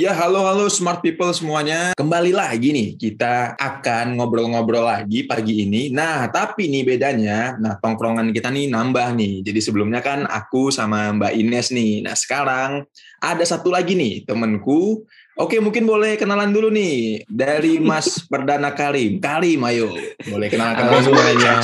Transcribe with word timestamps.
Ya, 0.00 0.16
halo 0.16 0.48
halo 0.48 0.64
smart 0.72 1.04
people 1.04 1.28
semuanya. 1.28 1.92
Kembali 1.92 2.32
lagi 2.32 2.72
nih, 2.72 2.96
kita 2.96 3.52
akan 3.60 4.16
ngobrol-ngobrol 4.16 4.88
lagi 4.88 5.28
pagi 5.28 5.68
ini. 5.68 5.92
Nah, 5.92 6.24
tapi 6.32 6.72
nih 6.72 6.88
bedanya, 6.88 7.60
nah 7.60 7.76
tongkrongan 7.76 8.32
kita 8.32 8.48
nih 8.48 8.72
nambah 8.72 9.12
nih. 9.12 9.44
Jadi 9.44 9.60
sebelumnya 9.60 10.00
kan 10.00 10.24
aku 10.24 10.72
sama 10.72 11.12
Mbak 11.12 11.36
Ines 11.36 11.68
nih. 11.76 12.00
Nah, 12.00 12.16
sekarang 12.16 12.88
ada 13.20 13.44
satu 13.44 13.68
lagi 13.68 13.92
nih 13.92 14.24
temenku. 14.24 15.04
Oke, 15.36 15.60
mungkin 15.60 15.84
boleh 15.84 16.16
kenalan 16.16 16.48
dulu 16.48 16.72
nih 16.72 17.28
dari 17.28 17.76
Mas 17.76 18.08
Perdana 18.32 18.72
Karim. 18.72 19.20
Karim, 19.20 19.60
ayo. 19.68 19.92
Boleh 20.24 20.48
kenalan-kenalan 20.48 21.04
semuanya. 21.04 21.54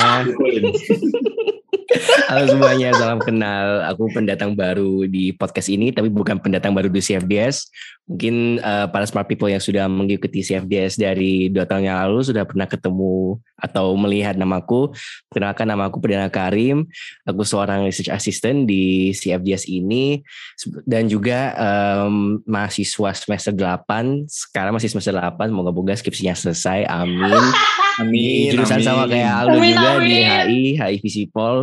Halo 2.29 2.43
semuanya, 2.45 2.93
salam 2.93 3.17
kenal. 3.17 3.81
Aku 3.89 4.09
pendatang 4.13 4.53
baru 4.53 5.09
di 5.09 5.33
podcast 5.33 5.69
ini, 5.71 5.89
tapi 5.89 6.13
bukan 6.13 6.37
pendatang 6.37 6.75
baru 6.75 6.91
di 6.91 7.01
CFDS. 7.01 7.69
Mungkin 8.07 8.61
uh, 8.61 8.87
para 8.87 9.03
smart 9.09 9.27
people 9.27 9.49
yang 9.49 9.59
sudah 9.59 9.89
mengikuti 9.89 10.45
CFDS 10.45 11.01
dari 11.01 11.49
dua 11.49 11.65
tahun 11.65 11.89
yang 11.89 11.97
lalu 12.07 12.23
sudah 12.23 12.45
pernah 12.45 12.69
ketemu 12.69 13.41
atau 13.57 13.97
melihat 13.97 14.37
namaku. 14.37 14.93
Perkenalkan 15.27 15.67
nama 15.67 15.89
aku 15.89 15.97
Perdana 15.97 16.29
Karim. 16.29 16.85
Aku 17.25 17.41
seorang 17.41 17.83
research 17.83 18.13
assistant 18.13 18.69
di 18.69 19.11
CFDS 19.11 19.65
ini 19.67 20.21
dan 20.85 21.09
juga 21.09 21.57
um, 21.57 22.39
mahasiswa 22.45 23.11
semester 23.17 23.53
8. 23.53 24.29
Sekarang 24.29 24.77
masih 24.77 24.93
semester 24.93 25.15
8, 25.17 25.49
moga-moga 25.49 25.97
skripsinya 25.97 26.37
selesai. 26.37 26.85
Amin. 26.85 27.43
Amin. 27.97 28.53
Jurusan 28.53 28.77
amin. 28.77 28.85
sama 28.85 29.03
kayak 29.09 29.31
Aldo 29.33 29.57
Amin, 29.57 29.73
juga 29.73 29.91
di 29.97 30.15
amin. 30.21 30.21
HI, 30.21 30.63
HI 30.77 30.95
Visipol. 31.01 31.57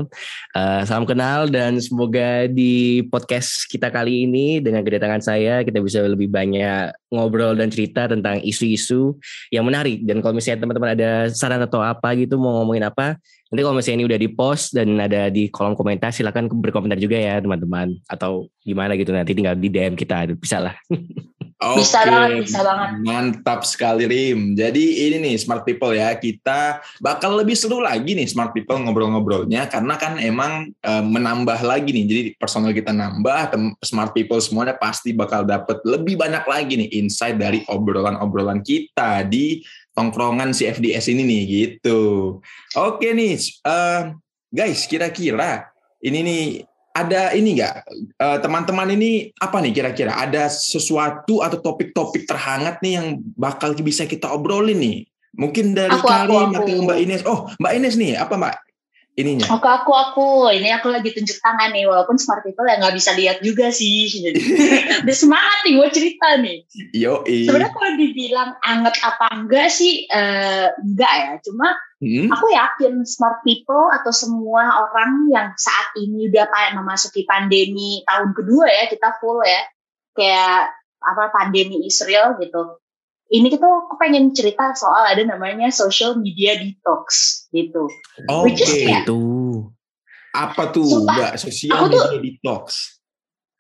Uh, 0.51 0.83
salam 0.83 1.07
kenal 1.07 1.47
dan 1.47 1.79
semoga 1.79 2.51
di 2.51 3.07
podcast 3.07 3.71
kita 3.71 3.91
kali 3.95 4.27
ini 4.27 4.59
dengan 4.59 4.83
kedatangan 4.83 5.23
saya 5.23 5.63
kita 5.63 5.79
bisa 5.79 6.03
lebih 6.03 6.27
banyak 6.27 6.91
ngobrol 7.15 7.55
dan 7.55 7.71
cerita 7.71 8.11
tentang 8.11 8.43
isu-isu 8.43 9.15
yang 9.55 9.63
menarik. 9.63 10.03
Dan 10.03 10.19
kalau 10.19 10.35
misalnya 10.35 10.67
teman-teman 10.67 10.91
ada 10.99 11.11
saran 11.31 11.63
atau 11.63 11.79
apa 11.79 12.19
gitu 12.19 12.35
mau 12.35 12.63
ngomongin 12.63 12.91
apa, 12.91 13.15
nanti 13.55 13.61
kalau 13.63 13.79
misalnya 13.79 14.03
ini 14.03 14.07
udah 14.11 14.19
di 14.19 14.29
post 14.35 14.75
dan 14.75 14.99
ada 14.99 15.31
di 15.31 15.47
kolom 15.55 15.79
komentar 15.79 16.11
silakan 16.11 16.51
berkomentar 16.51 16.99
juga 16.99 17.15
ya 17.15 17.39
teman-teman 17.39 17.95
atau 18.11 18.51
gimana 18.67 18.99
gitu 18.99 19.15
nanti 19.15 19.39
tinggal 19.39 19.55
di 19.55 19.71
DM 19.71 19.95
kita 19.95 20.35
bisa 20.35 20.59
lah. 20.59 20.75
Bisa 21.73 22.05
Oke, 22.05 22.13
banget, 22.13 22.45
bisa 22.45 22.61
banget. 22.61 22.89
Mantap 23.01 23.61
sekali 23.65 24.05
Rim. 24.05 24.53
Jadi 24.53 25.09
ini 25.09 25.17
nih 25.25 25.35
smart 25.41 25.65
people 25.65 25.97
ya, 25.97 26.13
kita 26.19 26.85
bakal 27.01 27.41
lebih 27.41 27.57
seru 27.57 27.81
lagi 27.81 28.13
nih 28.13 28.29
smart 28.29 28.53
people 28.53 28.77
ngobrol-ngobrolnya 28.77 29.65
karena 29.73 29.95
kan 29.97 30.21
emang 30.21 30.69
e, 30.85 30.93
menambah 31.01 31.65
lagi 31.65 31.91
nih. 31.97 32.05
Jadi 32.05 32.21
personal 32.37 32.77
kita 32.77 32.93
nambah, 32.93 33.57
smart 33.81 34.13
people 34.13 34.39
semuanya 34.45 34.77
pasti 34.77 35.17
bakal 35.17 35.49
dapet 35.49 35.81
lebih 35.89 36.21
banyak 36.21 36.45
lagi 36.45 36.75
nih 36.77 36.91
insight 37.01 37.41
dari 37.41 37.65
obrolan-obrolan 37.73 38.61
kita 38.61 39.25
di 39.25 39.65
tongkrongan 39.97 40.53
CFDS 40.53 41.09
ini 41.15 41.23
nih 41.25 41.43
gitu. 41.49 42.03
Oke 42.77 43.15
nih, 43.15 43.39
eh, 43.41 44.01
guys, 44.51 44.85
kira-kira 44.91 45.71
ini 46.05 46.21
nih 46.21 46.43
ada 46.95 47.35
ini 47.35 47.59
nggak 47.59 47.75
eh, 48.23 48.39
teman-teman 48.39 48.95
ini 48.95 49.35
apa 49.43 49.59
nih 49.59 49.75
kira-kira 49.75 50.15
ada 50.15 50.47
sesuatu 50.47 51.43
atau 51.43 51.59
topik-topik 51.59 52.23
terhangat 52.23 52.79
nih 52.81 53.03
yang 53.03 53.07
bakal 53.35 53.75
bisa 53.83 54.07
kita 54.07 54.31
obrolin 54.31 54.79
nih 54.79 54.99
mungkin 55.35 55.75
dari 55.75 55.91
Aku, 55.99 56.07
aku, 56.07 56.15
Karim 56.15 56.51
aku. 56.55 56.59
atau 56.63 56.75
Mbak 56.87 56.99
Ines 57.03 57.23
oh 57.27 57.51
Mbak 57.59 57.73
Ines 57.75 57.95
nih 57.99 58.15
apa 58.15 58.39
Mbak 58.39 58.55
ininya 59.15 59.47
Aku 59.47 59.63
aku 59.63 59.93
aku 59.95 60.27
ini 60.51 60.75
aku 60.75 60.91
lagi 60.91 61.15
tunjuk 61.15 61.39
tangan 61.39 61.71
nih 61.71 61.87
walaupun 61.87 62.19
smart 62.19 62.43
people 62.43 62.67
ya 62.67 62.83
nggak 62.83 62.99
bisa 62.99 63.15
lihat 63.15 63.39
juga 63.47 63.71
sih. 63.71 64.11
Udah 65.07 65.17
semangat 65.17 65.59
nih 65.63 65.73
gue 65.79 65.89
cerita 65.95 66.29
nih. 66.43 66.59
yo 66.91 67.23
Sebenarnya 67.23 67.71
kalau 67.71 67.91
dibilang 67.95 68.51
anget 68.67 68.95
apa 69.07 69.27
enggak 69.39 69.71
sih 69.71 70.11
eh, 70.11 70.67
enggak 70.83 71.15
ya. 71.15 71.33
Cuma 71.47 71.79
Hmm? 72.05 72.29
aku 72.29 72.47
yakin 72.53 73.01
smart 73.09 73.41
people 73.41 73.89
atau 73.89 74.13
semua 74.13 74.85
orang 74.85 75.33
yang 75.33 75.49
saat 75.57 75.97
ini 75.97 76.29
udah 76.29 76.45
memasuki 76.77 77.25
pandemi 77.25 78.05
tahun 78.05 78.37
kedua 78.37 78.69
ya 78.69 78.85
kita 78.93 79.17
full 79.19 79.41
ya 79.41 79.65
kayak 80.13 80.69
apa 81.01 81.33
pandemi 81.33 81.81
Israel 81.85 82.37
gitu. 82.37 82.77
Ini 83.25 83.49
kita 83.49 83.65
aku 83.65 83.97
pengen 83.97 84.37
cerita 84.37 84.77
soal 84.77 85.09
ada 85.09 85.25
namanya 85.25 85.73
social 85.73 86.15
media 86.21 86.61
detox 86.61 87.05
gitu. 87.51 87.89
oke 88.29 88.45
which 88.47 88.61
is 88.61 88.69
kayak- 88.85 89.09
Itu. 89.09 89.21
apa 90.35 90.71
tuh 90.71 90.85
Sumpah, 90.85 91.15
Mbak 91.15 91.33
sosial 91.41 91.73
aku 91.73 91.85
tuh- 91.89 92.05
media 92.13 92.21
detox 92.21 92.95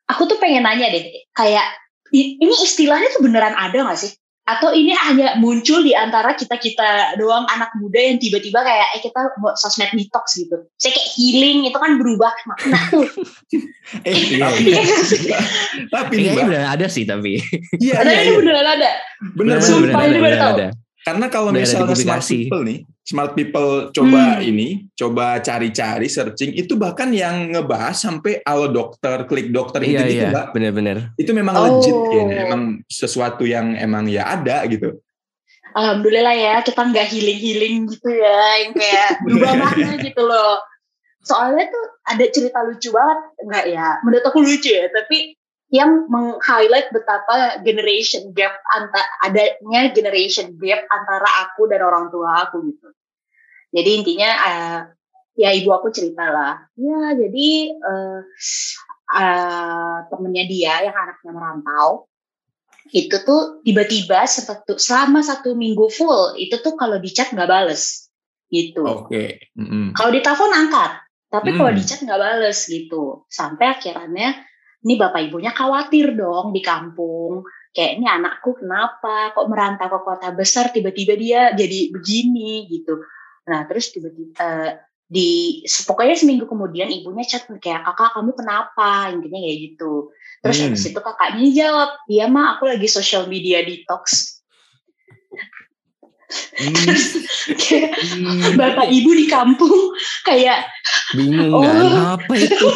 aku 0.04 0.22
tuh 0.28 0.36
pengen 0.36 0.68
nanya 0.68 0.92
deh, 0.92 1.04
kayak 1.32 1.64
ini 2.12 2.54
istilahnya 2.62 3.08
tuh 3.10 3.24
beneran 3.24 3.56
ada 3.56 3.88
gak 3.88 3.98
sih? 3.98 4.12
Atau 4.44 4.76
ini 4.76 4.92
hanya 4.92 5.40
muncul 5.40 5.80
di 5.80 5.96
antara 5.96 6.36
kita-kita 6.36 7.16
doang 7.16 7.48
anak 7.48 7.72
muda 7.80 7.96
yang 7.96 8.20
tiba-tiba 8.20 8.60
kayak 8.60 8.92
eh 8.92 9.00
kita 9.00 9.32
mau 9.40 9.56
sosmed 9.56 9.88
detox 9.96 10.36
gitu. 10.36 10.68
Saya 10.76 10.92
kayak 10.92 11.08
healing 11.16 11.58
itu 11.64 11.78
kan 11.80 11.96
berubah 11.96 12.28
makna 12.44 12.76
tuh. 12.92 13.08
eh 14.08 14.12
Iya, 14.36 14.44
tapi 14.44 14.68
Iya 14.68 14.82
tapi 15.96 16.14
Mbak 16.28 16.44
udah 16.44 16.62
ada 16.76 16.86
sih 16.92 17.08
tapi. 17.08 17.40
iya 17.80 18.04
Ada 18.04 18.10
iya 18.12 18.20
ini 18.20 18.28
iya 18.28 18.36
beneran 18.36 18.66
ada. 18.68 18.90
bener 19.32 19.56
Sumpah, 19.64 19.96
bener 19.96 20.12
ini 20.12 20.20
baru 20.20 20.36
tahu. 20.36 20.56
Karena 21.04 21.26
kalau 21.28 21.48
ada 21.48 21.60
misalnya 21.60 21.96
smart 21.96 22.24
people 22.24 22.62
nih, 22.64 22.78
smart 23.04 23.36
people 23.36 23.92
coba 23.92 24.40
Hmm. 24.40 24.48
ini, 24.48 24.68
coba 24.96 25.36
cari-cari 25.38 26.08
searching, 26.08 26.56
itu 26.56 26.72
bahkan 26.74 27.12
yang 27.12 27.52
ngebahas 27.52 27.92
sampai 27.94 28.40
alo 28.42 28.72
dokter, 28.72 29.28
klik 29.28 29.52
dokter 29.52 29.84
Iya 29.84 30.00
gitu-gitu, 30.00 30.24
iya, 30.24 30.32
Mbak. 30.32 30.46
bener-bener. 30.56 30.96
Itu 31.14 31.30
memang 31.30 31.54
Oh. 31.54 31.64
legit 31.68 31.92
kayaknya, 32.08 32.36
emang 32.48 32.62
sesuatu 32.88 33.44
yang 33.44 33.76
emang 33.76 34.08
ya 34.08 34.24
ada 34.34 34.64
gitu. 34.66 35.04
Alhamdulillah 35.74 36.32
ya 36.32 36.54
kita 36.62 36.80
nggak 36.80 37.06
healing-healing 37.10 37.92
gitu 37.92 38.08
ya, 38.08 38.38
yang 38.64 38.72
kayak 38.72 39.08
berubah 39.26 39.52
makna 39.58 39.90
gitu 40.00 40.22
loh. 40.22 40.62
Soalnya 41.20 41.66
tuh 41.68 41.84
ada 42.04 42.24
cerita 42.28 42.58
lucu 42.62 42.88
banget, 42.88 43.18
enggak 43.42 43.64
ya? 43.68 43.88
Menurut 44.00 44.24
aku 44.24 44.38
lucu 44.40 44.70
ya, 44.70 44.86
tapi 44.88 45.34
yang 45.74 46.06
meng-highlight 46.06 46.94
betapa 46.94 47.58
generation 47.66 48.30
gap 48.30 48.54
antara 48.70 49.02
adanya 49.26 49.90
generation 49.90 50.54
gap 50.54 50.86
antara 50.86 51.26
aku 51.50 51.66
dan 51.66 51.82
orang 51.82 52.14
tua 52.14 52.46
aku 52.46 52.62
gitu. 52.70 52.94
Jadi 53.74 53.90
intinya 53.90 54.30
eh, 54.30 54.78
ya 55.34 55.50
ibu 55.50 55.74
aku 55.74 55.90
cerita 55.90 56.30
lah, 56.30 56.62
ya 56.78 57.18
jadi 57.18 57.48
eh, 57.74 58.20
eh, 59.18 59.96
temennya 60.06 60.44
dia 60.46 60.74
yang 60.86 60.94
anaknya 60.94 61.32
merantau 61.34 62.06
itu 62.94 63.16
tuh 63.26 63.64
tiba-tiba 63.66 64.22
satu, 64.28 64.78
selama 64.78 65.24
satu 65.26 65.58
minggu 65.58 65.90
full 65.90 66.38
itu 66.38 66.60
tuh 66.62 66.78
kalau 66.78 67.02
di 67.02 67.10
chat 67.10 67.34
nggak 67.34 67.50
bales 67.50 68.06
gitu. 68.52 68.86
Oke. 68.86 69.50
Mm-mm. 69.58 69.96
Kalau 69.98 70.14
di 70.14 70.20
telepon 70.22 70.52
angkat, 70.54 71.02
tapi 71.32 71.56
kalau 71.58 71.74
Hmm. 71.74 71.80
di 71.80 71.82
chat 71.82 71.98
nggak 72.04 72.20
bales 72.20 72.58
gitu. 72.70 73.26
Sampai 73.26 73.74
akhirnya 73.74 74.38
ini 74.84 74.94
bapak 75.00 75.32
ibunya 75.32 75.50
khawatir 75.50 76.12
dong 76.12 76.52
di 76.52 76.60
kampung. 76.60 77.48
Kayak 77.74 77.92
ini 77.98 78.06
anakku 78.06 78.54
kenapa 78.54 79.32
kok 79.34 79.48
merantau 79.50 79.88
ke 79.90 79.98
kota 80.04 80.28
besar 80.30 80.70
tiba-tiba 80.70 81.16
dia 81.16 81.40
jadi 81.56 81.90
begini 81.90 82.68
gitu. 82.70 83.02
Nah 83.48 83.64
terus 83.66 83.90
tiba-tiba 83.90 84.36
eh, 84.38 84.70
di 85.04 85.60
pokoknya 85.64 86.16
seminggu 86.16 86.44
kemudian 86.48 86.88
ibunya 86.88 87.24
chat 87.24 87.48
kayak 87.60 87.84
kakak 87.84 88.12
kamu 88.14 88.32
kenapa 88.36 89.10
intinya 89.10 89.40
kayak 89.40 89.58
gitu. 89.72 90.12
Terus 90.44 90.56
Hmm. 90.60 90.64
habis 90.68 90.84
itu 90.84 91.00
kakaknya 91.00 91.48
jawab, 91.50 91.90
iya 92.08 92.24
mah 92.28 92.56
aku 92.56 92.68
lagi 92.68 92.88
social 92.88 93.24
media 93.26 93.64
detox. 93.64 94.38
Hmm, 96.54 96.72
Kayak 97.54 97.90
hmm, 97.92 98.54
bapak 98.54 98.88
ibu 98.88 99.10
di 99.10 99.26
kampung 99.26 99.92
kayak 100.22 100.64
bingung 101.12 101.50
Oh. 101.50 101.60
kan 101.60 102.16
apa 102.16 102.34
itu? 102.34 102.68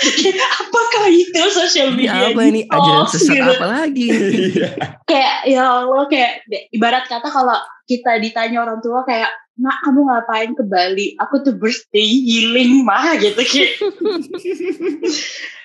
apakah 0.60 1.04
itu 1.06 1.40
social 1.48 1.92
Ini 1.92 1.96
media 1.96 2.28
apa 2.28 2.40
ini 2.42 2.60
ajaran 2.64 3.06
sesat 3.06 3.34
gitu. 3.34 3.52
apa 3.54 3.66
lagi? 3.66 4.06
Iya. 4.48 4.68
kayak 5.04 5.34
ya 5.46 5.62
Allah 5.64 6.04
kayak 6.06 6.32
ibarat 6.70 7.04
kata 7.04 7.28
kalau 7.28 7.56
kita 7.84 8.18
ditanya 8.18 8.60
orang 8.60 8.80
tua 8.80 9.00
kayak 9.02 9.28
nak 9.56 9.82
kamu 9.82 10.00
ngapain 10.04 10.50
ke 10.52 10.62
Bali 10.62 11.06
aku 11.16 11.42
tuh 11.42 11.54
birthday 11.54 12.04
healing 12.04 12.82
mah 12.82 13.16
gitu 13.16 13.38
kayak 13.38 13.72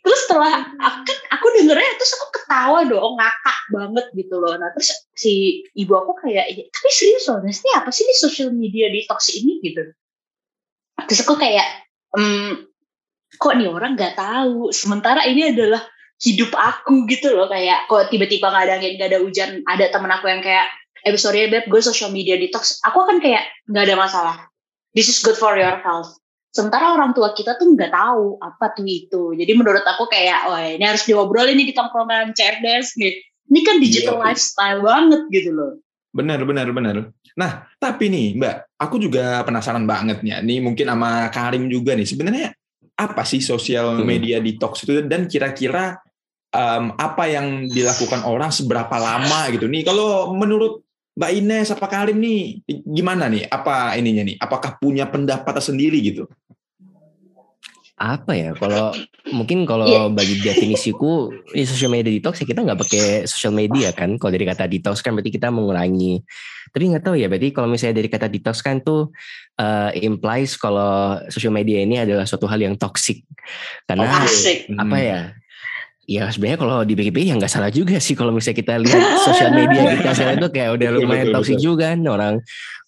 terus 0.00 0.20
setelah 0.24 0.64
aku, 0.80 0.98
kan 1.04 1.18
aku 1.36 1.46
dengernya 1.60 1.92
terus 2.00 2.12
aku 2.16 2.26
ketawa 2.40 2.80
dong 2.88 3.14
ngakak 3.20 3.58
banget 3.72 4.06
gitu 4.16 4.34
loh. 4.40 4.56
Nah 4.56 4.72
terus 4.72 4.90
si 5.12 5.64
ibu 5.76 5.92
aku 5.92 6.16
kayak 6.24 6.50
tapi 6.72 6.88
serius 6.90 7.28
loh 7.28 7.44
ini 7.44 7.70
apa 7.76 7.90
sih 7.92 8.04
di 8.08 8.14
social 8.16 8.50
media 8.52 8.88
detox 8.88 9.32
ini? 9.36 9.60
Gitu. 9.60 9.92
Terus 11.04 11.20
aku 11.24 11.36
kayak 11.36 11.66
hmm, 12.16 12.68
kok 13.36 13.54
nih 13.56 13.68
orang 13.68 13.92
nggak 13.94 14.16
tahu? 14.16 14.72
Sementara 14.72 15.24
ini 15.28 15.52
adalah 15.52 15.84
hidup 16.20 16.52
aku 16.56 17.04
gitu 17.08 17.36
loh. 17.36 17.48
Kayak 17.52 17.84
kok 17.86 18.08
tiba-tiba 18.08 18.48
nggak 18.48 18.64
ada 18.66 18.74
angin 18.80 18.92
nggak 18.96 19.10
ada 19.12 19.20
hujan 19.20 19.50
ada 19.68 19.84
temen 19.92 20.10
aku 20.12 20.26
yang 20.32 20.40
kayak 20.40 20.66
eh 21.00 21.16
sorry 21.16 21.44
ya 21.44 21.48
beb 21.48 21.68
gue 21.68 21.80
social 21.84 22.08
media 22.08 22.40
detox. 22.40 22.80
Aku 22.88 23.04
akan 23.04 23.20
kayak 23.20 23.44
nggak 23.68 23.84
ada 23.88 23.96
masalah. 24.00 24.36
This 24.96 25.12
is 25.12 25.20
good 25.20 25.36
for 25.36 25.54
your 25.54 25.76
health 25.84 26.20
sementara 26.50 26.92
orang 26.92 27.14
tua 27.14 27.30
kita 27.30 27.54
tuh 27.54 27.70
nggak 27.72 27.90
tahu 27.90 28.38
apa 28.38 28.74
tuh 28.74 28.84
itu 28.84 29.34
jadi 29.34 29.52
menurut 29.54 29.82
aku 29.82 30.06
kayak 30.06 30.50
oh 30.50 30.58
ini 30.58 30.82
harus 30.82 31.06
diobrolin 31.06 31.54
nih 31.54 31.70
di 31.70 31.74
tongkrongan 31.74 32.34
CFDS 32.34 32.98
nih 32.98 33.14
Ini 33.50 33.60
kan 33.66 33.76
digital 33.82 34.14
Iya. 34.14 34.24
lifestyle 34.30 34.78
banget 34.78 35.22
gitu 35.34 35.50
loh. 35.50 35.82
Benar, 36.14 36.38
benar, 36.46 36.70
benar. 36.70 37.10
Nah, 37.34 37.66
tapi 37.82 38.06
nih 38.06 38.38
Mbak, 38.38 38.78
aku 38.78 39.02
juga 39.02 39.42
penasaran 39.42 39.90
banget 39.90 40.22
nih. 40.22 40.38
Nih 40.46 40.62
mungkin 40.62 40.86
sama 40.86 41.26
Karim 41.34 41.66
juga 41.66 41.98
nih. 41.98 42.06
Sebenarnya 42.06 42.54
apa 42.94 43.26
sih 43.26 43.42
sosial 43.42 43.98
Hmm. 43.98 44.06
media 44.06 44.38
detox 44.38 44.86
itu 44.86 45.02
dan 45.02 45.26
kira-kira 45.26 45.98
em, 46.50 46.94
apa 46.94 47.26
yang 47.26 47.66
dilakukan 47.66 48.22
orang 48.22 48.54
seberapa 48.54 48.94
lama 48.94 49.50
gitu 49.50 49.66
nih? 49.66 49.82
Kalau 49.82 50.30
menurut 50.30 50.86
Mbak 51.20 51.32
Ines 51.36 51.68
apa 51.68 51.84
Karim 51.84 52.16
nih 52.16 52.64
gimana 52.88 53.28
nih? 53.28 53.44
Apa 53.44 53.92
ininya 54.00 54.24
nih? 54.24 54.40
Apakah 54.40 54.80
punya 54.80 55.04
pendapat 55.04 55.60
sendiri 55.60 56.00
gitu? 56.00 56.24
apa 58.00 58.32
ya 58.32 58.56
kalau 58.56 58.96
mungkin 59.28 59.68
kalau 59.68 59.84
Iya. 59.84 60.08
bagi 60.08 60.40
definisiku 60.40 61.28
ini 61.52 61.68
social 61.68 61.92
media 61.92 62.08
detox 62.08 62.40
ya 62.40 62.48
kita 62.48 62.64
nggak 62.64 62.80
pakai 62.80 63.04
social 63.28 63.52
media 63.52 63.92
kan 63.92 64.16
kalau 64.16 64.32
dari 64.32 64.48
kata 64.48 64.64
detox 64.64 65.04
kan 65.04 65.12
berarti 65.12 65.28
kita 65.28 65.52
mengurangi 65.52 66.24
tapi 66.72 66.88
nggak 66.88 67.04
tahu 67.04 67.20
ya 67.20 67.28
berarti 67.28 67.52
kalau 67.52 67.68
misalnya 67.68 68.00
dari 68.00 68.08
kata 68.08 68.32
detox 68.32 68.64
kan 68.64 68.80
tuh 68.80 69.12
uh, 69.60 69.92
implies 69.92 70.56
kalau 70.56 71.20
social 71.28 71.52
media 71.52 71.84
ini 71.84 72.00
adalah 72.00 72.24
suatu 72.24 72.48
hal 72.48 72.56
yang 72.64 72.72
toxic 72.80 73.20
karena. 73.84 74.08
Asik. 74.24 74.72
apa 74.80 74.96
Hmm. 74.96 75.04
ya 75.04 75.20
Ya 76.10 76.26
sebenarnya 76.26 76.58
kalau 76.58 76.82
dipikir-pikir 76.82 77.30
ya 77.30 77.38
nggak 77.38 77.46
salah 77.46 77.70
juga 77.70 78.02
sih 78.02 78.18
kalau 78.18 78.34
misalnya 78.34 78.58
kita 78.58 78.74
lihat 78.82 79.02
sosial 79.30 79.54
media 79.54 79.94
kita 79.94 80.10
sekarang 80.10 80.36
itu 80.42 80.48
kayak 80.50 80.70
udah 80.74 80.88
Betul, 80.90 81.02
lumayan 81.06 81.26
betul. 81.30 81.54
juga 81.62 81.84
kan 81.94 82.00
orang 82.02 82.34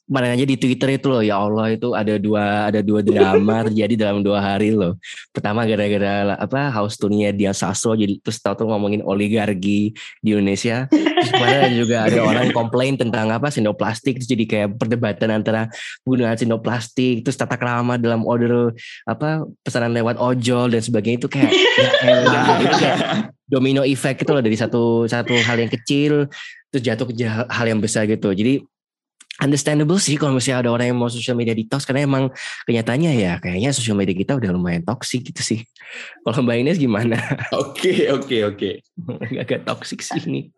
kemarin 0.07 0.35
aja 0.35 0.45
di 0.45 0.57
Twitter 0.59 0.89
itu 0.99 1.07
loh 1.09 1.23
ya 1.23 1.39
Allah 1.39 1.73
itu 1.73 1.95
ada 1.95 2.19
dua 2.19 2.69
ada 2.69 2.81
dua 2.83 3.01
drama 3.01 3.67
terjadi 3.71 3.95
dalam 4.07 4.21
dua 4.21 4.43
hari 4.43 4.75
loh. 4.75 4.99
Pertama 5.31 5.65
gara-gara 5.65 6.37
apa 6.37 6.69
house 6.75 6.99
tournya 6.99 7.31
Dian 7.31 7.55
Sastro 7.55 7.95
jadi 7.95 8.19
terus 8.21 8.43
tahu 8.43 8.65
tuh 8.65 8.67
ngomongin 8.69 9.01
oligarki 9.07 9.95
di 10.21 10.29
Indonesia. 10.35 10.91
Terus 10.91 11.31
kemarin 11.33 11.73
juga 11.79 11.97
ada 12.07 12.21
orang 12.27 12.51
komplain 12.51 12.99
tentang 12.99 13.31
apa 13.31 13.49
sendok 13.49 13.79
plastik 13.79 14.19
terus 14.19 14.29
jadi 14.29 14.45
kayak 14.45 14.69
perdebatan 14.77 15.31
antara 15.33 15.71
penggunaan 16.03 16.37
sendok 16.37 16.61
plastik 16.67 17.23
terus 17.23 17.39
tata 17.39 17.55
krama 17.55 17.97
dalam 17.97 18.27
order 18.27 18.75
apa 19.07 19.47
pesanan 19.63 19.95
lewat 19.95 20.19
ojol 20.19 20.69
dan 20.69 20.83
sebagainya 20.83 21.19
itu 21.23 21.29
kayak 21.31 21.51
ya 21.53 21.91
elah 22.03 22.47
itu 22.59 22.77
kayak 22.77 22.99
domino 23.47 23.85
effect 23.85 24.25
itu 24.25 24.31
loh 24.33 24.41
dari 24.41 24.57
satu 24.57 25.05
satu 25.05 25.37
hal 25.45 25.61
yang 25.61 25.69
kecil 25.69 26.27
terus 26.73 26.83
jatuh 26.83 27.05
ke 27.05 27.29
hal 27.29 27.67
yang 27.69 27.85
besar 27.85 28.09
gitu. 28.09 28.33
Jadi 28.33 28.65
understandable 29.41 29.97
sih 29.97 30.21
kalau 30.21 30.37
misalnya 30.37 30.69
ada 30.69 30.71
orang 30.77 30.93
yang 30.93 30.99
mau 31.01 31.09
social 31.09 31.33
media 31.33 31.57
detox 31.57 31.89
karena 31.89 32.05
emang 32.05 32.29
kenyataannya 32.69 33.13
ya 33.17 33.41
kayaknya 33.41 33.73
social 33.73 33.97
media 33.97 34.13
kita 34.13 34.37
udah 34.37 34.51
lumayan 34.53 34.85
toxic 34.85 35.25
gitu 35.25 35.41
sih. 35.41 35.61
Kalau 36.25 36.45
Mbak 36.45 36.57
Ines 36.61 36.79
gimana? 36.81 37.17
Oke, 37.63 38.09
oke, 38.13 38.37
oke. 38.49 38.71
Agak 39.43 39.65
toxic 39.65 40.01
sih 40.05 40.21
ini. 40.25 40.49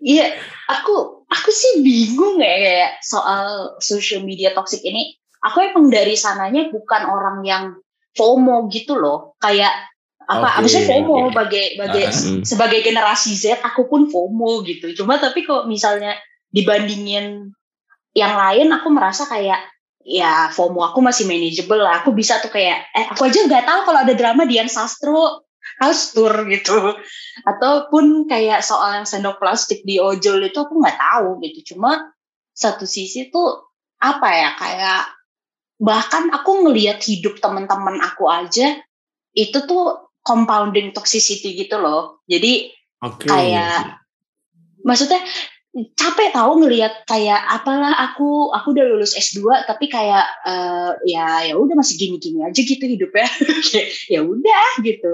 Iya, 0.00 0.30
aku 0.70 1.26
aku 1.26 1.50
sih 1.50 1.82
bingung 1.82 2.38
ya 2.38 2.54
kayak 2.56 2.92
soal 3.02 3.76
social 3.82 4.22
media 4.22 4.54
toxic 4.54 4.80
ini. 4.86 5.18
Aku 5.44 5.62
emang 5.62 5.90
dari 5.90 6.18
sananya 6.18 6.70
bukan 6.70 7.02
orang 7.06 7.42
yang 7.44 7.64
FOMO 8.14 8.70
gitu 8.70 8.98
loh. 8.98 9.34
Kayak 9.42 9.70
apa? 10.24 10.56
Oke, 10.56 10.56
Abisnya 10.64 10.82
FOMO 10.86 11.14
oke. 11.14 11.26
sebagai 11.34 11.64
sebagai 11.74 12.04
Ah, 12.04 12.12
hmm. 12.14 12.42
sebagai 12.46 12.80
generasi 12.86 13.30
Z, 13.34 13.44
aku 13.60 13.90
pun 13.90 14.06
FOMO 14.06 14.62
gitu. 14.66 14.94
Cuma 14.94 15.18
tapi 15.18 15.42
kok 15.46 15.66
misalnya 15.66 16.14
dibandingin 16.54 17.52
yang 18.16 18.34
lain, 18.36 18.68
aku 18.72 18.88
merasa 18.92 19.28
kayak 19.28 19.60
ya 20.08 20.48
FOMO 20.54 20.80
aku 20.88 21.04
masih 21.04 21.28
manageable 21.28 21.80
lah. 21.80 22.00
Aku 22.00 22.16
bisa 22.16 22.40
tuh 22.40 22.48
kayak, 22.48 22.88
eh 22.96 23.06
aku 23.12 23.28
aja 23.28 23.44
nggak 23.44 23.64
tahu 23.68 23.80
kalau 23.84 24.00
ada 24.04 24.14
drama 24.16 24.48
Dian 24.48 24.70
Sastro 24.70 25.44
house 25.78 26.16
tour 26.16 26.32
gitu. 26.48 26.96
Ataupun 27.44 28.24
kayak 28.24 28.64
soal 28.64 29.02
yang 29.02 29.06
sendok 29.06 29.36
plastik 29.38 29.84
di 29.84 30.00
ojol 30.00 30.40
itu 30.42 30.58
aku 30.58 30.80
nggak 30.80 30.98
tahu 30.98 31.38
gitu. 31.44 31.74
Cuma 31.74 32.08
satu 32.56 32.88
sisi 32.88 33.28
tuh 33.30 33.68
apa 34.00 34.28
ya 34.30 34.50
kayak 34.56 35.02
bahkan 35.78 36.30
aku 36.34 36.66
ngelihat 36.66 36.98
hidup 37.06 37.38
teman-teman 37.38 38.02
aku 38.02 38.26
aja 38.26 38.82
itu 39.30 39.58
tuh 39.68 40.10
compounding 40.26 40.90
toxicity 40.90 41.54
gitu 41.54 41.78
loh. 41.78 42.24
Jadi 42.26 42.74
Oke. 42.98 43.30
Kayak- 43.30 44.02
maksudnya 44.82 45.22
capek 45.94 46.34
tahu 46.34 46.64
ngelihat 46.64 47.04
kayak 47.04 47.38
apalah 47.46 47.94
aku 48.10 48.50
aku 48.54 48.74
udah 48.74 48.84
lulus 48.88 49.14
S2 49.14 49.66
tapi 49.68 49.86
kayak 49.90 50.26
eh, 50.46 50.90
ya 51.06 51.46
ya 51.48 51.54
udah 51.54 51.74
masih 51.78 51.94
gini-gini 51.98 52.42
aja 52.42 52.60
gitu 52.60 52.84
hidupnya. 52.84 53.28
Ya 54.14 54.20
udah 54.24 54.68
gitu. 54.82 55.12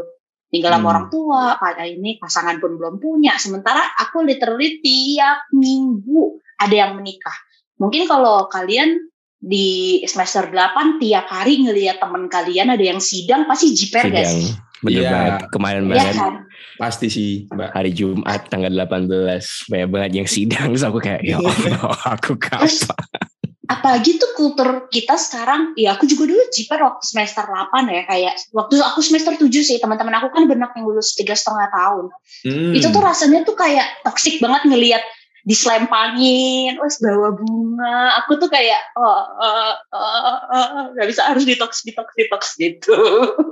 Tinggal 0.55 0.78
sama 0.78 0.87
Hmm. 0.87 0.93
orang 0.94 1.06
tua 1.11 1.43
pada 1.58 1.82
ini 1.82 2.14
pasangan 2.22 2.62
pun 2.62 2.78
belum 2.78 3.02
punya. 3.02 3.34
Sementara 3.43 3.82
aku 3.99 4.22
literally 4.22 4.78
tiap 4.78 5.50
minggu 5.50 6.38
ada 6.62 6.75
yang 6.75 6.94
menikah. 6.94 7.34
Mungkin 7.82 8.06
kalau 8.06 8.46
kalian 8.46 9.02
di 9.44 9.69
semester 10.05 10.49
8 10.49 10.96
tiap 10.96 11.29
hari 11.29 11.61
ngelihat 11.61 12.00
teman 12.00 12.26
kalian 12.26 12.73
ada 12.73 12.81
yang 12.82 12.96
sidang 12.96 13.44
pasti 13.44 13.70
jiper 13.70 14.08
gak 14.08 14.25
Sidang. 14.25 14.32
sih? 14.41 14.46
Bener 14.81 15.00
Iya. 15.00 15.11
banget. 15.11 15.35
Kemarin 15.49 15.82
Iya 15.82 15.91
banget. 15.91 16.14
kan? 16.17 16.35
Pasti 16.75 17.06
sih, 17.06 17.31
Mbak. 17.46 17.70
Hari 17.70 17.91
Jumat 17.93 18.41
tanggal 18.49 18.73
18 18.73 19.69
banyak 19.69 19.88
banget 19.88 20.11
yang 20.14 20.26
sidang 20.26 20.67
terus 20.70 20.85
aku 20.88 20.99
kayak 20.99 21.20
ya 21.20 21.37
Allah 21.37 22.08
aku 22.11 22.35
Terus 22.35 22.88
kapan 22.88 23.05
apalagi 23.64 24.20
tuh 24.20 24.29
kultur 24.35 24.69
kita 24.88 25.17
sekarang 25.17 25.73
ya 25.75 25.97
aku 25.97 26.05
juga 26.05 26.29
dulu 26.29 26.43
jiper 26.52 26.85
waktu 26.85 27.00
semester 27.00 27.49
8 27.49 27.73
ya 27.88 28.05
kayak 28.05 28.37
waktu 28.52 28.76
aku 28.76 29.00
semester 29.00 29.32
7 29.35 29.49
sih 29.49 29.81
teman-teman 29.81 30.12
aku 30.14 30.29
kan 30.29 30.44
banyak 30.44 30.69
yang 30.75 30.85
lulus 30.85 31.17
tiga 31.17 31.32
setengah 31.32 31.73
tahun 31.73 32.12
Hmm. 32.44 32.76
itu 32.76 32.93
tuh 32.93 33.00
rasanya 33.00 33.40
tuh 33.40 33.56
kayak 33.56 34.05
toksik 34.05 34.37
banget 34.37 34.69
ngelihat 34.69 35.00
diselempangin, 35.44 36.81
wes 36.81 36.96
bawa 37.05 37.37
bunga. 37.37 38.19
Aku 38.25 38.41
tuh 38.41 38.49
kayak 38.49 38.81
oh, 38.96 39.20
uh, 39.37 39.76
uh, 39.93 40.38
uh, 40.49 40.85
gak 40.96 41.08
bisa 41.08 41.29
harus 41.29 41.44
detox, 41.44 41.85
detox, 41.85 42.17
detox 42.17 42.43
gitu. 42.56 42.96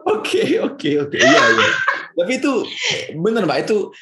Oke, 0.08 0.58
oke, 0.58 0.90
oke. 1.08 1.16
Iya, 1.20 1.42
iya. 1.52 1.70
Tapi 2.16 2.32
itu 2.40 2.52
bener 3.20 3.44
Mbak, 3.44 3.68
itu 3.68 3.92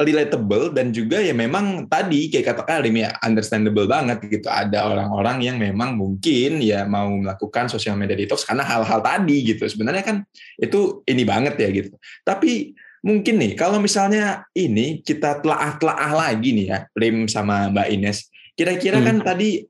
relatable 0.00 0.72
dan 0.72 0.96
juga 0.96 1.20
ya 1.20 1.36
memang 1.36 1.84
tadi 1.84 2.32
kayak 2.32 2.56
kata 2.56 2.62
Karim 2.64 2.96
ya 3.04 3.12
understandable 3.20 3.84
banget 3.84 4.24
gitu. 4.30 4.48
Ada 4.48 4.88
orang-orang 4.88 5.44
yang 5.44 5.56
memang 5.60 6.00
mungkin 6.00 6.64
ya 6.64 6.88
mau 6.88 7.12
melakukan 7.12 7.68
sosial 7.68 8.00
media 8.00 8.16
detox 8.16 8.48
karena 8.48 8.64
hal-hal 8.64 9.04
tadi 9.04 9.44
gitu. 9.44 9.68
Sebenarnya 9.68 10.00
kan 10.00 10.16
itu 10.56 11.04
ini 11.04 11.22
banget 11.28 11.60
ya 11.60 11.68
gitu. 11.68 11.92
Tapi 12.24 12.72
mungkin 13.00 13.40
nih 13.40 13.52
kalau 13.56 13.80
misalnya 13.80 14.44
ini 14.52 15.00
kita 15.00 15.40
telaah-telaah 15.40 16.12
lagi 16.12 16.52
nih 16.52 16.66
ya, 16.68 16.78
Rim 16.92 17.26
sama 17.26 17.72
Mbak 17.72 17.88
Ines. 17.96 18.28
Kira-kira 18.52 19.00
kan 19.00 19.24
tadi 19.24 19.64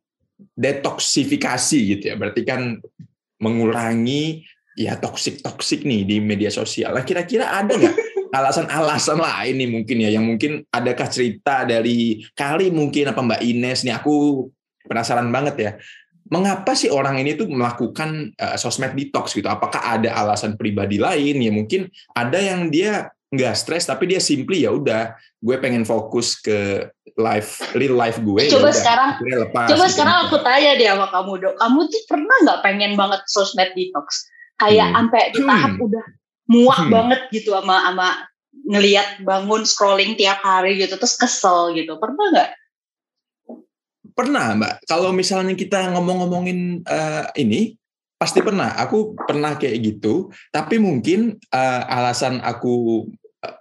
detoksifikasi 0.57 1.79
gitu 1.97 2.05
ya. 2.11 2.15
Berarti 2.19 2.43
kan 2.43 2.81
mengurangi 3.41 4.45
ya 4.77 4.97
toksik-toksik 4.99 5.87
nih 5.87 6.07
di 6.07 6.17
media 6.19 6.51
sosial. 6.53 6.95
Nah, 6.97 7.05
kira-kira 7.07 7.51
ada 7.51 7.73
nggak 7.73 7.97
alasan-alasan 8.39 9.19
lain 9.19 9.55
nih 9.59 9.69
mungkin 9.71 9.97
ya 9.99 10.11
yang 10.15 10.23
mungkin 10.23 10.63
adakah 10.71 11.11
cerita 11.11 11.67
dari 11.67 12.23
kali 12.35 12.71
mungkin 12.71 13.11
apa 13.11 13.21
Mbak 13.21 13.43
Ines 13.43 13.83
nih 13.83 13.95
aku 13.95 14.47
penasaran 14.87 15.29
banget 15.31 15.57
ya. 15.59 15.73
Mengapa 16.31 16.79
sih 16.79 16.87
orang 16.87 17.19
ini 17.19 17.35
tuh 17.35 17.51
melakukan 17.51 18.31
uh, 18.39 18.55
sosmed 18.55 18.95
detox 18.95 19.35
gitu? 19.35 19.51
Apakah 19.51 19.99
ada 19.99 20.15
alasan 20.15 20.55
pribadi 20.55 21.03
lain? 21.03 21.43
Ya 21.43 21.51
mungkin 21.51 21.91
ada 22.15 22.39
yang 22.39 22.71
dia 22.71 23.11
nggak 23.31 23.55
stres 23.55 23.87
tapi 23.87 24.11
dia 24.11 24.19
simply 24.19 24.67
ya 24.67 24.75
udah 24.75 25.15
gue 25.39 25.57
pengen 25.63 25.87
fokus 25.87 26.35
ke 26.35 26.83
life 27.15 27.63
real 27.79 27.95
life 27.95 28.19
gue. 28.19 28.51
ya 28.51 28.59
Coba 28.59 28.71
udah, 28.71 28.77
sekarang- 28.77 29.13
lepas, 29.23 29.67
Coba 29.71 29.85
gitu. 29.87 29.93
sekarang 29.95 30.17
aku 30.27 30.37
tanya 30.43 30.71
deh 30.75 30.89
sama 30.91 31.07
kamu 31.15 31.33
dok, 31.39 31.55
kamu 31.59 31.79
tuh 31.87 32.03
pernah 32.11 32.37
nggak 32.43 32.61
pengen 32.67 32.93
banget 32.99 33.21
sosmed 33.31 33.71
detox? 33.75 34.27
Kayak 34.59 34.87
Hmm. 34.91 34.97
sampai 34.99 35.23
di 35.33 35.39
tahap 35.41 35.73
udah 35.79 36.05
muak 36.51 36.81
Hmm. 36.85 36.91
banget 36.91 37.21
gitu 37.31 37.51
sama 37.55 37.77
sama 37.87 38.09
ngelihat 38.67 39.09
bangun 39.23 39.63
scrolling 39.65 40.19
tiap 40.19 40.43
hari 40.43 40.77
gitu, 40.77 40.99
terus 40.99 41.15
kesel 41.17 41.71
gitu. 41.73 41.97
Pernah 41.97 42.27
nggak? 42.35 42.51
Pernah, 44.11 44.59
Mbak. 44.59 44.75
Kalau 44.85 45.15
misalnya 45.15 45.55
kita 45.55 45.95
ngomong-ngomongin 45.95 46.83
eh, 46.85 47.25
ini, 47.41 47.73
pasti 48.21 48.43
pernah. 48.45 48.77
Aku 48.77 49.17
pernah 49.17 49.57
kayak 49.57 49.81
gitu. 49.81 50.29
Tapi 50.53 50.77
mungkin 50.77 51.41
eh, 51.41 51.83
alasan 51.89 52.43
aku 52.43 53.07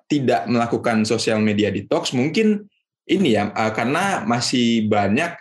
tidak 0.09 0.45
melakukan 0.45 1.07
sosial 1.07 1.39
media 1.39 1.71
detox 1.71 2.11
mungkin 2.11 2.67
ini 3.09 3.33
ya, 3.33 3.49
eh, 3.49 3.71
karena 3.73 4.21
masih 4.27 4.85
banyak. 4.85 5.33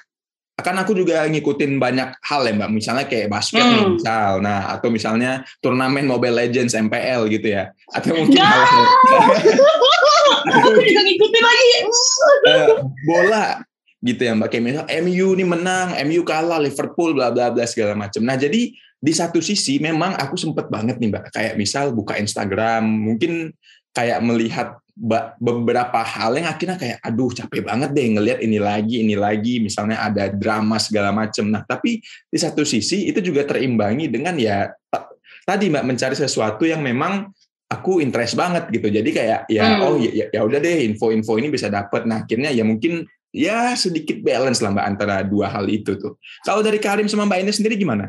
Kan 0.59 0.75
aku 0.75 0.91
juga 0.91 1.23
ngikutin 1.31 1.79
banyak 1.79 2.19
hal 2.19 2.43
ya, 2.43 2.51
Mbak. 2.51 2.71
Misalnya 2.75 3.05
kayak 3.07 3.31
basket 3.31 3.63
nih, 3.63 3.79
Hmm. 3.79 3.95
misal. 3.95 4.33
Nah, 4.43 4.75
atau 4.75 4.91
misalnya 4.91 5.47
turnamen 5.63 6.03
Mobile 6.03 6.35
Legends 6.35 6.75
MPL 6.75 7.31
gitu 7.31 7.55
ya. 7.55 7.71
Atau 7.95 8.11
mungkin 8.19 8.43
Nggak. 8.43 8.51
hal 8.67 8.85
aku 10.59 10.69
juga 10.83 11.01
ngikutin 11.07 11.43
lagi. 11.45 11.69
eh, 12.51 12.67
bola 13.07 13.47
gitu 13.99 14.23
ya 14.23 14.33
mbak 14.39 14.55
kayak 14.55 14.63
misal 14.63 14.85
MU 15.03 15.35
nih 15.35 15.43
menang 15.43 15.91
MU 16.07 16.23
kalah 16.23 16.63
Liverpool 16.63 17.19
bla 17.19 17.35
bla 17.35 17.51
bla 17.51 17.67
segala 17.67 17.99
macam 17.99 18.23
nah 18.23 18.39
jadi 18.39 18.71
di 18.99 19.13
satu 19.15 19.43
sisi 19.43 19.83
memang 19.83 20.15
aku 20.15 20.39
sempet 20.39 20.71
banget 20.71 21.03
nih 21.03 21.11
mbak 21.11 21.35
kayak 21.35 21.59
misal 21.59 21.91
buka 21.91 22.15
Instagram 22.15 22.87
mungkin 22.87 23.51
kayak 23.93 24.21
melihat 24.25 24.79
beberapa 25.39 26.03
hal 26.03 26.35
yang 26.35 26.51
akhirnya 26.51 26.75
kayak 26.75 26.99
aduh 27.07 27.31
capek 27.31 27.63
banget 27.63 27.95
deh 27.95 28.19
ngelihat 28.19 28.43
ini 28.43 28.59
lagi 28.59 28.97
ini 29.07 29.15
lagi 29.15 29.63
misalnya 29.63 30.03
ada 30.03 30.27
drama 30.27 30.75
segala 30.83 31.15
macam 31.15 31.55
nah 31.55 31.63
tapi 31.63 32.03
di 32.03 32.39
satu 32.39 32.67
sisi 32.67 33.07
itu 33.07 33.23
juga 33.23 33.47
terimbangi 33.47 34.11
dengan 34.11 34.35
ya 34.35 34.67
tadi 35.47 35.71
mbak 35.71 35.87
mencari 35.87 36.19
sesuatu 36.19 36.67
yang 36.67 36.83
memang 36.83 37.31
aku 37.69 38.01
interest 38.01 38.35
banget 38.35 38.69
gitu. 38.73 38.89
Jadi 38.89 39.11
kayak 39.13 39.41
ya 39.53 39.65
hmm. 39.77 39.85
oh 39.85 39.95
ya, 40.01 40.11
ya, 40.13 40.27
ya 40.33 40.41
udah 40.43 40.59
deh 40.59 40.89
info-info 40.89 41.37
ini 41.37 41.49
bisa 41.53 41.69
dapat 41.69 42.09
nah 42.09 42.25
akhirnya 42.25 42.49
ya 42.49 42.65
mungkin 42.65 43.05
ya 43.29 43.77
sedikit 43.77 44.25
balance 44.25 44.65
lah 44.65 44.73
mbak 44.73 44.87
antara 44.89 45.21
dua 45.21 45.53
hal 45.53 45.69
itu 45.69 45.95
tuh. 46.01 46.17
Kalau 46.43 46.65
dari 46.65 46.81
Karim 46.81 47.07
sama 47.07 47.29
mbak 47.29 47.45
ini 47.45 47.53
sendiri 47.53 47.77
gimana 47.77 48.09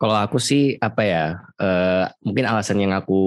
kalau 0.00 0.16
aku 0.16 0.40
sih 0.40 0.80
apa 0.80 1.02
ya, 1.04 1.24
uh, 1.60 2.08
mungkin 2.24 2.48
alasan 2.48 2.80
yang 2.80 2.96
aku 2.96 3.20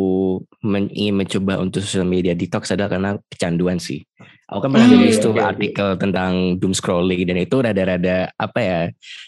men 0.65 0.89
ingin 0.89 1.21
mencoba 1.21 1.61
untuk 1.61 1.85
sosial 1.85 2.01
media 2.01 2.33
detox 2.33 2.73
adalah 2.73 2.89
karena 2.89 3.11
kecanduan 3.29 3.77
sih. 3.77 4.01
Aku 4.49 4.57
kan 4.57 4.73
pernah 4.73 4.89
nulis 4.89 5.21
tuh 5.21 5.37
artikel 5.37 5.97
tentang 6.01 6.57
doom 6.57 6.73
scrolling 6.73 7.29
dan 7.29 7.45
itu 7.45 7.61
rada-rada 7.61 8.33
apa 8.35 8.59
ya 8.59 8.79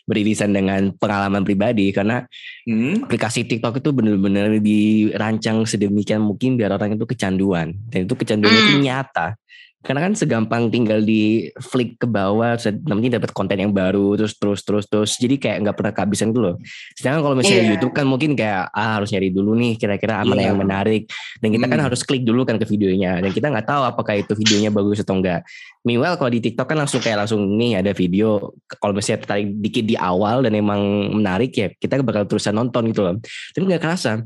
beririsan 0.10 0.58
dengan 0.58 0.90
pengalaman 0.98 1.46
pribadi 1.46 1.94
karena 1.94 2.26
hmm. 2.66 3.06
aplikasi 3.06 3.46
TikTok 3.46 3.78
itu 3.78 3.90
benar-benar 3.94 4.58
dirancang 4.58 5.70
sedemikian 5.70 6.26
mungkin 6.26 6.58
biar 6.58 6.74
orang 6.74 6.98
itu 6.98 7.06
kecanduan 7.06 7.78
dan 7.94 8.10
itu 8.10 8.14
kecanduan 8.18 8.54
hmm. 8.54 8.62
itu 8.62 8.74
nyata 8.86 9.38
karena 9.86 10.02
kan 10.10 10.14
segampang 10.18 10.74
tinggal 10.74 10.98
di 10.98 11.54
flick 11.62 12.02
ke 12.02 12.10
bawah 12.10 12.58
namanya 12.90 13.22
dapat 13.22 13.30
konten 13.38 13.62
yang 13.62 13.70
baru 13.70 14.18
terus 14.18 14.34
terus 14.34 14.66
terus 14.66 14.86
terus. 14.90 15.12
Jadi 15.22 15.38
kayak 15.38 15.62
nggak 15.62 15.76
pernah 15.78 15.94
kehabisan 15.94 16.34
gitu 16.34 16.42
loh. 16.42 16.56
Sedangkan 16.98 17.22
kalau 17.22 17.36
misalnya 17.38 17.62
yeah. 17.62 17.72
YouTube 17.78 17.94
kan 17.94 18.10
mungkin 18.10 18.34
kayak 18.34 18.74
ah 18.74 18.98
harus 18.98 19.14
nyari 19.14 19.30
dulu 19.30 19.54
nih 19.54 19.78
kira-kira 19.78 20.26
mana 20.26 20.42
yeah. 20.42 20.50
yang 20.50 20.58
menarik. 20.58 21.06
Dan 21.38 21.54
kita 21.54 21.70
kan 21.70 21.70
hmm. 21.70 21.74
kan 21.78 21.82
harus 21.94 22.02
klik 22.02 22.26
dulu 22.26 22.42
kan 22.50 22.58
ke 22.58 22.66
videonya. 22.66 23.22
Dan 23.22 23.30
kita 23.30 23.54
nggak 23.54 23.68
tahu 23.70 23.82
apakah 23.86 24.18
itu 24.18 24.34
videonya 24.34 24.74
bagus 24.74 25.06
atau 25.06 25.22
enggak 25.22 25.46
meanwhile 25.86 26.18
kalau 26.18 26.34
di 26.34 26.42
TikTok 26.42 26.66
kan 26.66 26.78
langsung 26.82 26.98
kayak 26.98 27.22
langsung 27.22 27.46
nih 27.46 27.86
ada 27.86 27.94
video. 27.94 28.58
Kalau 28.66 28.98
misalnya 28.98 29.22
tertarik 29.22 29.54
dikit 29.62 29.86
di 29.86 29.94
awal 29.94 30.42
dan 30.42 30.58
emang 30.58 30.82
menarik 31.14 31.54
ya 31.54 31.70
kita 31.78 32.02
bakal 32.02 32.26
terusan 32.26 32.58
nonton 32.58 32.90
gitu 32.90 33.06
loh. 33.06 33.22
Tapi 33.54 33.64
nggak 33.70 33.86
kerasa 33.86 34.26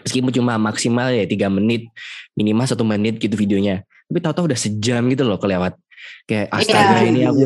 meskipun 0.00 0.32
cuma 0.32 0.56
maksimal 0.56 1.10
ya 1.10 1.26
tiga 1.26 1.50
menit 1.50 1.90
minimal 2.38 2.64
satu 2.64 2.86
menit 2.86 3.18
gitu 3.18 3.34
videonya 3.34 3.82
tapi 4.08 4.18
tahu-tahu 4.24 4.48
udah 4.48 4.58
sejam 4.58 5.02
gitu 5.12 5.22
loh 5.28 5.36
kelewat 5.36 5.76
kayak 6.24 6.48
iya. 6.48 6.56
astaga 6.56 6.96
yeah. 7.04 7.08
ini 7.08 7.20
aku 7.28 7.44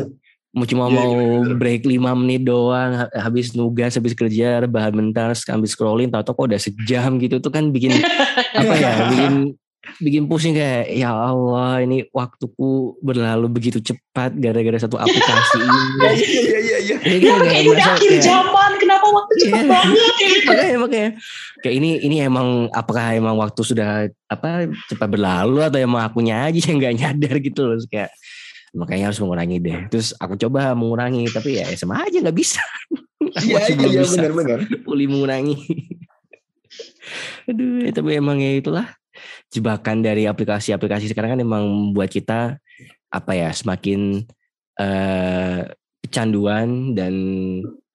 mau 0.53 0.65
cuma 0.69 0.85
yeah, 0.85 0.95
mau 0.95 1.11
yeah, 1.43 1.57
break 1.57 1.81
lima 1.83 2.11
menit 2.13 2.45
doang 2.45 3.09
habis 3.11 3.57
nugas 3.57 3.97
habis 3.97 4.13
kerja 4.13 4.63
bahan 4.69 4.93
bentar 4.93 5.33
habis 5.33 5.73
scrolling 5.73 6.13
tahu-tahu 6.13 6.45
kok 6.45 6.47
udah 6.53 6.61
sejam 6.61 7.17
gitu 7.19 7.41
tuh 7.41 7.51
kan 7.51 7.73
bikin 7.73 7.91
apa 8.59 8.73
ya 8.77 8.91
bikin 9.11 9.33
bikin 9.99 10.23
pusing 10.31 10.55
kayak 10.55 10.89
ya 10.95 11.11
Allah 11.11 11.83
ini 11.83 12.07
waktuku 12.15 12.97
berlalu 13.03 13.51
begitu 13.51 13.83
cepat 13.83 14.31
gara-gara 14.39 14.79
satu 14.79 14.95
aplikasi 14.95 15.59
ini. 15.67 15.81
Iya 15.99 16.11
iya 16.15 16.59
iya 16.59 16.77
iya. 16.79 16.95
Ya, 17.19 17.35
kayak 17.35 17.63
udah 17.67 17.87
akhir 17.99 18.11
zaman 18.23 18.71
kenapa 18.93 19.07
waktu 19.09 19.33
cepat 19.41 19.57
yeah. 19.57 19.69
banget 19.73 20.13
ya. 20.13 20.29
makanya 20.49 20.75
makanya 20.77 21.09
kayak 21.65 21.75
ini 21.81 21.89
ini 22.05 22.15
emang 22.21 22.69
apakah 22.69 23.17
emang 23.17 23.35
waktu 23.41 23.61
sudah 23.65 23.89
apa 24.29 24.69
cepat 24.85 25.07
berlalu 25.09 25.65
atau 25.65 25.81
emang 25.81 26.05
akunya 26.05 26.45
aja 26.45 26.59
yang 26.69 26.77
nggak 26.77 26.95
nyadar 27.01 27.35
gitu 27.41 27.61
loh 27.65 27.81
kayak 27.89 28.13
makanya 28.73 29.13
harus 29.13 29.21
mengurangi 29.21 29.57
deh. 29.61 29.79
Terus 29.87 30.17
aku 30.17 30.33
coba 30.35 30.73
mengurangi 30.73 31.29
tapi 31.29 31.61
ya 31.61 31.69
sama 31.77 32.03
aja 32.03 32.17
nggak 32.19 32.37
bisa. 32.37 32.61
Iya 33.33 33.65
iya 33.73 34.03
benar-benar. 34.05 34.67
Pulih 34.85 35.09
mengurangi. 35.09 35.57
Aduh, 37.49 37.87
tapi 37.89 38.19
emang 38.19 38.37
ya 38.37 38.61
itulah 38.61 38.85
jebakan 39.49 40.05
dari 40.05 40.29
aplikasi-aplikasi 40.29 41.09
sekarang 41.09 41.33
kan 41.33 41.41
memang 41.41 41.63
membuat 41.65 42.13
kita 42.13 42.61
apa 43.09 43.31
ya 43.33 43.49
semakin 43.49 44.27
uh, 44.77 45.65
kecanduan 46.05 46.93
dan 46.93 47.13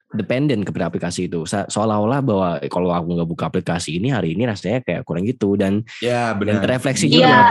dependen 0.09 0.65
kepada 0.65 0.89
aplikasi 0.89 1.29
itu 1.29 1.45
seolah-olah 1.45 2.25
bahwa 2.25 2.49
kalau 2.73 2.89
aku 2.97 3.09
nggak 3.13 3.29
buka 3.29 3.45
aplikasi 3.53 4.01
ini 4.01 4.09
hari 4.09 4.33
ini 4.33 4.49
rasanya 4.49 4.81
kayak 4.81 5.05
kurang 5.05 5.29
gitu 5.29 5.53
dan 5.61 5.85
ya 6.01 6.33
benar. 6.33 6.65
dan 6.65 6.65
terefleksi 6.65 7.13
juga 7.13 7.29
ya. 7.29 7.43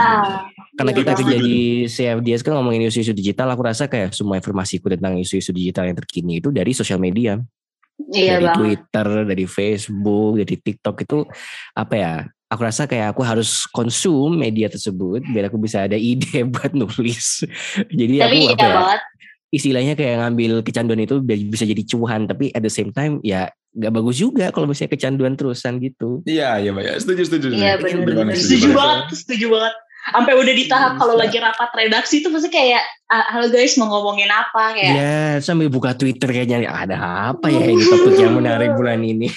karena 0.74 0.92
kita 0.94 1.10
kerja 1.14 1.36
di 1.38 1.86
CFDS 1.86 2.42
kan 2.42 2.58
ngomongin 2.58 2.90
isu-isu 2.90 3.14
digital 3.14 3.54
aku 3.54 3.62
rasa 3.62 3.86
kayak 3.86 4.10
semua 4.10 4.42
informasiku 4.42 4.90
tentang 4.90 5.14
isu-isu 5.22 5.54
digital 5.54 5.86
yang 5.86 5.94
terkini 5.94 6.42
itu 6.42 6.50
dari 6.50 6.74
sosial 6.74 6.98
media 6.98 7.38
Iya 7.98 8.38
dari 8.38 8.46
Twitter, 8.54 9.08
dari 9.26 9.46
Facebook, 9.50 10.38
dari 10.38 10.54
TikTok 10.54 10.96
itu 11.02 11.18
apa 11.74 11.94
ya? 11.98 12.14
Aku 12.48 12.64
rasa 12.64 12.88
kayak 12.88 13.12
aku 13.12 13.26
harus 13.26 13.68
konsum 13.68 14.32
media 14.32 14.72
tersebut 14.72 15.20
biar 15.20 15.52
aku 15.52 15.60
bisa 15.60 15.84
ada 15.84 15.98
ide 15.98 16.46
buat 16.54 16.72
nulis. 16.72 17.44
Jadi 17.90 18.14
tapi 18.22 18.38
aku 18.38 18.46
iya 18.46 18.54
apa 18.54 18.64
ya? 18.64 18.74
Banget. 18.78 19.00
Istilahnya 19.48 19.96
kayak 19.96 20.20
ngambil 20.20 20.60
kecanduan 20.60 21.00
itu 21.00 21.24
bisa 21.24 21.64
jadi 21.64 21.82
cuan, 21.88 22.28
tapi 22.28 22.52
at 22.52 22.60
the 22.60 22.72
same 22.72 22.92
time 22.92 23.16
ya 23.24 23.48
nggak 23.72 23.92
bagus 23.94 24.16
juga 24.20 24.52
kalau 24.52 24.68
misalnya 24.68 24.92
kecanduan 24.92 25.34
terusan 25.36 25.80
gitu. 25.80 26.20
Iya, 26.28 26.60
iya, 26.60 26.70
Mbak. 26.72 26.84
Ya. 26.84 26.94
Setuju, 27.00 27.22
setuju. 27.24 27.46
Iya, 27.56 27.80
benar. 27.80 28.36
Setuju 28.36 28.68
banget, 28.76 29.00
setuju 29.16 29.46
banget 29.48 29.74
sampai 30.08 30.32
udah 30.36 30.54
di 30.56 30.64
tahap 30.64 30.96
kalau 30.96 31.14
lagi 31.18 31.36
rapat 31.36 31.68
redaksi 31.76 32.24
itu 32.24 32.28
pasti 32.32 32.48
kayak 32.48 32.80
ah, 33.12 33.28
halo 33.34 33.52
guys 33.52 33.76
mau 33.76 33.92
ngomongin 33.92 34.30
apa 34.32 34.72
kayak 34.72 34.94
ya 34.96 35.18
sambil 35.44 35.68
buka 35.68 35.92
twitter 35.92 36.28
kayaknya 36.32 36.64
ada 36.64 37.32
apa 37.34 37.52
ya 37.52 37.68
ini 37.68 37.84
topik 37.92 38.16
yang 38.16 38.36
menarik 38.36 38.72
bulan 38.76 39.04
ini 39.04 39.28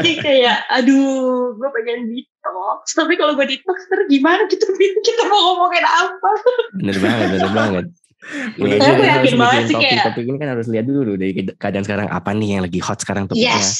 jadi 0.00 0.12
kayak 0.18 0.56
aduh 0.74 1.54
gue 1.54 1.68
pengen 1.70 2.10
detox 2.10 2.98
tapi 2.98 3.14
kalau 3.14 3.38
gue 3.38 3.46
detox 3.46 3.86
terus 3.86 4.06
gimana 4.10 4.42
gitu 4.50 4.66
kita 5.06 5.22
mau 5.30 5.54
ngomongin 5.54 5.84
apa 5.86 6.30
bener 6.82 6.96
banget 6.98 7.26
bener 7.38 7.52
banget 7.54 7.84
Ya, 8.58 8.82
aku 8.82 9.02
yakin 9.06 9.34
banget 9.38 9.62
sih 9.70 9.76
kayak 9.78 10.02
topik 10.10 10.26
ini 10.26 10.38
kan 10.38 10.48
harus 10.58 10.66
lihat 10.66 10.86
dulu 10.90 11.14
dari 11.14 11.32
keadaan 11.56 11.84
sekarang 11.86 12.08
apa 12.10 12.30
nih 12.34 12.58
yang 12.58 12.62
lagi 12.66 12.80
hot 12.82 12.98
sekarang 12.98 13.30
topiknya. 13.30 13.54
Yes. 13.54 13.70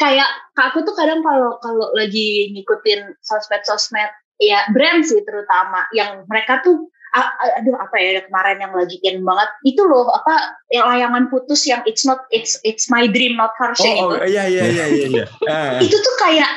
Kayak 0.00 0.26
aku 0.58 0.82
tuh 0.82 0.94
kadang 0.98 1.22
kalau 1.22 1.62
kalau 1.62 1.86
lagi 1.94 2.50
ngikutin 2.50 3.22
sosmed-sosmed 3.22 4.10
ya 4.42 4.66
brand 4.74 5.06
sih 5.06 5.22
terutama 5.22 5.86
yang 5.94 6.26
mereka 6.26 6.58
tuh 6.66 6.90
aduh 7.12 7.76
apa 7.76 7.96
ya 8.00 8.24
kemarin 8.24 8.56
yang 8.64 8.72
lagi 8.72 8.96
in 9.04 9.20
banget 9.20 9.48
itu 9.68 9.84
loh 9.84 10.08
apa 10.08 10.56
yang 10.72 10.88
layangan 10.88 11.28
putus 11.28 11.68
yang 11.68 11.84
it's 11.84 12.08
not 12.08 12.24
it's 12.32 12.56
it's 12.64 12.88
my 12.88 13.04
dream 13.04 13.36
not 13.36 13.52
hers 13.60 13.76
oh, 13.84 13.84
itu. 13.84 14.00
Oh 14.00 14.24
iya 14.24 14.48
iya 14.48 14.64
iya 14.64 14.84
iya. 14.88 15.06
iya. 15.20 15.24
itu 15.84 15.92
tuh 15.92 16.14
kayak 16.16 16.48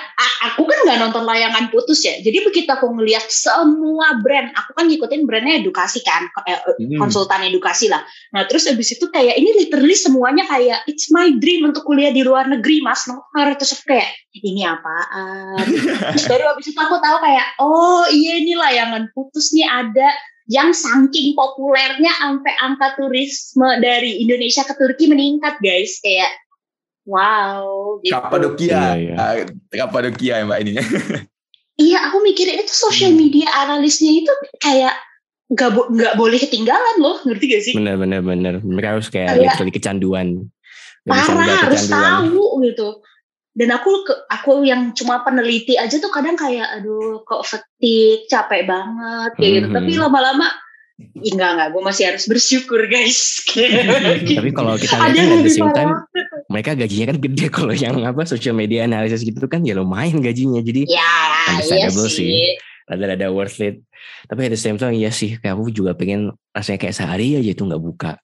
aku 0.47 0.63
kan 0.63 0.77
nggak 0.87 0.99
nonton 1.03 1.23
layangan 1.27 1.67
putus 1.67 2.07
ya. 2.07 2.15
Jadi 2.23 2.47
begitu 2.47 2.71
aku 2.71 2.87
ngeliat 2.87 3.27
semua 3.27 4.15
brand, 4.23 4.55
aku 4.55 4.71
kan 4.79 4.87
ngikutin 4.87 5.27
brandnya 5.27 5.59
edukasi 5.59 5.99
kan, 6.07 6.31
eh, 6.47 6.55
hmm. 6.55 6.95
konsultan 6.95 7.43
edukasi 7.43 7.91
lah. 7.91 7.99
Nah 8.31 8.47
terus 8.47 8.63
abis 8.71 8.95
itu 8.95 9.11
kayak 9.11 9.35
ini 9.35 9.51
literally 9.59 9.97
semuanya 9.97 10.47
kayak 10.47 10.87
it's 10.87 11.11
my 11.11 11.27
dream 11.43 11.67
untuk 11.67 11.83
kuliah 11.83 12.15
di 12.15 12.23
luar 12.23 12.47
negeri 12.47 12.79
mas. 12.79 13.03
Not 13.11 13.27
hers 13.35 13.59
terus 13.59 13.83
kayak 13.83 14.07
ini 14.39 14.63
apaan? 14.63 15.67
terus 16.15 16.25
baru 16.31 16.55
abis 16.55 16.71
itu 16.71 16.79
aku 16.79 16.95
tahu 17.03 17.17
kayak 17.19 17.47
oh 17.59 18.07
iya 18.07 18.39
ini 18.39 18.55
layangan 18.55 19.11
putus 19.11 19.51
nih 19.51 19.67
ada 19.67 20.07
yang 20.45 20.73
saking 20.73 21.33
populernya 21.33 22.11
sampai 22.21 22.53
angka 22.61 22.93
turisme 22.97 23.69
dari 23.81 24.21
Indonesia 24.21 24.61
ke 24.61 24.73
Turki 24.77 25.09
meningkat 25.09 25.57
guys. 25.61 25.97
Kayak 26.01 26.31
wow 27.05 27.97
gitu. 28.01 28.13
Kapadokia. 28.13 28.69
Iya, 28.69 28.89
iya. 28.97 29.15
Kapadokia 29.73 30.33
ya 30.41 30.45
mbak 30.45 30.59
ini 30.65 30.71
iya 31.75 32.07
aku 32.07 32.23
mikirin 32.23 32.63
itu 32.63 32.71
social 32.71 33.11
hmm. 33.11 33.19
media 33.19 33.47
analisnya 33.67 34.11
itu 34.11 34.31
kayak 34.63 34.95
nggak 35.51 35.69
bo 35.77 35.81
nggak 35.93 36.13
boleh 36.17 36.39
ketinggalan 36.41 36.95
loh. 36.97 37.21
Ngerti 37.21 37.45
gak 37.51 37.61
sih? 37.61 37.73
Bener 37.77 38.01
bener 38.01 38.21
bener. 38.25 38.53
Mereka 38.65 38.97
harus 38.97 39.07
kayak, 39.13 39.37
kayak 39.37 39.73
kecanduan. 39.75 40.49
Parah 41.05 41.69
harus 41.69 41.85
tahu 41.85 42.65
gitu 42.65 43.05
dan 43.55 43.71
aku 43.71 44.03
aku 44.27 44.67
yang 44.67 44.91
cuma 44.91 45.23
peneliti 45.23 45.79
aja 45.79 45.95
tuh 45.95 46.11
kadang 46.11 46.35
kayak 46.35 46.75
aduh 46.75 47.23
kok 47.23 47.47
fetik 47.47 48.27
capek 48.27 48.67
banget 48.67 49.31
kayak 49.39 49.51
gitu. 49.63 49.67
Tapi 49.71 49.91
mhm. 49.95 50.01
lama-lama 50.03 50.47
ya 50.95 51.31
enggak 51.35 51.51
enggak 51.55 51.69
gue 51.71 51.81
masih 51.87 52.03
harus 52.11 52.23
bersyukur 52.27 52.83
guys. 52.91 53.47
Tapi 54.39 54.51
kalau 54.51 54.75
kita 54.75 54.99
lihat 54.99 55.15
kan 55.15 55.39
at 55.39 55.43
the 55.47 55.55
same 55.55 55.71
time 55.71 55.91
mereka 56.51 56.75
gajinya 56.75 57.15
kan 57.15 57.17
gede. 57.23 57.45
Kalau 57.55 57.71
yang 57.71 57.95
apa 58.03 58.27
social 58.27 58.55
media 58.59 58.83
analysis 58.83 59.23
gitu 59.23 59.39
kan 59.47 59.63
ya 59.63 59.79
lumayan 59.79 60.19
gajinya. 60.19 60.59
Jadi 60.59 60.91
ya 60.91 61.15
iya 61.63 61.87
sih, 61.87 62.11
sih. 62.11 62.59
rada-rada 62.91 63.31
worth 63.31 63.63
it. 63.63 63.79
Tapi 64.27 64.51
at 64.51 64.53
the 64.53 64.59
same 64.59 64.75
time 64.75 64.91
iya 64.99 65.15
sih 65.15 65.39
kayak 65.39 65.55
aku 65.55 65.71
juga 65.71 65.95
pengen 65.95 66.35
rasanya 66.51 66.79
kayak 66.83 66.95
sehari 66.99 67.39
aja 67.39 67.55
itu 67.55 67.63
nggak 67.63 67.79
buka 67.79 68.19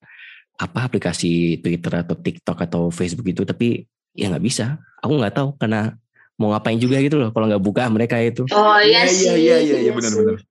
apa 0.59 0.79
aplikasi 0.91 1.63
Twitter 1.63 2.03
atau 2.03 2.19
TikTok 2.19 2.57
atau 2.67 2.91
Facebook 2.91 3.31
itu 3.31 3.47
tapi 3.47 3.87
ya 4.17 4.31
nggak 4.31 4.43
bisa. 4.43 4.79
Aku 5.01 5.17
nggak 5.17 5.35
tahu 5.35 5.49
karena 5.57 5.95
mau 6.37 6.53
ngapain 6.53 6.77
juga 6.81 6.97
gitu 7.01 7.21
loh 7.21 7.29
kalau 7.29 7.49
nggak 7.49 7.63
buka 7.63 7.85
mereka 7.89 8.17
itu. 8.17 8.45
Oh 8.51 8.79
iya, 8.81 9.05
iya 9.05 9.11
sih 9.11 9.29
iya 9.37 9.57
iya 9.61 9.77
iya 9.89 9.91
benar-benar 9.93 10.41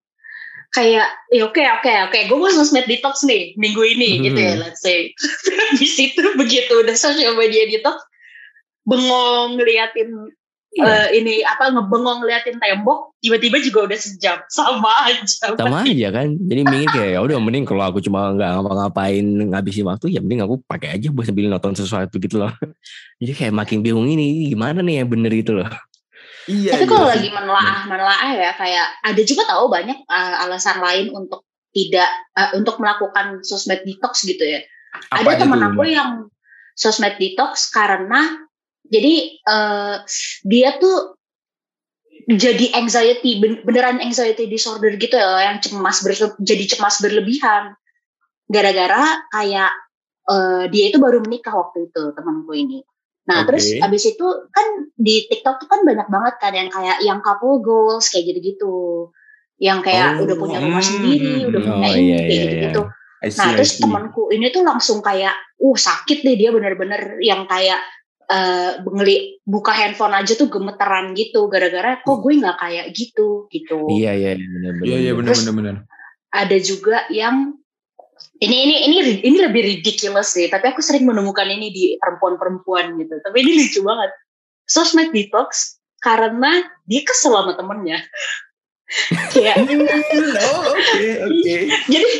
kayak 0.70 1.08
ya 1.34 1.42
oke 1.46 1.62
oke 1.82 1.92
oke. 2.10 2.18
Gue 2.30 2.38
mau 2.38 2.50
sosmed 2.50 2.86
detox 2.86 3.26
nih 3.26 3.54
minggu 3.58 3.82
ini 3.82 4.08
hmm. 4.16 4.22
gitu 4.30 4.40
ya 4.40 4.54
let's 4.58 4.80
say. 4.82 5.10
Di 5.78 5.86
situ 5.86 6.22
begitu 6.38 6.70
udah 6.82 6.94
social 6.94 7.34
media 7.34 7.66
detox 7.66 7.98
bengong 8.86 9.58
ngeliatin 9.58 10.08
uh, 10.78 11.08
ini 11.10 11.42
apa 11.42 11.74
ngebengong 11.74 12.22
ngeliatin 12.22 12.62
tembok 12.62 13.18
tiba-tiba 13.18 13.58
juga 13.58 13.90
udah 13.90 13.98
sejam. 13.98 14.38
Sama 14.54 14.92
aja. 15.10 15.56
Sama 15.58 15.82
aja 15.82 16.08
kan. 16.14 16.28
Jadi 16.38 16.60
mending 16.62 16.90
kayak 16.94 17.10
ya 17.16 17.18
udah 17.18 17.36
mending 17.42 17.64
kalau 17.66 17.82
aku 17.90 17.98
cuma 17.98 18.30
nggak 18.36 18.50
ngapa-ngapain 18.54 19.26
ngabisin 19.50 19.86
waktu 19.90 20.14
ya 20.14 20.20
mending 20.22 20.46
aku 20.46 20.62
pakai 20.70 20.94
aja 20.94 21.10
buat 21.10 21.26
sambil 21.26 21.50
nonton 21.50 21.74
sesuatu 21.74 22.16
gitu 22.22 22.38
loh. 22.38 22.52
Jadi 23.20 23.32
kayak 23.34 23.54
makin 23.54 23.82
bingung 23.82 24.06
ini 24.06 24.52
gimana 24.54 24.78
nih 24.84 25.02
yang 25.02 25.08
bener 25.10 25.32
itu 25.34 25.50
loh. 25.56 25.66
Iya, 26.48 26.72
Tapi 26.74 26.84
iya 26.86 26.90
kalau 26.90 27.06
lagi 27.06 27.28
menelaah 27.30 27.78
menelaah 27.86 28.30
ya 28.32 28.50
kayak 28.56 28.86
ada 29.04 29.22
juga 29.22 29.42
tahu 29.46 29.68
banyak 29.68 29.98
uh, 30.08 30.34
alasan 30.48 30.80
lain 30.80 31.12
untuk 31.12 31.44
tidak 31.70 32.10
uh, 32.34 32.50
untuk 32.58 32.80
melakukan 32.82 33.44
sosmed 33.46 33.86
detox 33.86 34.26
gitu 34.26 34.42
ya. 34.42 34.60
Apa 35.14 35.38
ada 35.38 35.46
teman 35.46 35.62
aku 35.62 35.86
yang 35.86 36.26
sosmed 36.74 37.14
detox 37.20 37.70
karena 37.70 38.49
jadi 38.90 39.14
uh, 39.46 39.96
dia 40.44 40.76
tuh 40.82 41.14
jadi 42.30 42.76
anxiety 42.76 43.40
beneran 43.64 43.98
anxiety 44.02 44.46
disorder 44.46 44.94
gitu 45.00 45.16
ya 45.16 45.50
yang 45.50 45.58
cemas 45.62 46.04
berle, 46.04 46.36
jadi 46.42 46.64
cemas 46.76 47.00
berlebihan 47.00 47.74
gara-gara 48.50 49.24
kayak 49.30 49.72
uh, 50.26 50.66
dia 50.68 50.90
itu 50.90 50.98
baru 50.98 51.22
menikah 51.22 51.54
waktu 51.54 51.90
itu 51.90 52.02
temanku 52.12 52.52
ini 52.54 52.84
Nah, 53.30 53.46
okay. 53.46 53.48
terus 53.52 53.66
abis 53.78 54.02
itu 54.10 54.26
kan 54.50 54.66
di 54.98 55.28
TikTok 55.30 55.62
tuh 55.62 55.68
kan 55.70 55.86
banyak 55.86 56.10
banget 56.10 56.34
kan 56.42 56.50
yang 56.50 56.66
kayak 56.66 56.98
yang 57.04 57.22
couple 57.22 57.62
goals 57.62 58.10
kayak 58.10 58.26
gitu-gitu. 58.32 59.06
Yang 59.60 59.86
kayak 59.86 60.18
oh, 60.18 60.26
udah 60.26 60.36
punya 60.40 60.58
rumah 60.58 60.82
hmm, 60.82 60.90
sendiri, 60.90 61.34
udah 61.46 61.60
punya 61.62 61.88
oh, 61.92 61.94
ini 61.94 62.00
iya, 62.02 62.16
kayak 62.18 62.26
iya, 62.26 62.42
gitu-gitu. 62.42 62.82
Iya. 63.20 63.30
Nah, 63.36 63.48
terus 63.52 63.72
temanku 63.76 64.22
ini 64.32 64.46
tuh 64.48 64.62
langsung 64.64 64.98
kayak, 65.04 65.36
uh 65.60 65.76
sakit 65.76 66.24
deh 66.24 66.36
dia 66.40 66.50
bener-bener 66.50 67.20
yang 67.20 67.44
kayak 67.44 67.78
uh, 68.30 68.80
ngeli 68.86 69.42
buka 69.42 69.74
handphone 69.74 70.14
aja 70.14 70.38
tuh 70.38 70.46
gemeteran 70.46 71.12
gitu 71.18 71.50
gara-gara 71.50 71.98
kok 72.00 72.18
gue 72.22 72.32
nggak 72.38 72.58
kayak 72.62 72.86
gitu 72.94 73.50
gitu. 73.50 73.90
Iya 73.90 74.14
iya 74.14 74.30
benar-benar. 74.38 74.86
Iya 74.86 74.96
iya 75.02 75.12
benar-benar. 75.12 75.76
Ada 76.30 76.56
juga 76.62 77.10
yang 77.10 77.60
ini 78.40 78.56
ini 78.64 78.74
ini 78.88 78.96
ini 79.20 79.38
lebih 79.40 79.62
ridiculous 79.64 80.32
sih 80.32 80.48
tapi 80.48 80.72
aku 80.72 80.80
sering 80.80 81.04
menemukan 81.04 81.44
ini 81.44 81.68
di 81.72 81.84
perempuan-perempuan 82.00 82.96
gitu 82.96 83.20
tapi 83.20 83.44
ini 83.44 83.64
lucu 83.64 83.80
banget 83.84 84.10
sosmed 84.64 85.12
detox 85.12 85.80
karena 86.00 86.64
dia 86.88 87.04
kesel 87.04 87.36
sama 87.36 87.52
temennya 87.56 88.00
kayak 89.30 89.56
oh, 90.50 90.74
okay, 90.74 91.22
okay. 91.22 91.60
jadi 91.86 92.10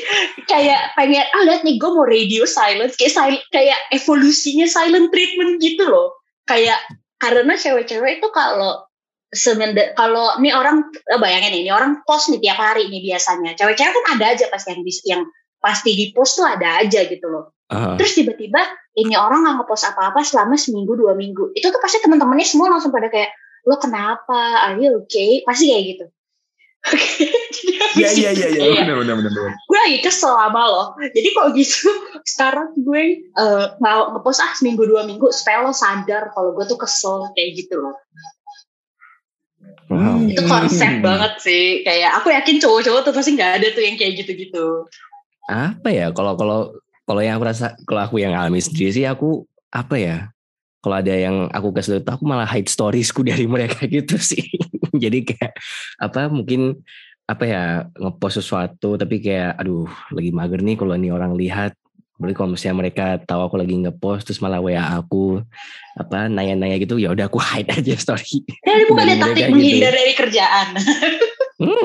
kayak 0.47 0.95
pengen 0.95 1.27
ah 1.35 1.43
lihat 1.43 1.67
nih 1.67 1.83
gue 1.83 1.91
mau 1.91 2.07
radio 2.07 2.47
silent 2.47 2.95
kayak 2.95 3.11
silent, 3.11 3.43
kayak 3.51 3.79
evolusinya 3.91 4.71
silent 4.71 5.11
treatment 5.11 5.59
gitu 5.59 5.91
loh 5.91 6.15
kayak 6.47 6.79
karena 7.19 7.59
cewek-cewek 7.59 8.23
itu 8.23 8.29
kalau 8.31 8.87
semenjak 9.31 9.95
kalau 9.95 10.35
ini 10.43 10.51
orang 10.51 10.91
bayangin 11.19 11.63
ini 11.63 11.71
orang 11.71 12.03
post 12.07 12.31
nih 12.31 12.43
tiap 12.43 12.59
hari 12.59 12.87
nih 12.91 13.15
biasanya 13.15 13.55
cewek-cewek 13.59 13.91
kan 13.95 14.05
ada 14.19 14.27
aja 14.35 14.47
pasti 14.51 14.75
yang 14.75 14.83
yang 15.07 15.23
pasti 15.61 15.91
di 15.93 16.07
post 16.11 16.41
tuh 16.41 16.49
ada 16.49 16.81
aja 16.83 17.05
gitu 17.07 17.27
loh. 17.29 17.55
Uh. 17.71 17.95
Terus 18.01 18.17
tiba-tiba 18.19 18.65
ini 18.99 19.15
orang 19.15 19.47
nggak 19.47 19.63
ngepost 19.63 19.85
apa-apa 19.95 20.25
selama 20.27 20.59
seminggu 20.59 20.99
dua 20.99 21.15
minggu. 21.15 21.55
Itu 21.55 21.71
tuh 21.71 21.79
pasti 21.79 22.03
teman-temannya 22.03 22.43
semua 22.49 22.73
langsung 22.73 22.91
pada 22.91 23.07
kayak 23.13 23.31
lo 23.69 23.77
kenapa? 23.79 24.67
Are 24.67 24.81
you 24.81 25.05
okay? 25.05 25.45
Pasti 25.47 25.71
kayak 25.71 25.85
gitu. 25.95 26.05
Iya 27.91 28.09
iya 28.17 28.31
iya 28.33 28.49
iya 28.55 28.83
benar 28.87 28.97
benar 29.05 29.15
benar. 29.21 29.53
Gue 29.69 29.79
lagi 29.79 29.99
kesel 30.01 30.33
sama 30.33 30.63
lo. 30.65 30.97
Jadi 30.97 31.29
kok 31.35 31.47
gitu 31.59 31.91
sekarang 32.33 32.73
gue 32.79 33.03
uh, 33.37 33.77
ngepost 34.15 34.41
ah 34.41 34.53
seminggu 34.57 34.87
dua 34.87 35.05
minggu 35.05 35.29
supaya 35.35 35.67
lo 35.67 35.75
sadar 35.75 36.31
kalau 36.33 36.57
gue 36.57 36.65
tuh 36.65 36.79
kesel 36.79 37.29
kayak 37.37 37.61
gitu 37.61 37.77
loh. 37.83 37.97
Wow. 39.91 40.23
Itu 40.25 40.47
konsep 40.47 41.03
banget 41.03 41.33
sih. 41.43 41.83
Kayak 41.83 42.23
aku 42.23 42.33
yakin 42.33 42.63
cowok-cowok 42.63 43.01
tuh 43.11 43.13
pasti 43.13 43.37
nggak 43.37 43.53
ada 43.61 43.67
tuh 43.75 43.83
yang 43.85 43.97
kayak 43.99 44.25
gitu-gitu 44.25 44.87
apa 45.51 45.89
ya 45.91 46.07
kalau 46.15 46.39
kalau 46.39 46.71
kalau 47.03 47.21
yang 47.21 47.35
aku 47.43 47.45
rasa 47.51 47.75
kalau 47.83 48.07
aku 48.07 48.23
yang 48.23 48.39
alami 48.39 48.63
sendiri 48.63 48.95
sih 48.95 49.05
aku 49.05 49.43
apa 49.75 49.99
ya 49.99 50.17
kalau 50.81 50.97
ada 51.03 51.11
yang 51.11 51.51
aku 51.51 51.75
kasih 51.75 51.99
tahu 52.07 52.23
aku 52.23 52.25
malah 52.25 52.47
hide 52.47 52.71
storiesku 52.71 53.27
dari 53.29 53.51
mereka 53.51 53.83
gitu 53.91 54.15
sih 54.15 54.47
jadi 55.03 55.19
kayak 55.27 55.53
apa 56.01 56.31
mungkin 56.31 56.81
apa 57.31 57.45
ya 57.47 57.65
ngepost 57.95 58.43
sesuatu 58.43 58.99
tapi 58.99 59.23
kayak 59.23 59.55
aduh 59.55 59.87
lagi 60.11 60.35
mager 60.35 60.61
nih 60.67 60.75
kalau 60.75 60.99
ini 60.99 61.15
orang 61.15 61.39
lihat 61.39 61.79
Berarti 62.21 62.37
kalau 62.37 62.53
misalnya 62.53 62.77
mereka 62.85 63.05
tahu 63.25 63.41
aku 63.49 63.57
lagi 63.57 63.75
ngepost 63.81 64.29
terus 64.29 64.45
malah 64.45 64.61
WA 64.61 65.01
aku 65.01 65.41
apa 65.97 66.29
nanya-nanya 66.29 66.77
gitu 66.77 67.01
ya 67.01 67.17
udah 67.17 67.33
aku 67.33 67.41
hide 67.49 67.73
aja 67.73 67.97
story. 67.97 68.45
Ya 68.61 68.85
bukan 68.93 69.09
ada 69.09 69.17
taktik 69.25 69.49
menghindar 69.49 69.89
gitu. 69.89 69.99
dari 70.05 70.13
kerjaan. 70.13 70.67
Hmm, 71.61 71.77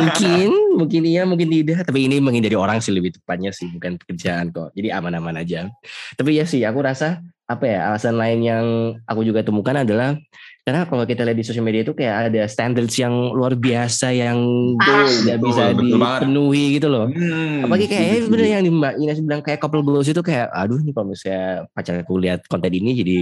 mungkin, 0.00 0.50
mungkin 0.80 1.02
iya, 1.04 1.22
mungkin 1.28 1.48
tidak. 1.52 1.84
Tapi 1.84 2.08
ini 2.08 2.24
menghindari 2.24 2.56
orang 2.56 2.80
sih 2.80 2.92
lebih 2.92 3.20
tepatnya 3.20 3.52
sih, 3.52 3.68
bukan 3.68 4.00
pekerjaan 4.00 4.48
kok. 4.48 4.72
Jadi 4.72 4.88
aman-aman 4.92 5.40
aja. 5.40 5.68
Tapi 6.16 6.40
ya 6.40 6.44
sih, 6.48 6.64
aku 6.64 6.80
rasa 6.80 7.20
apa 7.46 7.64
ya 7.64 7.92
alasan 7.92 8.16
lain 8.18 8.40
yang 8.42 8.64
aku 9.06 9.22
juga 9.22 9.40
temukan 9.44 9.76
adalah 9.76 10.18
karena 10.66 10.82
kalau 10.82 11.06
kita 11.06 11.22
lihat 11.22 11.38
di 11.38 11.46
sosial 11.46 11.62
media 11.62 11.86
itu 11.86 11.94
kayak 11.94 12.26
ada 12.26 12.42
standards 12.50 12.98
yang 12.98 13.14
luar 13.30 13.54
biasa 13.54 14.10
yang 14.10 14.34
ah, 14.82 15.06
tidak 15.06 15.38
bisa 15.38 15.70
dipenuhi 15.78 16.82
gitu 16.82 16.90
loh. 16.90 17.06
Hmm, 17.06 17.62
Apalagi 17.62 17.86
kayak 17.86 18.06
ya 18.10 18.18
bener 18.26 18.46
yang 18.50 18.66
Mbak 18.82 18.94
Ines 18.98 19.22
bilang 19.22 19.46
kayak 19.46 19.62
couple 19.62 19.86
goals 19.86 20.10
itu 20.10 20.18
kayak 20.26 20.50
aduh 20.50 20.82
nih 20.82 20.90
kalau 20.90 21.14
misalnya 21.14 21.70
pacar 21.70 22.02
aku 22.02 22.18
lihat 22.18 22.50
konten 22.50 22.74
ini 22.74 22.98
jadi 22.98 23.20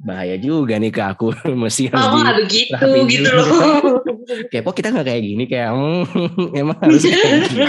bahaya 0.00 0.40
juga 0.40 0.80
nih 0.80 0.88
ke 0.88 1.02
aku. 1.04 1.28
Mesti 1.60 1.92
harus 1.92 2.08
oh, 2.08 2.24
begitu 2.40 2.72
gitu 3.12 3.30
loh. 3.36 3.44
kayak 4.48 4.64
kok 4.64 4.76
kita 4.80 4.88
nggak 4.88 5.06
kayak 5.12 5.22
gini? 5.28 5.44
Kayak 5.44 5.68
mm, 5.76 6.56
emang 6.64 6.76
harus 6.80 7.04
kayak 7.04 7.52
gitu. 7.52 7.62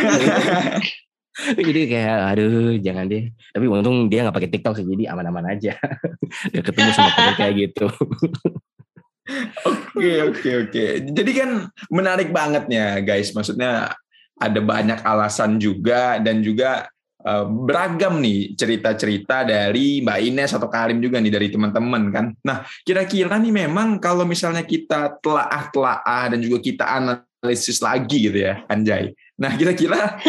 jadi 1.68 1.82
kayak 1.92 2.16
aduh 2.24 2.80
jangan 2.80 3.04
deh. 3.12 3.36
Tapi 3.52 3.66
untung 3.68 4.08
dia 4.08 4.24
nggak 4.24 4.36
pakai 4.40 4.48
TikTok 4.48 4.80
sih 4.80 4.88
jadi 4.88 5.12
aman-aman 5.12 5.60
aja. 5.60 5.76
Dia 6.56 6.64
ketemu 6.64 6.96
sama 6.96 7.12
temen 7.20 7.36
kayak 7.36 7.54
gitu 7.68 7.92
Oke 9.96 10.14
oke 10.22 10.50
oke. 10.68 10.86
Jadi 11.10 11.32
kan 11.34 11.50
menarik 11.90 12.30
banget 12.30 12.70
ya 12.70 13.02
guys. 13.02 13.34
Maksudnya 13.34 13.94
ada 14.40 14.60
banyak 14.64 15.04
alasan 15.04 15.60
juga 15.60 16.18
dan 16.24 16.40
juga 16.40 16.88
uh, 17.28 17.46
beragam 17.46 18.24
nih 18.24 18.56
cerita-cerita 18.56 19.44
dari 19.44 20.00
Mbak 20.00 20.20
Ines 20.24 20.52
atau 20.56 20.72
Karim 20.72 21.04
juga 21.04 21.20
nih 21.20 21.34
dari 21.34 21.48
teman-teman 21.52 22.04
kan. 22.14 22.26
Nah 22.46 22.64
kira-kira 22.88 23.36
nih 23.36 23.68
memang 23.68 24.00
kalau 24.00 24.24
misalnya 24.24 24.64
kita 24.64 25.20
telah-telah 25.20 26.02
dan 26.32 26.40
juga 26.40 26.58
kita 26.64 26.86
analisis 26.88 27.84
lagi 27.84 28.32
gitu 28.32 28.40
ya 28.40 28.64
Anjay. 28.72 29.12
Nah 29.40 29.56
kira-kira 29.60 30.20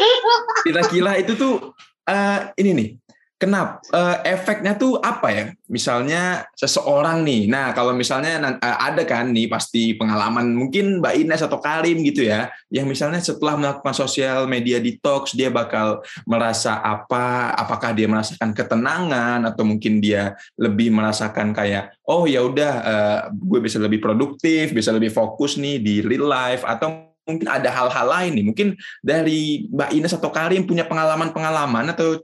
kira-kira 0.66 1.16
itu 1.20 1.32
tuh 1.36 1.72
uh, 2.08 2.38
ini 2.60 2.70
nih 2.76 2.88
Kenapa? 3.34 3.82
Uh, 3.90 4.22
efeknya 4.22 4.78
tuh 4.78 5.02
apa 5.02 5.28
ya? 5.34 5.44
Misalnya 5.66 6.46
seseorang 6.54 7.26
nih, 7.26 7.50
nah 7.50 7.74
kalau 7.74 7.90
misalnya 7.90 8.38
uh, 8.38 8.78
ada 8.78 9.02
kan 9.02 9.34
nih 9.34 9.50
pasti 9.50 9.90
pengalaman 9.98 10.54
mungkin 10.54 11.02
Mbak 11.02 11.14
Ines 11.18 11.42
atau 11.42 11.58
Karim 11.58 12.06
gitu 12.06 12.22
ya, 12.22 12.54
yang 12.70 12.86
misalnya 12.86 13.18
setelah 13.18 13.58
melakukan 13.58 13.90
sosial 13.90 14.46
media 14.46 14.78
detox 14.78 15.34
dia 15.34 15.50
bakal 15.50 15.98
merasa 16.30 16.78
apa? 16.78 17.50
Apakah 17.58 17.90
dia 17.90 18.06
merasakan 18.06 18.54
ketenangan 18.54 19.42
atau 19.50 19.66
mungkin 19.66 19.98
dia 19.98 20.38
lebih 20.54 20.94
merasakan 20.94 21.50
kayak 21.50 21.90
oh 22.06 22.30
ya 22.30 22.38
udah 22.38 22.72
uh, 22.86 23.20
gue 23.34 23.58
bisa 23.58 23.82
lebih 23.82 23.98
produktif, 23.98 24.70
bisa 24.70 24.94
lebih 24.94 25.10
fokus 25.10 25.58
nih 25.58 25.82
di 25.82 26.06
real 26.06 26.30
life 26.30 26.62
atau 26.62 27.10
mungkin 27.26 27.50
ada 27.50 27.66
hal-hal 27.72 28.06
lain 28.06 28.32
nih. 28.38 28.44
Mungkin 28.46 28.68
dari 29.02 29.66
Mbak 29.74 29.90
Ines 29.90 30.14
atau 30.14 30.30
Karim 30.30 30.68
punya 30.70 30.86
pengalaman-pengalaman 30.86 31.90
atau 31.90 32.22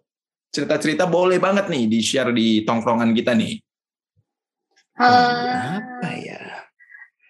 cerita-cerita 0.51 1.07
boleh 1.07 1.39
banget 1.39 1.71
nih 1.71 1.87
di 1.87 1.99
share 2.03 2.35
di 2.35 2.67
tongkrongan 2.67 3.15
kita 3.15 3.33
nih. 3.39 3.55
Uh, 5.01 5.79
apa 5.81 6.11
ya? 6.19 6.43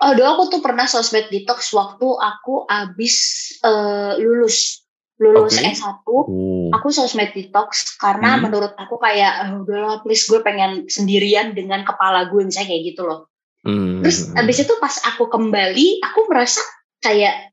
Aduh, 0.01 0.27
aku 0.27 0.59
tuh 0.59 0.61
pernah 0.65 0.89
sosmed 0.89 1.29
detox 1.29 1.71
waktu 1.77 2.09
aku 2.09 2.65
abis 2.67 3.15
uh, 3.63 4.17
lulus 4.17 4.83
lulus 5.21 5.61
okay. 5.61 5.77
S1, 5.77 6.01
uh. 6.09 6.73
aku 6.73 6.89
sosmed 6.89 7.37
detox 7.37 8.01
karena 8.01 8.41
hmm. 8.41 8.49
menurut 8.49 8.73
aku 8.81 8.97
kayak 8.97 9.53
oh, 9.53 9.69
udahlah 9.69 10.01
please 10.01 10.25
gue 10.25 10.41
pengen 10.41 10.89
sendirian 10.89 11.53
dengan 11.53 11.85
kepala 11.85 12.33
gue 12.33 12.41
misalnya 12.41 12.73
kayak 12.73 12.85
gitu 12.97 13.03
loh. 13.05 13.29
Hmm. 13.61 14.01
Terus 14.01 14.33
abis 14.33 14.65
itu 14.65 14.75
pas 14.81 14.97
aku 15.05 15.29
kembali, 15.29 16.01
aku 16.01 16.21
merasa 16.33 16.65
kayak 17.05 17.53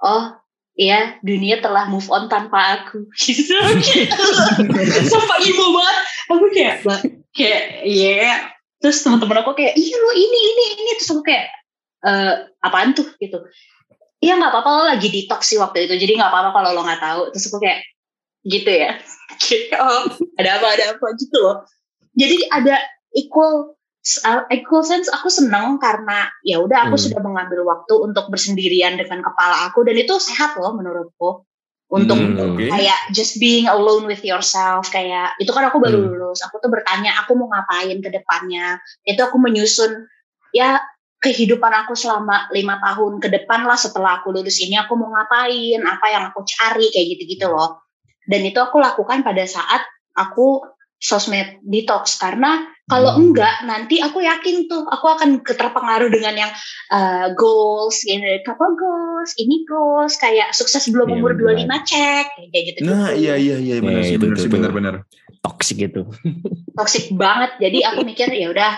oh 0.00 0.32
ya 0.78 1.18
dunia 1.26 1.58
telah 1.58 1.90
move 1.90 2.06
on 2.08 2.30
tanpa 2.30 2.80
aku. 2.80 3.10
Gitu 3.18 3.52
sampai 5.10 5.38
ibu 5.50 5.64
banget. 5.74 5.96
Aku 6.30 6.46
kayak 6.54 6.76
kayak 7.34 7.62
ya 7.82 8.14
yeah. 8.22 8.36
terus 8.78 9.02
teman-teman 9.02 9.42
aku 9.42 9.58
kayak 9.58 9.74
iya 9.74 9.96
lo 9.98 10.14
ini 10.14 10.38
ini 10.38 10.64
ini. 10.78 10.90
Terus 11.02 11.10
aku 11.10 11.26
kayak 11.26 11.50
uh, 12.06 12.46
apaan 12.62 12.94
tuh? 12.94 13.10
Gitu. 13.18 13.42
Iya 14.22 14.38
nggak 14.38 14.54
apa-apa 14.54 14.70
lo 14.70 14.84
lagi 14.86 15.10
detox 15.10 15.50
sih 15.50 15.58
waktu 15.58 15.90
itu. 15.90 15.98
Jadi 15.98 16.14
nggak 16.14 16.30
apa-apa 16.30 16.50
kalau 16.54 16.70
lo 16.78 16.86
nggak 16.86 17.02
tahu. 17.02 17.22
Terus 17.34 17.50
aku 17.50 17.58
kayak 17.58 17.82
gitu 18.46 18.70
ya. 18.70 18.94
Oh 19.78 20.02
ada 20.34 20.58
apa 20.58 20.66
ada 20.78 20.84
apa? 20.94 21.06
Gitu 21.18 21.36
loh. 21.38 21.62
Jadi 22.18 22.50
ada 22.50 22.78
equal 23.14 23.77
uh, 24.24 24.48
equal 24.48 24.80
sense 24.80 25.12
aku 25.12 25.28
seneng 25.28 25.76
karena 25.76 26.32
ya 26.40 26.62
udah 26.62 26.88
aku 26.88 26.96
Hmm. 26.96 27.04
sudah 27.04 27.20
mengambil 27.20 27.60
waktu 27.68 27.94
untuk 28.00 28.32
bersendirian 28.32 28.96
dengan 28.96 29.20
kepala 29.20 29.68
aku 29.68 29.84
dan 29.84 29.96
itu 30.00 30.16
sehat 30.16 30.56
loh 30.56 30.72
menurutku 30.72 31.44
untuk 31.88 32.16
Hmm, 32.20 32.36
oke. 32.36 32.68
kayak 32.68 33.00
just 33.16 33.40
being 33.40 33.64
alone 33.64 34.04
with 34.04 34.20
yourself 34.20 34.88
kayak 34.88 35.32
itu 35.40 35.48
kan 35.52 35.68
aku 35.68 35.80
baru 35.80 36.00
Hmm. 36.00 36.08
lulus 36.16 36.40
aku 36.44 36.60
tuh 36.60 36.68
bertanya 36.72 37.20
aku 37.20 37.36
mau 37.36 37.48
ngapain 37.52 37.96
ke 38.00 38.08
depannya 38.08 38.80
itu 39.04 39.20
aku 39.20 39.36
menyusun 39.36 40.08
ya 40.52 40.80
kehidupan 41.18 41.72
aku 41.84 41.98
selama 41.98 42.46
lima 42.54 42.78
tahun 42.78 43.18
ke 43.18 43.28
depan 43.28 43.66
lah 43.66 43.74
setelah 43.76 44.20
aku 44.22 44.30
lulus 44.36 44.62
ini 44.62 44.78
aku 44.78 44.94
mau 44.94 45.10
ngapain 45.10 45.80
apa 45.82 46.06
yang 46.12 46.24
aku 46.30 46.44
cari 46.46 46.88
kayak 46.92 47.06
gitu-gitu 47.16 47.48
loh 47.50 47.82
dan 48.28 48.40
itu 48.44 48.60
aku 48.60 48.76
lakukan 48.78 49.24
pada 49.24 49.42
saat 49.48 49.82
aku 50.14 50.60
sosmed 50.98 51.62
detox 51.62 52.18
karena 52.18 52.66
kalau 52.88 53.14
Hmm. 53.14 53.30
enggak 53.30 53.68
nanti 53.68 54.00
aku 54.00 54.24
yakin 54.24 54.64
tuh 54.64 54.82
aku 54.88 55.06
akan 55.12 55.44
terpengaruh 55.44 56.08
dengan 56.08 56.34
yang 56.34 56.52
uh, 56.88 57.30
goals 57.36 58.00
gitu 58.02 58.24
couple 58.42 58.72
goals 58.74 59.30
ini 59.36 59.62
goals 59.68 60.16
kayak 60.16 60.50
sukses 60.50 60.88
belum 60.88 61.12
Iya, 61.12 61.16
umur 61.20 61.32
benar. 61.36 61.68
25 61.68 61.84
cek 61.84 62.26
kayak 62.48 62.64
gitu 62.72 62.78
Nah, 62.88 63.12
iya 63.12 63.36
iya 63.36 63.60
iya 63.60 63.76
benar 63.84 64.00
Iya, 64.00 64.08
sih, 64.08 64.16
itu, 64.16 64.24
benar 64.24 64.34
itu, 64.34 64.40
sih, 64.40 64.48
itu. 64.48 64.54
benar-benar. 64.56 64.94
Toxic 65.38 65.76
gitu. 65.78 66.00
toxic 66.78 67.04
banget 67.14 67.50
jadi 67.60 67.78
aku 67.92 68.02
mikir 68.02 68.26
ya 68.32 68.48
udah 68.50 68.72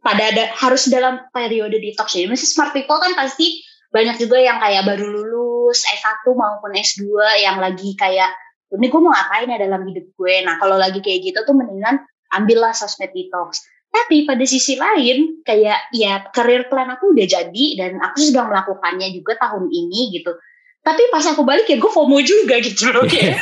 pada 0.00 0.30
ada 0.30 0.44
harus 0.54 0.86
dalam 0.86 1.18
periode 1.34 1.76
detox 1.76 2.14
jadi 2.14 2.30
masih 2.30 2.46
smart 2.46 2.70
people 2.70 2.96
kan 2.96 3.12
pasti 3.18 3.60
banyak 3.90 4.14
juga 4.16 4.38
yang 4.38 4.62
kayak 4.62 4.86
baru 4.86 5.10
lulus 5.10 5.82
S1 5.82 6.22
maupun 6.30 6.70
S2 6.70 7.02
yang 7.42 7.58
lagi 7.58 7.98
kayak 7.98 8.30
ini 8.74 8.86
gue 8.90 9.00
mau 9.00 9.14
ngapain 9.14 9.46
ya 9.46 9.58
dalam 9.62 9.82
hidup 9.86 10.06
gue? 10.18 10.34
Nah 10.42 10.58
kalau 10.58 10.74
lagi 10.74 10.98
kayak 10.98 11.22
gitu 11.22 11.38
tuh 11.46 11.54
mendingan 11.54 12.02
ambillah 12.34 12.74
sosmed 12.74 13.14
detox. 13.14 13.62
Tapi 13.86 14.26
pada 14.26 14.42
sisi 14.44 14.76
lain 14.76 15.40
kayak 15.46 15.94
ya 15.94 16.26
career 16.34 16.66
plan 16.66 16.90
aku 16.90 17.14
udah 17.14 17.26
jadi 17.26 17.66
dan 17.78 18.02
aku 18.02 18.18
sudah 18.18 18.44
melakukannya 18.44 19.08
juga 19.14 19.38
tahun 19.38 19.70
ini 19.70 20.18
gitu. 20.18 20.34
Tapi 20.82 21.02
pas 21.10 21.24
aku 21.26 21.42
balik 21.42 21.66
ya 21.66 21.78
gue 21.78 21.90
FOMO 21.90 22.18
juga 22.22 22.58
gitu 22.62 22.90
loh 22.90 23.06
kayak. 23.06 23.38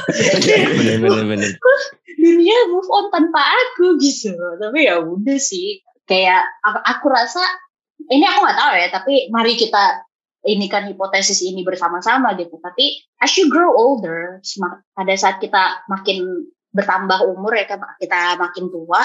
Bener 0.80 1.52
dunia 2.24 2.56
move 2.72 2.88
on 2.88 3.12
tanpa 3.12 3.40
aku 3.40 4.00
gitu. 4.00 4.32
Tapi 4.32 4.88
ya 4.88 5.00
udah 5.04 5.36
sih 5.36 5.84
kayak 6.08 6.44
aku, 6.64 6.80
aku 6.80 7.06
rasa 7.12 7.44
ini 8.08 8.24
aku 8.24 8.38
nggak 8.44 8.58
tahu 8.58 8.72
ya 8.76 8.88
tapi 8.92 9.14
mari 9.32 9.56
kita 9.56 10.04
ini 10.44 10.68
kan 10.68 10.84
hipotesis 10.86 11.40
ini 11.40 11.64
bersama-sama 11.64 12.36
gitu 12.36 12.60
tapi 12.60 13.00
as 13.18 13.32
you 13.34 13.48
grow 13.48 13.72
older 13.72 14.38
pada 14.92 15.14
saat 15.16 15.40
kita 15.40 15.84
makin 15.88 16.44
bertambah 16.74 17.22
umur 17.30 17.54
ya 17.54 17.64
kan, 17.64 17.80
kita 17.96 18.36
makin 18.36 18.68
tua 18.68 19.00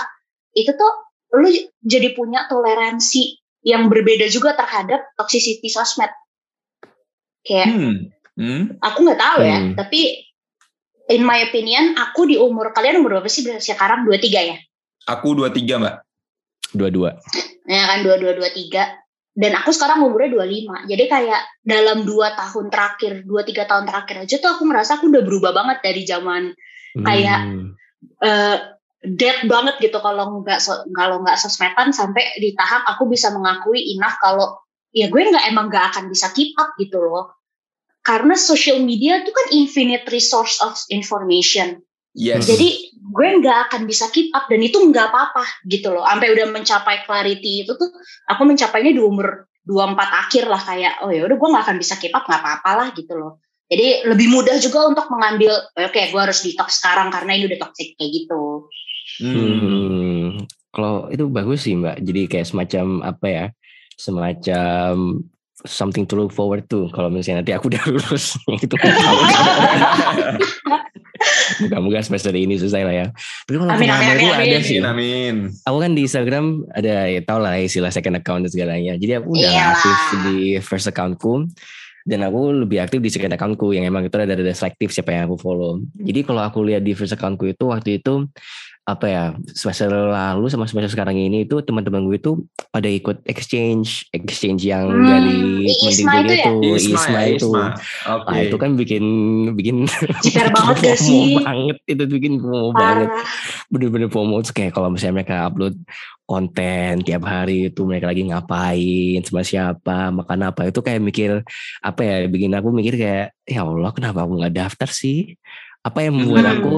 itu 0.51 0.73
tuh 0.73 0.91
lu 1.37 1.47
jadi 1.79 2.11
punya 2.11 2.49
toleransi 2.49 3.37
yang 3.61 3.87
berbeda 3.87 4.25
juga 4.27 4.57
terhadap 4.57 5.05
toxicity 5.15 5.69
sosmed 5.69 6.09
kayak 7.45 7.67
Hmm. 7.69 7.95
Hmm. 8.35 8.63
aku 8.79 9.03
nggak 9.03 9.19
tahu 9.19 9.39
ya 9.43 9.57
Hmm. 9.59 9.75
tapi 9.75 10.25
in 11.07 11.21
my 11.23 11.43
opinion 11.43 11.95
aku 11.95 12.25
di 12.25 12.35
umur 12.35 12.71
kalian 12.71 12.99
umur 12.99 13.19
berapa 13.19 13.29
sih 13.29 13.43
sekarang 13.59 14.03
dua 14.03 14.19
tiga 14.19 14.41
ya 14.43 14.57
Aku 15.07 15.33
23, 15.33 15.81
Mbak. 15.81 15.95
Dua-dua. 16.69 17.17
ya 17.65 17.81
kan 17.85 18.05
dua 18.05 18.21
dua 18.21 18.37
dua 18.37 18.49
tiga 18.53 18.93
dan 19.39 19.55
aku 19.55 19.71
sekarang 19.71 20.03
umurnya 20.03 20.35
25 20.35 20.91
jadi 20.91 21.03
kayak 21.07 21.41
dalam 21.63 22.03
dua 22.03 22.35
tahun 22.35 22.67
terakhir 22.67 23.23
dua 23.23 23.47
tiga 23.47 23.63
tahun 23.63 23.87
terakhir 23.87 24.27
aja 24.27 24.35
tuh 24.43 24.51
aku 24.59 24.67
merasa 24.67 24.99
aku 24.99 25.07
udah 25.07 25.23
berubah 25.23 25.55
banget 25.55 25.79
dari 25.79 26.03
zaman 26.03 26.51
Kayak- 26.97 27.45
Hmm. 27.45 27.77
eh 28.25 28.57
dead 29.05 29.47
banget 29.47 29.79
gitu. 29.79 29.97
Kalau 30.01 30.43
nggak 30.43 30.59
kalau 30.91 31.23
nggak 31.23 31.39
sosmedan 31.39 31.95
sampai 31.95 32.35
di 32.41 32.51
tahap 32.57 32.83
aku 32.89 33.07
bisa 33.07 33.31
mengakui 33.31 33.95
enough 33.95 34.19
kalau 34.19 34.59
ya 34.91 35.07
gue 35.07 35.21
nggak 35.21 35.47
emang 35.47 35.71
nggak 35.71 35.95
akan 35.95 36.11
bisa 36.11 36.33
keep 36.35 36.51
up 36.59 36.75
gitu 36.75 36.99
loh. 36.99 37.31
Karena 38.03 38.33
social 38.35 38.79
media 38.81 39.21
itu 39.23 39.31
kan 39.31 39.47
infinite 39.55 40.07
resource 40.09 40.59
of 40.63 40.75
information 40.91 41.83
Yes. 42.17 42.49
Jadi 42.49 42.89
gue 42.97 43.27
nggak 43.41 43.69
akan 43.69 43.85
bisa 43.85 44.09
keep 44.09 44.33
up 44.33 44.49
dan 44.49 44.61
itu 44.65 44.81
nggak 44.81 45.13
apa-apa 45.13 45.45
gitu 45.69 45.93
loh. 45.93 46.05
Sampai 46.05 46.33
udah 46.33 46.49
mencapai 46.49 47.05
clarity 47.05 47.65
itu 47.65 47.71
tuh 47.77 47.89
aku 48.29 48.41
mencapainya 48.49 48.91
di 48.93 49.01
umur 49.01 49.49
24 49.65 50.25
akhir 50.25 50.43
lah 50.49 50.61
kayak 50.61 50.93
oh 51.05 51.13
ya 51.13 51.29
udah 51.29 51.37
gue 51.37 51.49
nggak 51.53 51.63
akan 51.69 51.77
bisa 51.77 51.93
keep 52.01 52.13
up 52.13 52.25
nggak 52.25 52.41
apa-apa 52.41 52.71
lah 52.73 52.87
gitu 52.97 53.13
loh. 53.13 53.37
Jadi 53.69 54.09
lebih 54.09 54.33
mudah 54.33 54.57
juga 54.57 54.89
untuk 54.89 55.05
mengambil 55.13 55.53
oke 55.77 56.01
gue 56.09 56.21
harus 56.21 56.41
detox 56.41 56.81
sekarang 56.81 57.13
karena 57.13 57.37
ini 57.37 57.45
udah 57.53 57.59
toxic 57.69 57.93
kayak 57.93 58.11
gitu. 58.25 58.65
Hmm. 59.21 59.37
Hmm. 59.37 60.25
Kalau 60.73 61.09
itu 61.13 61.25
bagus 61.29 61.65
sih 61.65 61.77
mbak. 61.77 62.01
Jadi 62.01 62.21
kayak 62.25 62.49
semacam 62.49 62.85
apa 63.05 63.25
ya? 63.29 63.45
Semacam 63.93 65.21
something 65.65 66.07
to 66.07 66.15
look 66.15 66.31
forward 66.31 66.67
to. 66.71 66.87
Kalau 66.95 67.11
misalnya 67.11 67.43
nanti 67.43 67.51
aku 67.55 67.67
udah 67.71 67.83
lulus, 67.89 68.37
itu 68.59 68.75
Moga-moga 71.59 71.99
semester 71.99 72.31
ini 72.31 72.55
selesai 72.55 72.83
lah 72.87 72.95
ya. 72.95 73.07
Tapi 73.43 73.55
kalau 73.59 73.67
Amin, 73.75 73.91
amin, 73.91 74.15
itu 74.15 74.31
amin, 74.31 74.31
ada 74.31 74.43
amin. 74.47 74.63
sih. 74.63 74.77
Amin, 74.79 74.87
amin. 74.87 75.35
Aku 75.67 75.77
kan 75.83 75.91
di 75.91 76.01
Instagram 76.07 76.45
ada 76.71 77.11
ya 77.11 77.19
tau 77.27 77.39
lah 77.43 77.59
istilah 77.59 77.91
second 77.91 78.15
account 78.15 78.47
dan 78.47 78.51
segalanya. 78.55 78.93
Jadi 78.95 79.19
aku 79.19 79.35
udah 79.35 79.51
Iyalah. 79.51 79.75
aktif 79.75 79.97
di 80.23 80.37
first 80.63 80.87
accountku 80.87 81.51
dan 82.07 82.23
aku 82.23 82.63
lebih 82.63 82.79
aktif 82.79 83.03
di 83.03 83.11
second 83.11 83.35
accountku 83.35 83.75
yang 83.75 83.83
emang 83.83 84.07
itu 84.07 84.15
ada 84.15 84.31
ada 84.31 84.53
selektif 84.55 84.95
siapa 84.95 85.11
yang 85.11 85.27
aku 85.27 85.35
follow. 85.43 85.83
Jadi 85.99 86.23
kalau 86.23 86.41
aku 86.41 86.63
lihat 86.63 86.87
di 86.87 86.95
first 86.95 87.11
accountku 87.11 87.51
itu 87.51 87.67
waktu 87.67 87.99
itu 87.99 88.23
apa 88.89 89.05
ya 89.05 89.23
semester 89.53 89.85
lalu 89.87 90.49
sama 90.49 90.65
semester 90.65 90.89
sekarang 90.89 91.13
ini 91.13 91.45
itu 91.45 91.61
teman-teman 91.61 92.01
gue 92.03 92.17
itu 92.17 92.31
pada 92.67 92.89
ikut 92.89 93.21
exchange 93.23 94.09
exchange 94.09 94.65
yang 94.65 94.89
Hmm, 94.89 95.05
dari 95.05 95.69
Isma 95.69 96.11
itu 96.19 96.33
ya? 96.33 96.45
itu 96.49 96.53
Isma, 96.73 96.97
Isma 96.97 97.19
ya, 97.19 97.27
itu 97.29 97.37
Isma. 97.45 97.65
Oke. 98.09 98.27
Nah, 98.27 98.39
itu 98.41 98.55
kan 98.57 98.71
bikin 98.73 99.03
bikin 99.53 99.75
Jiper 100.23 100.49
banget 100.55 100.77
gak 100.83 100.97
sih? 100.97 101.37
banget 101.37 101.77
itu 101.85 102.03
bikin 102.05 102.33
FOMO 102.39 102.73
banget 102.73 103.09
bener-bener 103.67 104.09
FOMO 104.09 104.41
kayak 104.43 104.71
kalau 104.71 104.89
misalnya 104.89 105.21
mereka 105.21 105.45
upload 105.45 105.77
konten 106.23 107.01
tiap 107.01 107.23
hari 107.23 107.69
itu 107.69 107.81
mereka 107.83 108.05
lagi 108.05 108.21
ngapain 108.23 109.19
sama 109.21 109.41
siapa 109.41 110.09
makan 110.09 110.39
apa 110.47 110.65
itu 110.65 110.79
kayak 110.79 111.01
mikir 111.01 111.31
apa 111.79 112.01
ya 112.01 112.15
bikin 112.25 112.53
aku 112.53 112.69
mikir 112.69 112.95
kayak 112.95 113.25
ya 113.43 113.61
Allah 113.61 113.89
kenapa 113.89 114.23
aku 114.23 114.37
nggak 114.37 114.53
daftar 114.55 114.89
sih 114.89 115.37
apa 115.79 116.01
yang 116.01 116.17
membuat 116.17 116.45
Hmm. 116.45 116.55
aku 116.55 116.73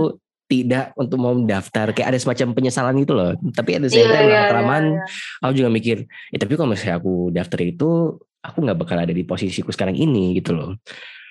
tidak 0.51 0.91
untuk 0.99 1.15
mau 1.15 1.31
daftar 1.39 1.95
kayak 1.95 2.11
ada 2.11 2.19
semacam 2.19 2.47
penyesalan 2.51 2.95
gitu 2.99 3.15
loh. 3.15 3.31
Tapi 3.55 3.79
ada 3.79 3.87
Iya, 3.87 3.95
saya 3.95 4.03
iya, 4.03 4.11
lama 4.19 4.43
kelamaan 4.51 4.85
iya, 4.99 5.03
aku 5.39 5.53
juga 5.55 5.69
mikir 5.71 5.97
ya 6.35 6.37
tapi 6.43 6.53
kalau 6.59 6.75
misalnya 6.75 6.99
aku 6.99 7.13
daftar 7.31 7.59
itu 7.63 7.89
aku 8.43 8.57
nggak 8.59 8.77
bakal 8.77 8.97
ada 8.99 9.13
di 9.15 9.23
posisiku 9.23 9.71
sekarang 9.71 9.95
ini 9.95 10.35
gitu 10.35 10.51
loh. 10.51 10.75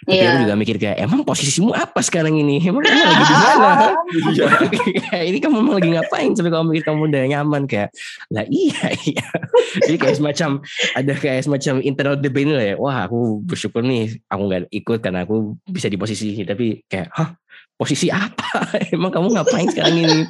Tapi 0.01 0.17
Iya. 0.17 0.33
aku 0.33 0.39
juga 0.49 0.55
mikir 0.57 0.77
kayak 0.81 0.97
emang 1.05 1.21
posisimu 1.29 1.77
apa 1.77 2.01
sekarang 2.01 2.33
ini? 2.33 2.57
Emang 2.65 2.81
kamu 2.81 3.05
lagi 3.05 3.21
di 3.21 3.37
mana? 3.37 3.89
Iya. 4.33 4.47
kayak 5.13 5.25
ini 5.29 5.39
kamu 5.45 5.57
mau 5.61 5.77
lagi 5.77 5.93
ngapain? 5.93 6.33
Sampai 6.33 6.49
kamu 6.49 6.65
mikir 6.73 6.85
kamu 6.89 7.01
udah 7.13 7.23
nyaman 7.29 7.63
kayak 7.69 7.93
lah 8.33 8.49
iya 8.49 8.97
iya. 9.05 9.27
Jadi 9.85 9.97
kayak 10.01 10.17
semacam 10.17 10.65
ada 10.97 11.13
kayak 11.13 11.45
semacam 11.45 11.75
internal 11.85 12.17
debate 12.17 12.49
lah 12.49 12.65
ya. 12.73 12.75
Wah 12.81 13.05
aku 13.05 13.45
bersyukur 13.45 13.85
nih 13.85 14.25
aku 14.33 14.43
nggak 14.49 14.63
ikut 14.73 14.99
karena 15.05 15.29
aku 15.29 15.61
bisa 15.69 15.93
di 15.93 16.01
posisi 16.01 16.33
ini. 16.33 16.49
Tapi 16.49 16.81
kayak 16.89 17.09
hah 17.13 17.37
posisi 17.81 18.13
apa? 18.13 18.69
Emang 18.95 19.09
kamu 19.09 19.33
ngapain 19.33 19.73
sekarang 19.73 19.97
ini? 20.05 20.21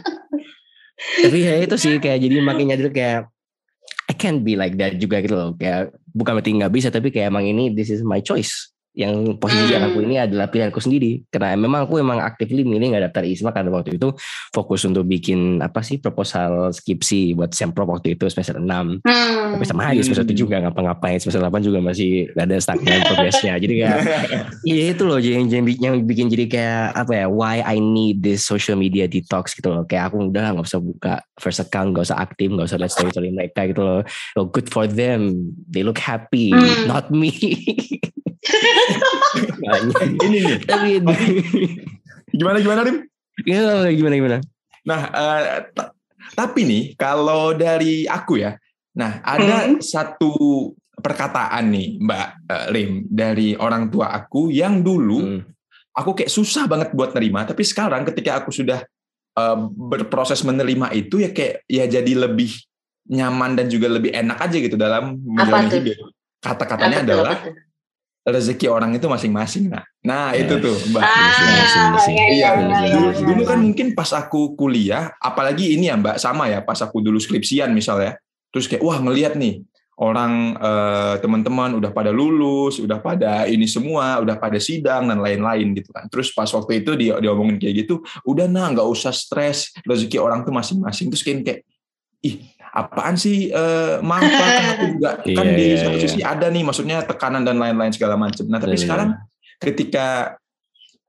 Tapi 1.27 1.39
ya 1.43 1.55
itu 1.67 1.75
sih 1.75 1.99
kayak 1.99 2.23
jadi 2.23 2.39
makin 2.39 2.71
nyadar 2.71 2.95
kayak 2.95 3.27
I 4.07 4.15
can't 4.15 4.47
be 4.47 4.55
like 4.55 4.79
that 4.79 4.95
juga 5.03 5.19
gitu 5.19 5.35
loh. 5.35 5.51
Kayak 5.59 5.99
bukan 6.15 6.39
berarti 6.39 6.55
nggak 6.55 6.73
bisa 6.73 6.89
tapi 6.95 7.11
kayak 7.11 7.35
emang 7.35 7.51
ini 7.51 7.75
this 7.75 7.91
is 7.91 8.07
my 8.07 8.23
choice 8.23 8.70
yang 8.91 9.39
posisi 9.39 9.71
yang 9.71 9.87
aku 9.87 10.03
Hmm. 10.03 10.07
ini 10.11 10.17
adalah 10.19 10.47
pilihanku 10.47 10.79
sendiri. 10.79 11.23
Karena 11.29 11.55
memang 11.55 11.87
aku 11.87 11.99
emang 11.99 12.19
actively 12.19 12.63
milih 12.63 12.91
nggak 12.91 13.11
daftar 13.11 13.23
ISMA 13.23 13.51
karena 13.51 13.71
waktu 13.71 13.95
itu 13.95 14.11
fokus 14.51 14.83
untuk 14.83 15.07
bikin 15.07 15.59
apa 15.59 15.79
sih 15.81 15.97
proposal 15.97 16.75
skripsi 16.75 17.33
buat 17.33 17.55
sempro 17.55 17.87
waktu 17.87 18.19
itu 18.19 18.27
semester 18.27 18.59
6 18.59 18.99
Hmm. 19.01 19.55
tapi 19.55 19.65
sama 19.65 19.91
aja 19.91 20.03
semester 20.03 20.27
7 20.27 20.43
nggak 20.45 20.61
ngapa-ngapain. 20.69 21.19
Semester 21.19 21.39
8 21.41 21.63
juga 21.63 21.79
masih 21.79 22.35
gak 22.35 22.47
ada 22.47 22.57
stagnan 22.59 23.01
progresnya. 23.05 23.55
Jadi 23.57 23.75
kayak 23.79 23.99
Iya 24.71 24.85
itu 24.93 25.03
loh 25.05 25.19
yang, 25.19 25.47
yang, 25.47 25.65
yang 25.71 25.95
bikin 26.03 26.27
jadi 26.27 26.45
kayak 26.47 26.85
apa 26.97 27.13
ya 27.15 27.27
why 27.27 27.63
I 27.63 27.79
need 27.79 28.21
this 28.21 28.43
social 28.43 28.75
media 28.75 29.07
detox 29.07 29.55
gitu 29.55 29.71
loh. 29.71 29.85
Kayak 29.85 30.11
aku 30.11 30.29
udah 30.29 30.53
nggak 30.53 30.67
usah 30.67 30.81
buka 30.81 31.15
first 31.39 31.59
account 31.59 31.95
nggak 31.95 32.05
usah 32.05 32.19
aktif 32.19 32.51
nggak 32.51 32.67
usah 32.67 32.77
lihat 32.77 32.91
story 32.91 33.11
story 33.11 33.31
mereka 33.31 33.65
gitu 33.65 33.81
loh. 33.81 34.03
Oh, 34.35 34.47
good 34.47 34.67
for 34.67 34.85
them. 34.85 35.33
They 35.65 35.81
look 35.81 35.97
happy 35.97 36.51
Hmm. 36.51 36.87
not 36.87 37.09
me 37.11 37.31
Ini 40.21 40.39
nih. 40.41 40.57
tapi 40.65 40.89
Gimana 42.31 42.59
gimana 42.63 42.81
Rim? 42.87 42.97
ya, 43.43 43.89
gimana 43.91 44.15
gimana 44.17 44.37
Nah, 44.81 45.01
eh, 45.13 45.45
ta- 45.77 45.93
tapi 46.33 46.65
nih 46.65 46.83
kalau 46.97 47.53
dari 47.53 48.09
aku 48.09 48.41
ya, 48.41 48.57
nah 48.93 49.21
ada 49.21 49.69
Hmm. 49.69 49.81
satu 49.81 50.33
perkataan 50.95 51.69
nih 51.69 51.89
Mbak 52.01 52.29
eh, 52.49 52.67
Rim 52.73 52.91
dari 53.07 53.53
orang 53.57 53.89
tua 53.89 54.09
aku 54.11 54.49
yang 54.49 54.81
dulu 54.81 55.19
Hmm. 55.21 55.41
aku 55.93 56.17
kayak 56.17 56.33
susah 56.33 56.65
banget 56.65 56.93
buat 56.93 57.13
nerima, 57.13 57.45
tapi 57.45 57.61
sekarang 57.61 58.09
ketika 58.09 58.41
aku 58.41 58.51
sudah 58.51 58.81
eh, 59.31 59.59
berproses 59.71 60.41
menerima 60.43 60.91
itu 60.93 61.21
ya 61.21 61.31
kayak 61.31 61.63
ya 61.67 61.85
jadi 61.87 62.13
lebih 62.29 62.51
nyaman 63.11 63.59
dan 63.59 63.67
juga 63.67 63.91
lebih 63.91 64.13
enak 64.13 64.39
aja 64.39 64.57
gitu 64.57 64.77
dalam 64.79 65.19
menjalani 65.19 65.71
hidup. 65.71 66.09
Kata-katanya 66.41 67.05
adalah 67.05 67.37
rezeki 68.27 68.67
orang 68.69 68.93
itu 68.93 69.09
masing-masing. 69.09 69.73
Nah, 69.73 69.85
nah 70.05 70.37
yes. 70.37 70.45
itu 70.45 70.55
tuh, 70.61 70.77
Mbak. 70.93 71.03
Ah, 71.03 71.97
iya, 72.09 72.27
iya, 72.29 72.49
dulu, 72.93 73.09
dulu 73.17 73.43
kan 73.49 73.59
mungkin 73.61 73.97
pas 73.97 74.13
aku 74.13 74.55
kuliah, 74.55 75.13
apalagi 75.21 75.77
ini 75.77 75.89
ya 75.89 75.97
Mbak, 75.97 76.21
sama 76.21 76.53
ya, 76.53 76.61
pas 76.61 76.77
aku 76.85 77.01
dulu 77.01 77.17
skripsian 77.17 77.73
misalnya, 77.73 78.21
terus 78.53 78.69
kayak 78.69 78.85
wah 78.85 79.01
ngelihat 79.01 79.41
nih 79.41 79.65
orang 80.01 80.57
eh, 80.57 81.15
teman-teman 81.21 81.77
udah 81.77 81.93
pada 81.93 82.09
lulus, 82.13 82.81
udah 82.81 83.01
pada 83.01 83.45
ini 83.49 83.69
semua, 83.69 84.21
udah 84.25 84.37
pada 84.37 84.57
sidang 84.57 85.09
dan 85.09 85.21
lain-lain 85.21 85.77
gitu 85.77 85.93
kan. 85.93 86.09
Terus 86.09 86.33
pas 86.33 86.49
waktu 86.49 86.85
itu 86.85 86.97
dia 86.97 87.21
diomongin 87.21 87.61
kayak 87.61 87.85
gitu, 87.85 88.05
udah 88.25 88.49
nah 88.49 88.73
nggak 88.73 88.89
usah 88.89 89.13
stres, 89.13 89.73
rezeki 89.85 90.21
orang 90.21 90.45
tuh 90.45 90.53
masing-masing. 90.53 91.13
Terus 91.13 91.25
kayak, 91.25 91.41
kayak 91.45 91.61
ih 92.21 92.37
apaan 92.71 93.19
sih 93.19 93.51
uh, 93.51 93.99
maaf 94.01 94.23
kan 94.31 94.65
aku 94.79 94.85
juga 94.97 95.11
kan 95.39 95.47
yeah, 95.47 95.59
di 95.59 95.65
iya, 95.75 95.79
satu 95.83 95.97
yeah, 95.99 96.05
sisi 96.07 96.21
yeah. 96.23 96.33
ada 96.33 96.47
nih 96.49 96.63
maksudnya 96.63 96.99
tekanan 97.03 97.43
dan 97.43 97.59
lain-lain 97.59 97.91
segala 97.91 98.15
macam. 98.15 98.47
Nah 98.47 98.59
tapi 98.63 98.79
yeah, 98.79 98.83
sekarang 98.87 99.09
yeah. 99.15 99.59
ketika 99.59 100.07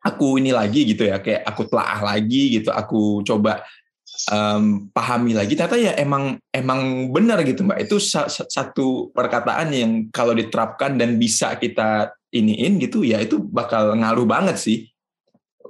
aku 0.02 0.41
ini 0.41 0.50
lagi 0.50 0.82
gitu 0.89 1.06
ya 1.06 1.21
kayak 1.21 1.45
aku 1.45 1.69
telaah 1.69 2.02
lagi 2.02 2.58
gitu 2.58 2.74
aku 2.74 3.21
coba 3.21 3.62
um, 4.34 4.89
pahami 4.89 5.38
lagi 5.38 5.54
ternyata 5.54 5.78
ya 5.78 5.93
emang 5.93 6.41
emang 6.50 7.13
benar 7.13 7.45
gitu 7.45 7.62
mbak 7.62 7.86
itu 7.86 8.02
satu 8.02 9.13
perkataan 9.13 9.69
yang 9.69 9.91
kalau 10.10 10.34
diterapkan 10.34 10.97
dan 10.97 11.21
bisa 11.21 11.54
kita 11.62 12.17
iniin 12.34 12.82
gitu 12.82 13.06
ya 13.06 13.21
itu 13.21 13.38
bakal 13.38 13.93
ngaruh 13.93 14.26
banget 14.26 14.58
sih 14.58 14.89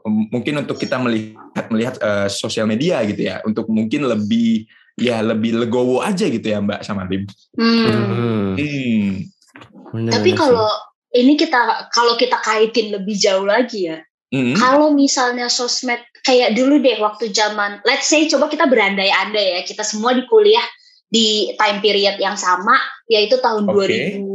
mungkin 0.07 0.65
untuk 0.65 0.81
kita 0.81 0.97
melihat 0.97 1.65
melihat 1.69 1.95
uh, 2.01 2.27
sosial 2.31 2.65
media 2.65 3.03
gitu 3.05 3.21
ya 3.21 3.43
untuk 3.45 3.69
mungkin 3.69 4.07
lebih 4.07 4.65
ya 4.99 5.23
lebih 5.23 5.55
legowo 5.55 6.03
aja 6.03 6.27
gitu 6.27 6.43
ya 6.43 6.59
Mbak 6.59 6.81
sama 6.83 7.07
Lim. 7.07 7.23
Hmm. 7.55 8.55
hmm. 8.57 10.09
Tapi 10.11 10.31
kalau 10.35 10.71
ini 11.11 11.35
kita 11.35 11.91
kalau 11.91 12.15
kita 12.15 12.39
kaitin 12.39 12.95
lebih 12.95 13.15
jauh 13.15 13.43
lagi 13.43 13.91
ya. 13.91 13.99
Hmm. 14.31 14.55
Kalau 14.55 14.95
misalnya 14.95 15.51
sosmed 15.51 15.99
kayak 16.23 16.55
dulu 16.55 16.79
deh 16.79 16.95
waktu 17.03 17.35
zaman 17.35 17.83
let's 17.83 18.07
say 18.07 18.29
coba 18.31 18.47
kita 18.47 18.63
berandai-andai 18.69 19.59
ya 19.59 19.61
kita 19.67 19.83
semua 19.83 20.15
di 20.15 20.23
kuliah 20.29 20.63
di 21.11 21.51
time 21.59 21.83
period 21.83 22.15
yang 22.15 22.39
sama 22.39 22.79
yaitu 23.11 23.35
tahun 23.43 23.67
okay. 23.67 24.15
2000 24.15 24.31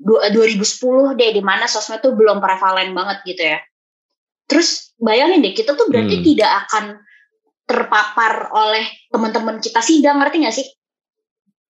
2010 0.00 1.20
deh 1.20 1.30
di 1.36 1.42
mana 1.44 1.68
sosmed 1.68 2.00
tuh 2.00 2.16
belum 2.16 2.40
prevalen 2.40 2.96
banget 2.96 3.20
gitu 3.28 3.42
ya. 3.44 3.60
Terus 4.48 4.96
bayangin 4.96 5.44
deh 5.44 5.52
kita 5.52 5.76
tuh 5.76 5.92
berarti 5.92 6.16
hmm. 6.20 6.24
tidak 6.24 6.50
akan 6.64 6.84
terpapar 7.70 8.50
oleh 8.50 8.82
teman-teman 9.14 9.62
kita 9.62 9.78
sidang 9.78 10.18
ngerti 10.18 10.36
gak 10.42 10.56
sih 10.58 10.66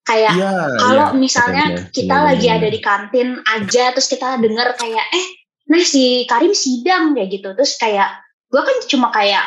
kayak 0.08 0.32
ya, 0.32 0.52
kalau 0.80 1.12
ya, 1.12 1.16
misalnya 1.16 1.64
ya, 1.76 1.92
kita 1.92 2.16
ya, 2.16 2.24
lagi 2.32 2.46
ya. 2.48 2.56
ada 2.56 2.68
di 2.72 2.80
kantin 2.80 3.28
aja 3.44 3.92
terus 3.92 4.08
kita 4.08 4.40
dengar 4.40 4.72
kayak 4.74 5.04
eh 5.12 5.26
nah 5.68 5.84
si 5.84 6.24
Karim 6.24 6.56
sidang 6.56 7.12
kayak 7.12 7.28
gitu 7.30 7.48
terus 7.52 7.76
kayak 7.76 8.08
gue 8.48 8.58
kan 8.64 8.76
cuma 8.88 9.12
kayak 9.12 9.44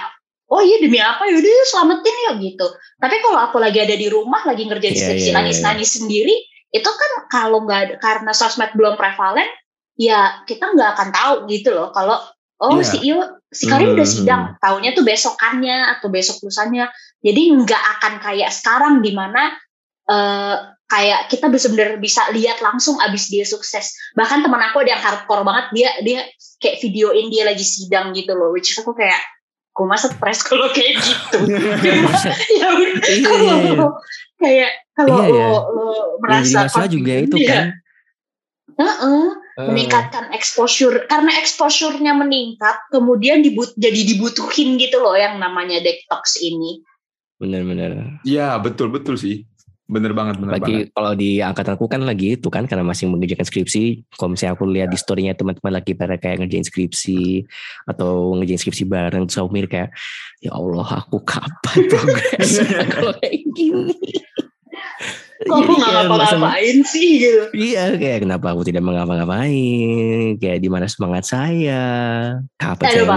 oh 0.48 0.62
iya 0.62 0.80
demi 0.80 1.02
apa 1.02 1.26
ya 1.28 1.36
udah 1.42 1.66
selamatin 1.68 2.16
ya 2.30 2.32
gitu 2.38 2.68
tapi 3.02 3.16
kalau 3.20 3.40
aku 3.50 3.58
lagi 3.60 3.82
ada 3.82 3.98
di 3.98 4.08
rumah 4.08 4.46
lagi 4.46 4.64
ngerjain 4.70 4.94
yeah, 4.94 5.04
skripsi 5.04 5.30
yeah, 5.34 5.36
nangis-nangis 5.42 5.90
yeah. 5.90 5.98
sendiri 6.00 6.36
itu 6.74 6.90
kan 6.90 7.12
kalau 7.28 7.66
nggak 7.68 8.00
karena 8.00 8.32
sosmed 8.32 8.72
belum 8.78 8.96
prevalen 8.96 9.50
ya 9.98 10.46
kita 10.46 10.72
nggak 10.72 10.90
akan 10.96 11.10
tahu 11.12 11.34
gitu 11.50 11.76
loh 11.76 11.90
kalau 11.92 12.22
oh 12.62 12.80
yeah. 12.80 12.88
si 12.88 12.98
Iyo 13.04 13.20
si 13.54 13.70
Karim 13.70 13.94
hmm. 13.94 13.96
udah 13.96 14.08
sidang 14.10 14.44
tahunya 14.58 14.98
tuh 14.98 15.06
besokannya 15.06 15.78
atau 15.98 16.10
besok 16.10 16.44
lusanya 16.44 16.90
jadi 17.24 17.42
nggak 17.56 17.84
akan 17.98 18.14
kayak 18.20 18.52
sekarang 18.52 19.00
di 19.00 19.16
mana 19.16 19.56
uh, 20.12 20.74
kayak 20.92 21.32
kita 21.32 21.48
benar-benar 21.48 21.98
bisa 21.98 22.22
lihat 22.36 22.60
langsung 22.60 23.00
abis 23.02 23.32
dia 23.32 23.48
sukses. 23.48 23.96
Bahkan 24.14 24.46
teman 24.46 24.62
aku 24.62 24.84
ada 24.84 24.94
yang 24.94 25.02
hardcore 25.02 25.48
banget 25.48 25.66
dia 25.74 25.90
dia 26.04 26.20
kayak 26.60 26.84
videoin 26.84 27.32
dia 27.32 27.48
lagi 27.48 27.64
sidang 27.66 28.12
gitu 28.14 28.36
loh 28.36 28.52
which 28.54 28.76
is 28.76 28.78
aku 28.78 28.94
kayak 28.94 29.18
gue 29.74 29.88
masa 29.90 30.12
stres 30.14 30.46
kalau 30.46 30.70
kayak 30.70 31.00
gitu? 31.02 31.38
Ya 32.62 32.70
kalau 33.26 33.90
kayak 34.38 34.72
kalau 34.94 35.16
iya, 35.18 35.26
iya. 35.32 35.46
lo, 35.50 35.60
lo 35.74 35.88
merasa 36.22 36.70
ya, 36.86 36.86
juga 36.86 37.14
itu 37.18 37.38
kan. 37.48 37.74
Uh 38.78 38.86
-uh 38.86 39.43
meningkatkan 39.58 40.34
exposure. 40.34 41.06
Karena 41.06 41.32
exposure-nya 41.42 42.14
meningkat 42.18 42.90
kemudian 42.90 43.46
dibut 43.46 43.72
jadi 43.78 44.02
dibutuhin 44.06 44.78
gitu 44.82 45.02
loh 45.02 45.14
yang 45.14 45.38
namanya 45.38 45.82
detox 45.82 46.42
ini. 46.42 46.82
Benar-benar 47.38 48.22
ya 48.24 48.56
betul 48.58 48.90
betul 48.90 49.20
sih. 49.20 49.44
Bener 49.84 50.16
banget 50.16 50.40
bener 50.40 50.56
lagi 50.58 50.88
banget. 50.88 50.96
kalau 50.96 51.12
di 51.12 51.44
angkatan 51.44 51.76
aku 51.76 51.86
kan 51.92 52.02
lagi 52.08 52.40
itu 52.40 52.48
kan 52.48 52.64
karena 52.64 52.88
masih 52.88 53.12
mengerjakan 53.12 53.44
skripsi. 53.44 54.08
Kalau 54.16 54.32
misalnya 54.32 54.56
aku 54.56 54.66
lihat 54.66 54.90
di 54.90 54.98
storynya 54.98 55.36
teman-teman 55.36 55.76
lagi 55.76 55.92
pada 55.92 56.16
kayak 56.16 56.40
ngerjain 56.40 56.64
skripsi 56.64 57.44
atau 57.92 58.32
ngerjain 58.40 58.58
skripsi 58.64 58.88
bareng 58.88 59.28
terus 59.28 59.44
aku 59.44 59.50
mikir 59.52 59.70
kayak 59.70 59.90
ya 60.40 60.56
Allah 60.56 61.04
aku 61.04 61.20
kapan 61.28 61.78
progres 61.92 62.64
kalau 62.96 63.12
kayak 63.20 63.44
gini 63.52 63.96
Kok 65.44 65.58
aku 65.60 65.74
nggak 65.78 65.92
ngapa-ngapain 65.92 66.78
sih 66.88 67.10
gitu. 67.22 67.42
Iya 67.54 67.84
kayak 68.00 68.20
kenapa 68.28 68.56
aku 68.56 68.64
tidak 68.64 68.84
mengapa-ngapain 68.84 70.40
Kayak 70.40 70.60
di 70.64 70.70
mana 70.72 70.88
semangat 70.88 71.28
saya 71.28 71.84
Kapan 72.56 72.88
saya 72.88 73.04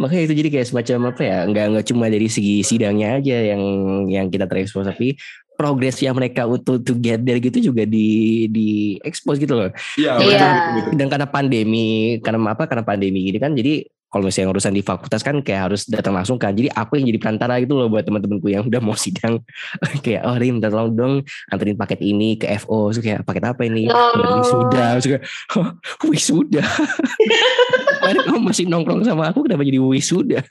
Makanya 0.00 0.22
itu 0.30 0.34
jadi 0.38 0.48
kayak 0.48 0.66
semacam 0.70 0.98
apa 1.12 1.22
ya 1.22 1.38
Nggak, 1.50 1.64
nggak 1.74 1.86
cuma 1.90 2.06
dari 2.08 2.28
segi 2.30 2.64
sidangnya 2.64 3.20
aja 3.20 3.36
Yang 3.54 3.62
yang 4.08 4.26
kita 4.32 4.46
terekspos 4.46 4.88
Tapi 4.88 5.18
progres 5.60 6.00
yang 6.00 6.16
mereka 6.16 6.48
untuk 6.48 6.80
together 6.80 7.36
gitu 7.36 7.68
juga 7.68 7.84
di 7.84 8.48
di 8.48 8.96
expose 9.04 9.36
gitu 9.36 9.52
loh. 9.52 9.68
Iya. 10.00 10.16
Yeah. 10.16 10.88
Dan 10.96 11.12
karena 11.12 11.28
pandemi, 11.28 12.16
karena 12.24 12.56
apa? 12.56 12.64
Karena 12.64 12.80
pandemi 12.80 13.28
ini 13.28 13.36
kan 13.36 13.52
jadi 13.52 13.84
kalau 14.10 14.26
misalnya 14.26 14.50
urusan 14.50 14.74
di 14.74 14.82
fakultas 14.82 15.22
kan 15.22 15.38
kayak 15.38 15.70
harus 15.70 15.86
datang 15.86 16.18
langsung 16.18 16.34
kan. 16.34 16.50
Jadi 16.50 16.66
aku 16.66 16.98
yang 16.98 17.06
jadi 17.14 17.18
perantara 17.22 17.62
gitu 17.62 17.78
loh 17.78 17.86
buat 17.86 18.02
teman-temanku 18.02 18.50
yang 18.50 18.66
udah 18.66 18.82
mau 18.82 18.98
sidang. 18.98 19.38
kayak 20.04 20.26
oh 20.26 20.34
Rim, 20.34 20.58
tolong 20.58 20.90
dong 20.98 21.14
anterin 21.54 21.78
paket 21.78 22.02
ini 22.02 22.34
ke 22.34 22.50
FO. 22.66 22.90
So, 22.90 22.98
kayak 22.98 23.22
paket 23.22 23.46
apa 23.46 23.62
ini? 23.70 23.86
Oh. 23.86 24.42
Wisuda. 24.42 24.98
So, 24.98 25.14
kayak, 25.14 25.24
oh, 25.54 25.68
wisuda. 26.10 26.66
kamu 28.26 28.42
masih 28.42 28.66
nongkrong 28.66 29.06
sama 29.06 29.30
aku 29.30 29.46
kenapa 29.46 29.62
jadi 29.62 29.78
wisuda? 29.78 30.42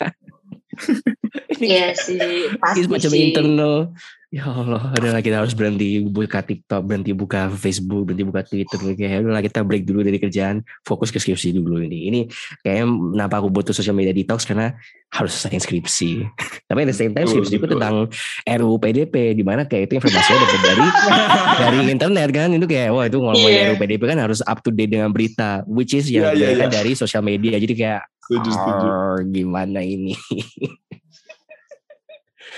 Iya 1.59 1.91
sih, 1.91 2.55
pasti 2.55 2.87
semacam 2.87 3.11
sih. 3.11 3.19
internal 3.19 3.91
ya 4.29 4.45
Allah 4.45 4.93
adalah 4.93 5.25
kita 5.25 5.41
harus 5.41 5.57
berhenti 5.57 6.05
buka 6.05 6.45
TikTok 6.45 6.85
berhenti 6.85 7.17
buka 7.17 7.49
Facebook 7.49 8.05
berhenti 8.05 8.25
buka 8.29 8.45
Twitter 8.45 8.77
kayak 8.93 9.25
udahlah 9.25 9.41
kita 9.41 9.65
break 9.65 9.89
dulu 9.89 10.05
dari 10.05 10.21
kerjaan 10.21 10.61
fokus 10.85 11.09
ke 11.09 11.17
skripsi 11.17 11.57
dulu 11.57 11.81
ini 11.81 12.13
ini 12.13 12.19
kayaknya 12.61 12.85
kenapa 13.17 13.41
aku 13.41 13.49
butuh 13.49 13.73
social 13.73 13.97
media 13.97 14.13
detox 14.13 14.45
karena 14.45 14.77
harus 15.09 15.33
selesai 15.33 15.65
skripsi 15.65 16.29
tapi 16.69 16.85
at 16.85 16.93
the 16.93 16.97
same 16.97 17.09
time 17.17 17.25
skripsi 17.25 17.57
itu 17.57 17.65
tentang 17.73 18.05
RUU 18.45 18.77
PDP 18.77 19.33
di 19.33 19.41
mana 19.41 19.65
kayak 19.65 19.89
itu 19.89 19.93
informasinya 19.97 20.37
dapat 20.45 20.61
dari 20.61 20.85
dari 21.65 21.79
internet 21.89 22.29
kan 22.29 22.49
itu 22.53 22.65
kayak 22.69 22.89
wah 22.93 23.09
itu 23.09 23.17
ngomongin 23.17 23.49
yeah. 23.49 23.67
RUU 23.73 23.81
PDP 23.81 24.01
kan 24.13 24.19
harus 24.21 24.45
up 24.45 24.61
to 24.61 24.69
date 24.69 24.93
dengan 24.93 25.09
berita 25.09 25.65
which 25.65 25.97
is 25.97 26.05
yang 26.05 26.37
yeah, 26.37 26.53
yeah, 26.53 26.53
yeah. 26.53 26.69
dari 26.69 26.93
sosial 26.93 27.25
media 27.25 27.57
jadi 27.57 27.73
kayak 27.73 28.01
setuju, 28.29 28.49
setuju. 28.53 28.89
gimana 29.33 29.81
ini 29.81 30.13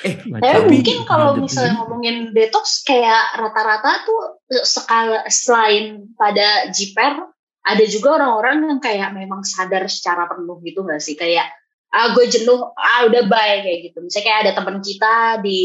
Eh, 0.01 0.15
tapi 0.41 0.81
mungkin 0.81 0.97
kalau 1.05 1.37
misalnya 1.37 1.77
ngomongin 1.77 2.33
detox 2.33 2.81
kayak 2.81 3.37
rata-rata 3.37 4.01
tuh 4.07 4.41
sekala 4.65 5.27
selain 5.29 6.09
pada 6.17 6.71
jiper 6.73 7.29
ada 7.61 7.83
juga 7.85 8.17
orang-orang 8.17 8.65
yang 8.65 8.79
kayak 8.81 9.13
memang 9.13 9.45
sadar 9.45 9.85
secara 9.85 10.25
penuh 10.25 10.57
gitu 10.65 10.81
gak 10.81 11.01
sih? 11.03 11.13
Kayak 11.13 11.53
ah 11.91 12.15
gue 12.15 12.25
jenuh 12.25 12.73
ah 12.73 13.05
udah 13.05 13.23
bye 13.29 13.61
kayak 13.61 13.91
gitu. 13.91 14.01
Misalnya 14.01 14.25
kayak 14.25 14.39
ada 14.47 14.51
teman 14.57 14.77
kita 14.81 15.13
di 15.45 15.61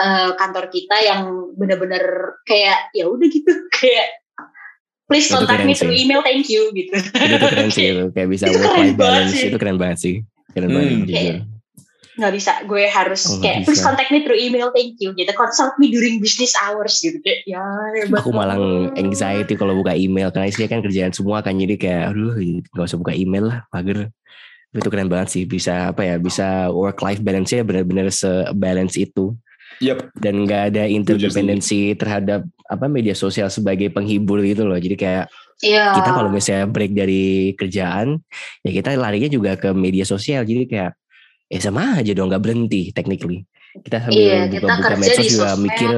uh, 0.00 0.32
kantor 0.40 0.72
kita 0.72 0.96
yang 1.04 1.52
bener-bener 1.58 2.38
kayak 2.48 2.88
ya 2.96 3.04
udah 3.10 3.28
gitu 3.28 3.52
kayak 3.76 4.24
please 5.10 5.28
contact 5.28 5.66
me 5.66 5.76
through 5.76 5.92
email 5.92 6.24
thank 6.24 6.48
you 6.48 6.72
gitu. 6.72 6.96
Itu 6.96 7.36
keren 7.36 7.68
sih 7.68 7.92
itu 7.92 8.04
kayak 8.16 8.28
bisa 8.32 8.48
work 8.48 8.72
life 8.72 8.96
balance. 8.96 9.36
itu 9.36 9.56
keren 9.60 9.76
banget 9.76 9.98
sih. 10.00 10.16
Keren 10.56 10.72
hmm. 10.72 10.76
banget 10.80 10.92
jujur 11.04 11.59
nggak 12.20 12.34
bisa 12.36 12.52
gue 12.68 12.84
harus 12.84 13.24
oh, 13.32 13.40
kayak 13.40 13.64
please 13.64 13.80
contact 13.80 14.12
me 14.12 14.20
through 14.20 14.36
email 14.36 14.68
thank 14.76 15.00
you 15.00 15.16
gitu 15.16 15.32
consult 15.32 15.72
me 15.80 15.88
during 15.88 16.20
business 16.20 16.52
hours 16.60 17.00
gitu 17.00 17.16
kayak 17.24 17.40
ya 17.48 17.64
hebat 17.96 18.20
aku 18.20 18.30
malah 18.30 18.60
anxiety 19.00 19.56
kalau 19.56 19.72
buka 19.72 19.96
email 19.96 20.28
karena 20.28 20.52
isinya 20.52 20.68
kan 20.68 20.84
kerjaan 20.84 21.12
semua 21.16 21.40
kan 21.40 21.56
jadi 21.56 21.74
kayak 21.80 22.04
aduh 22.12 22.36
nggak 22.76 22.84
usah 22.84 23.00
buka 23.00 23.16
email 23.16 23.48
lah 23.48 23.58
pagar 23.72 24.12
itu 24.70 24.88
keren 24.92 25.10
banget 25.10 25.28
sih 25.32 25.42
bisa 25.48 25.90
apa 25.90 26.06
ya 26.06 26.14
bisa 26.20 26.70
work 26.70 27.02
life 27.02 27.18
balance 27.24 27.50
nya 27.50 27.66
benar-benar 27.66 28.12
sebalance 28.12 29.00
itu 29.00 29.34
Yep. 29.80 30.12
Dan 30.12 30.44
nggak 30.44 30.62
ada 30.74 30.84
interdependensi 30.84 31.96
terhadap 31.96 32.44
apa 32.68 32.84
media 32.90 33.16
sosial 33.16 33.48
sebagai 33.48 33.88
penghibur 33.88 34.44
gitu 34.44 34.68
loh. 34.68 34.76
Jadi 34.76 34.92
kayak 34.92 35.32
yeah. 35.64 35.96
kita 35.96 36.10
kalau 36.12 36.28
misalnya 36.28 36.68
break 36.68 36.92
dari 36.92 37.56
kerjaan, 37.56 38.20
ya 38.60 38.70
kita 38.76 38.92
larinya 39.00 39.30
juga 39.32 39.56
ke 39.56 39.72
media 39.72 40.04
sosial. 40.04 40.44
Jadi 40.44 40.68
kayak 40.68 40.92
ya 41.50 41.58
sama 41.58 41.98
aja 41.98 42.14
dong 42.14 42.30
nggak 42.30 42.42
berhenti 42.42 42.94
technically. 42.94 43.42
Kita 43.70 44.02
sambil 44.02 44.18
Iya, 44.18 44.40
kita 44.50 44.66
buka-buka 44.66 44.88
kerja 44.94 44.98
medsos 44.98 45.26
juga 45.30 45.50
mikir 45.58 45.90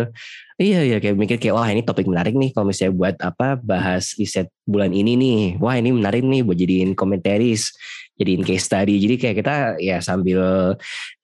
iya 0.60 0.80
iya 0.84 0.96
kayak 1.00 1.16
mikir 1.16 1.36
kayak 1.40 1.56
wah 1.56 1.66
ini 1.66 1.82
topik 1.82 2.06
menarik 2.06 2.36
nih 2.36 2.52
kalau 2.52 2.68
misalnya 2.70 2.92
buat 2.94 3.16
apa 3.18 3.58
bahas 3.58 4.16
riset 4.16 4.48
bulan 4.64 4.92
ini 4.96 5.12
nih. 5.16 5.40
Wah 5.60 5.76
ini 5.76 5.92
menarik 5.92 6.24
nih 6.24 6.40
buat 6.44 6.56
jadiin 6.56 6.96
komentaris 6.96 7.72
jadiin 8.20 8.44
case 8.44 8.64
study. 8.68 8.96
Jadi 9.00 9.14
kayak 9.18 9.36
kita 9.42 9.56
ya 9.80 9.98
sambil 10.04 10.74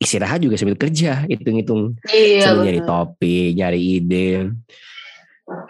istirahat 0.00 0.40
juga 0.42 0.56
sambil 0.56 0.76
kerja 0.76 1.24
hitung-hitung. 1.28 1.96
Iya, 2.08 2.44
sambil 2.44 2.62
nyari 2.68 2.82
topik 2.84 3.50
nyari 3.56 3.80
ide. 4.00 4.28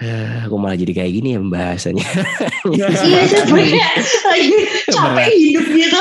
Eh, 0.03 0.35
aku 0.47 0.55
malah 0.59 0.79
jadi 0.79 0.93
kayak 0.95 1.13
gini 1.13 1.29
ya 1.37 1.39
pembahasannya. 1.43 2.09
Iya, 2.75 2.87
lagi 4.27 4.57
capek 4.95 5.27
Berat. 5.27 5.31
hidup 5.35 5.67
gitu. 5.75 6.01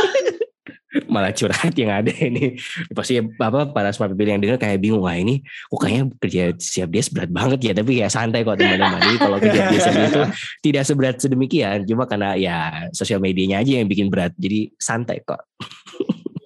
Malah 1.05 1.29
curhat 1.29 1.73
yang 1.77 1.93
ada 1.93 2.09
ini. 2.09 2.57
Pasti 2.89 3.21
apa 3.21 3.69
para 3.69 3.93
smart 3.93 4.17
people 4.17 4.33
yang 4.33 4.41
dengar 4.41 4.57
kayak 4.57 4.81
bingung 4.81 5.05
wah 5.05 5.13
ini 5.13 5.45
kok 5.45 5.77
kayaknya 5.77 6.03
kerja 6.17 6.43
siap 6.57 6.89
dia 6.89 7.05
berat 7.13 7.31
banget 7.31 7.59
ya. 7.61 7.73
Tapi 7.77 7.91
ya 8.01 8.07
santai 8.09 8.41
kok 8.41 8.57
teman-teman. 8.57 8.99
Jadi 9.05 9.17
kalau 9.21 9.37
kerja 9.37 9.59
dia 9.69 9.79
siap 9.79 9.95
itu 9.97 10.21
tidak 10.65 10.83
seberat 10.89 11.15
sedemikian. 11.21 11.77
Cuma 11.85 12.09
karena 12.09 12.33
ya 12.33 12.57
sosial 12.91 13.21
medianya 13.21 13.61
aja 13.61 13.77
yang 13.77 13.87
bikin 13.87 14.09
berat. 14.09 14.33
Jadi 14.35 14.73
santai 14.81 15.21
kok. 15.21 15.45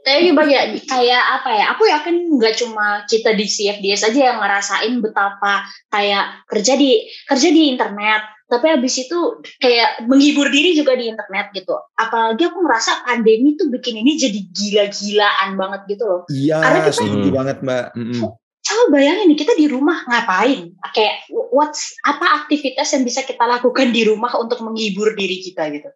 Tapi 0.01 0.33
banyak 0.33 0.89
kayak 0.89 1.23
apa 1.39 1.49
ya? 1.53 1.65
Aku 1.77 1.85
yakin 1.85 2.41
nggak 2.41 2.57
cuma 2.57 3.05
kita 3.05 3.37
di 3.37 3.45
CFDS 3.45 4.09
aja 4.09 4.33
yang 4.33 4.37
ngerasain 4.41 4.97
betapa 4.97 5.69
kayak 5.93 6.41
kerja 6.49 6.73
di 6.73 7.05
kerja 7.29 7.49
di 7.53 7.69
internet. 7.69 8.40
Tapi 8.51 8.67
habis 8.67 8.99
itu 8.99 9.17
kayak 9.57 10.03
menghibur 10.11 10.51
diri 10.51 10.75
juga 10.75 10.91
di 10.93 11.07
internet 11.07 11.55
gitu. 11.55 11.71
Apalagi 11.95 12.51
aku 12.51 12.59
ngerasa 12.59 13.07
pandemi 13.07 13.55
tuh 13.55 13.71
bikin 13.71 14.03
ini 14.03 14.19
jadi 14.19 14.39
gila-gilaan 14.51 15.55
banget 15.55 15.81
gitu 15.87 16.03
loh. 16.03 16.21
Iya, 16.27 16.59
Karena 16.59 16.79
kita- 16.83 16.95
setuju 16.99 17.27
Hmm. 17.31 17.37
banget 17.39 17.57
mbak. 17.63 17.85
Mm-mm. 17.95 18.19
Coba 18.61 18.83
bayangin 18.91 19.31
nih 19.31 19.39
kita 19.39 19.53
di 19.55 19.65
rumah 19.65 20.03
ngapain? 20.03 20.75
Kayak 20.91 21.15
what's 21.49 21.95
apa 22.03 22.43
aktivitas 22.43 22.91
yang 22.91 23.01
bisa 23.01 23.23
kita 23.23 23.41
lakukan 23.41 23.89
di 23.89 24.03
rumah 24.03 24.35
untuk 24.35 24.59
menghibur 24.61 25.15
diri 25.15 25.39
kita 25.39 25.71
gitu? 25.71 25.87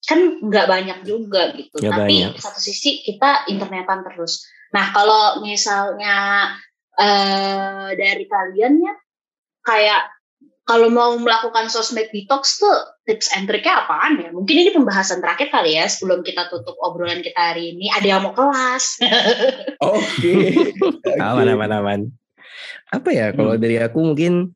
Kan 0.00 0.40
nggak 0.42 0.66
banyak 0.66 0.98
juga 1.04 1.52
gitu. 1.52 1.76
Nggak 1.78 1.92
Tapi 2.00 2.14
banyak. 2.26 2.40
satu 2.40 2.58
sisi 2.58 3.04
kita 3.04 3.44
internetan 3.46 4.00
terus. 4.02 4.42
Nah 4.72 4.90
kalau 4.90 5.44
misalnya 5.44 6.48
eh 6.96 7.88
dari 7.94 8.24
kalian 8.26 8.72
ya 8.80 8.94
kayak 9.62 10.02
kalau 10.70 10.86
mau 10.86 11.18
melakukan 11.18 11.66
sosmed 11.66 12.14
detox 12.14 12.62
tuh 12.62 12.78
tips 13.10 13.34
and 13.34 13.50
triknya 13.50 13.82
apaan 13.82 14.22
ya? 14.22 14.30
Mungkin 14.30 14.54
ini 14.54 14.70
pembahasan 14.70 15.18
terakhir 15.18 15.50
kali 15.50 15.74
ya 15.74 15.90
sebelum 15.90 16.22
kita 16.22 16.46
tutup 16.46 16.78
obrolan 16.78 17.26
kita 17.26 17.50
hari 17.50 17.74
ini. 17.74 17.90
Ada 17.90 18.06
yang 18.06 18.22
mau 18.22 18.30
kelas? 18.38 19.02
Oke. 19.82 20.54
aman 21.18 21.50
aman 21.58 21.70
aman 21.74 22.00
apa 22.90 23.08
ya 23.14 23.30
kalau 23.30 23.54
Hmm. 23.54 23.62
dari 23.62 23.78
aku 23.78 23.98
mungkin 24.02 24.54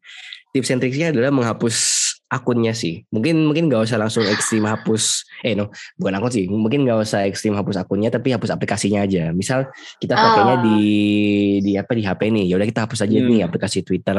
tips 0.51 0.71
and 0.75 0.83
tricksnya 0.83 1.15
adalah 1.15 1.31
menghapus 1.31 2.04
akunnya 2.35 2.75
sih 2.75 3.07
mungkin 3.15 3.47
mungkin 3.47 3.71
nggak 3.71 3.87
usah 3.87 3.95
langsung 3.95 4.27
ekstrim 4.27 4.67
hapus 4.67 5.23
eh 5.47 5.55
no 5.55 5.71
bukan 5.95 6.19
akun 6.19 6.31
sih 6.35 6.45
mungkin 6.51 6.83
nggak 6.83 7.07
usah 7.07 7.23
ekstrim 7.31 7.55
hapus 7.55 7.79
akunnya 7.79 8.11
tapi 8.11 8.35
hapus 8.35 8.51
aplikasinya 8.51 9.07
aja 9.07 9.31
misal 9.31 9.71
kita 10.03 10.19
pakainya 10.19 10.57
Ah. 10.59 10.63
di 10.67 10.83
di 11.63 11.73
apa 11.79 11.95
di 11.95 12.03
HP 12.03 12.21
nih 12.35 12.45
ya 12.51 12.55
udah 12.59 12.67
kita 12.67 12.81
hapus 12.91 13.07
aja 13.07 13.17
Hmm. 13.23 13.31
nih 13.31 13.41
aplikasi 13.47 13.87
Twitter 13.87 14.17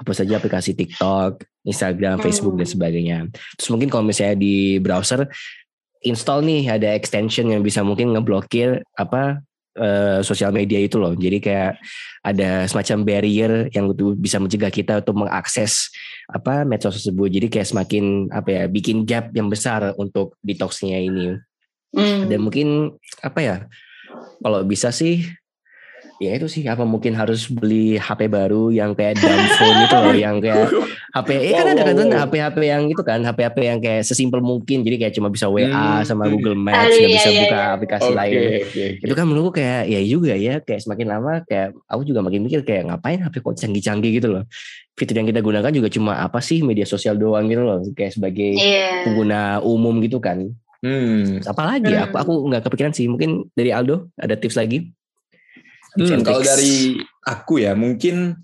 hapus 0.00 0.16
aja 0.24 0.34
aplikasi 0.40 0.72
TikTok 0.72 1.44
Instagram 1.62 2.16
Facebook 2.24 2.56
dan 2.56 2.64
Hmm. 2.64 2.74
sebagainya 2.74 3.18
terus 3.60 3.68
mungkin 3.68 3.92
kalau 3.92 4.08
misalnya 4.08 4.40
di 4.40 4.80
browser 4.80 5.28
install 6.00 6.46
nih 6.46 6.62
ada 6.70 6.94
extension 6.94 7.50
yang 7.50 7.60
bisa 7.60 7.82
mungkin 7.82 8.14
ngeblokir 8.14 8.80
apa 8.94 9.42
eh, 9.78 10.20
sosial 10.26 10.50
media 10.50 10.82
itu 10.82 10.98
loh. 10.98 11.14
Jadi 11.14 11.38
kayak 11.38 11.78
ada 12.26 12.66
semacam 12.66 12.98
barrier 13.06 13.52
yang 13.72 13.94
bisa 14.18 14.42
mencegah 14.42 14.74
kita 14.74 15.00
untuk 15.00 15.24
mengakses 15.24 15.88
apa 16.28 16.66
medsos 16.66 16.98
tersebut. 16.98 17.30
Jadi 17.30 17.46
kayak 17.48 17.68
semakin 17.70 18.28
apa 18.34 18.48
ya 18.50 18.64
bikin 18.66 19.06
gap 19.06 19.30
yang 19.32 19.46
besar 19.46 19.94
untuk 19.96 20.34
detoxnya 20.42 20.98
ini. 20.98 21.38
Hmm. 21.94 22.28
Dan 22.28 22.44
mungkin 22.44 22.98
apa 23.22 23.40
ya 23.40 23.56
kalau 24.42 24.66
bisa 24.66 24.90
sih 24.90 25.24
ya 26.18 26.34
itu 26.34 26.46
sih 26.46 26.62
apa 26.62 26.82
mungkin 26.82 27.14
harus 27.14 27.46
beli 27.46 27.94
HP 27.94 28.26
baru 28.26 28.68
yang 28.68 28.90
kayak 28.90 29.16
dumb 29.16 29.38
phone 29.54 29.78
itu 29.80 29.96
loh 29.96 30.16
yang 30.26 30.36
kayak 30.38 30.66
HP 31.08 31.28
eh 31.30 31.52
kan 31.52 31.64
Wow, 31.64 31.72
ada 31.72 31.82
kan 31.84 31.94
tuh 31.94 32.06
wow. 32.06 32.20
HP-HP 32.20 32.56
yang 32.60 32.82
itu 32.86 33.02
kan 33.02 33.20
HP-HP 33.22 33.56
yang 33.60 33.78
kayak 33.78 34.02
sesimpel 34.02 34.40
mungkin 34.40 34.82
jadi 34.82 34.96
kayak 34.98 35.14
cuma 35.14 35.28
bisa 35.28 35.46
WA 35.46 35.70
Hmm. 35.70 36.02
sama 36.02 36.26
Google 36.26 36.54
Maps 36.54 36.74
Aduh, 36.84 36.96
nggak 36.96 37.06
iya, 37.06 37.16
bisa 37.16 37.28
iya, 37.28 37.40
buka 37.40 37.54
iya. 37.56 37.66
aplikasi 37.72 38.08
Oke, 38.08 38.18
lain 38.18 38.32
itu 38.98 39.14
kan 39.14 39.24
menurutku 39.24 39.52
kayak 39.54 39.82
ya 39.86 40.00
juga 40.02 40.34
ya 40.34 40.54
kayak 40.58 40.80
semakin 40.80 41.06
lama 41.08 41.32
kayak 41.42 41.68
aku 41.86 42.02
juga 42.02 42.20
makin 42.20 42.40
mikir 42.42 42.60
kayak 42.62 42.82
ngapain 42.86 43.18
HP 43.20 43.34
kok 43.38 43.54
canggih-canggih 43.56 44.10
gitu 44.12 44.28
loh 44.28 44.42
fitur 44.94 45.14
yang 45.14 45.26
kita 45.26 45.38
gunakan 45.38 45.70
juga 45.70 45.86
cuma 45.86 46.18
apa 46.18 46.38
sih 46.38 46.60
media 46.60 46.82
sosial 46.82 47.14
doang 47.14 47.46
gitu 47.46 47.62
loh 47.62 47.78
kayak 47.92 48.12
sebagai 48.12 48.52
Iya. 48.52 49.06
pengguna 49.06 49.40
umum 49.62 49.98
gitu 50.00 50.18
kan 50.18 50.50
Hmm. 50.78 51.42
Terus 51.42 51.50
apa 51.50 51.62
lagi 51.68 51.90
ya? 51.90 52.06
Hmm. 52.06 52.14
aku 52.14 52.16
aku 52.22 52.32
nggak 52.50 52.62
kepikiran 52.62 52.92
sih 52.92 53.06
mungkin 53.06 53.50
dari 53.50 53.74
Aldo 53.74 54.14
ada 54.14 54.34
tips 54.34 54.54
lagi 54.54 54.94
Hmm, 55.96 56.20
kalau 56.20 56.42
dari 56.44 57.00
aku 57.24 57.64
ya 57.64 57.72
mungkin 57.72 58.36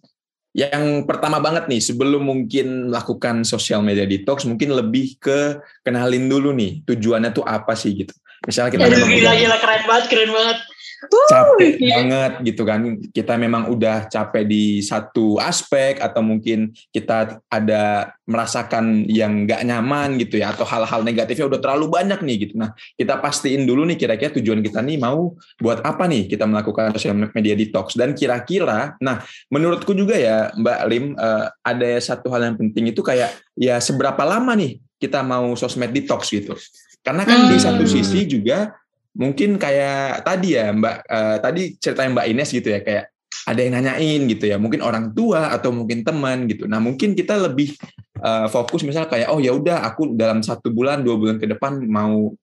yang 0.54 1.02
pertama 1.02 1.42
banget 1.42 1.66
nih 1.66 1.82
sebelum 1.82 2.22
mungkin 2.22 2.86
melakukan 2.86 3.42
sosial 3.42 3.82
media 3.82 4.06
detox 4.06 4.46
mungkin 4.46 4.70
lebih 4.70 5.18
ke 5.18 5.58
kenalin 5.82 6.30
dulu 6.30 6.54
nih 6.54 6.86
tujuannya 6.86 7.34
tuh 7.34 7.42
apa 7.42 7.74
sih 7.74 7.90
gitu. 7.90 8.14
Misalnya 8.46 8.70
kita 8.70 8.82
Aduh, 8.86 9.02
memang 9.02 9.12
gila, 9.18 9.32
gila, 9.34 9.56
keren 9.58 9.82
banget, 9.88 10.04
keren 10.06 10.30
banget. 10.30 10.58
Capek 11.08 11.78
banget 11.80 12.32
gitu 12.44 12.62
kan. 12.62 12.80
Kita 13.10 13.34
memang 13.36 13.72
udah 13.72 14.06
capek 14.08 14.44
di 14.44 14.80
satu 14.80 15.36
aspek 15.40 16.00
atau 16.00 16.20
mungkin 16.24 16.72
kita 16.90 17.40
ada 17.50 18.14
merasakan 18.24 19.04
yang 19.04 19.44
nggak 19.44 19.60
nyaman 19.68 20.16
gitu 20.16 20.40
ya 20.40 20.56
atau 20.56 20.64
hal-hal 20.64 21.04
negatifnya 21.04 21.44
udah 21.44 21.60
terlalu 21.60 21.86
banyak 21.92 22.20
nih 22.24 22.36
gitu. 22.48 22.54
Nah, 22.56 22.72
kita 22.96 23.20
pastiin 23.20 23.68
dulu 23.68 23.84
nih 23.84 24.00
kira-kira 24.00 24.32
tujuan 24.40 24.64
kita 24.64 24.80
nih 24.80 24.96
mau 24.96 25.36
buat 25.60 25.84
apa 25.84 26.08
nih 26.08 26.32
kita 26.32 26.48
melakukan 26.48 26.96
social 26.96 27.16
media 27.36 27.52
detox 27.52 27.92
dan 27.94 28.16
kira-kira 28.16 28.96
nah 29.00 29.20
menurutku 29.52 29.92
juga 29.92 30.16
ya 30.16 30.48
Mbak 30.56 30.78
Lim 30.88 31.04
eh, 31.14 31.46
ada 31.60 31.90
satu 32.00 32.32
hal 32.32 32.48
yang 32.48 32.56
penting 32.56 32.90
itu 32.90 33.04
kayak 33.04 33.36
ya 33.54 33.76
seberapa 33.78 34.24
lama 34.24 34.56
nih 34.56 34.80
kita 34.96 35.20
mau 35.20 35.52
sosmed 35.52 35.92
detox 35.92 36.32
gitu. 36.32 36.56
Karena 37.04 37.28
kan 37.28 37.52
di 37.52 37.60
Hmm. 37.60 37.64
satu 37.68 37.84
sisi 37.84 38.24
juga 38.24 38.72
mungkin 39.14 39.56
kayak 39.56 40.26
tadi 40.26 40.58
ya 40.58 40.74
Mbak 40.74 40.96
eh, 41.06 41.36
tadi 41.38 41.62
ceritanya 41.78 42.10
Mbak 42.18 42.26
Ines 42.34 42.50
gitu 42.50 42.68
ya 42.70 42.80
kayak 42.82 43.04
ada 43.44 43.60
yang 43.60 43.74
nanyain 43.76 44.20
gitu 44.30 44.44
ya 44.46 44.56
mungkin 44.56 44.80
orang 44.80 45.12
tua 45.12 45.52
atau 45.52 45.70
mungkin 45.74 46.06
teman 46.06 46.46
gitu. 46.50 46.64
Nah 46.66 46.82
mungkin 46.82 47.14
kita 47.14 47.38
lebih 47.38 47.74
eh, 48.18 48.46
fokus 48.50 48.82
misalnya 48.82 49.10
kayak 49.10 49.28
oh 49.30 49.38
ya 49.38 49.54
udah 49.54 49.86
aku 49.86 50.14
dalam 50.18 50.42
satu 50.42 50.74
bulan 50.74 51.02
dua 51.02 51.16
bulan 51.18 51.36
ke 51.38 51.46
depan 51.46 51.82
mau 51.86 52.34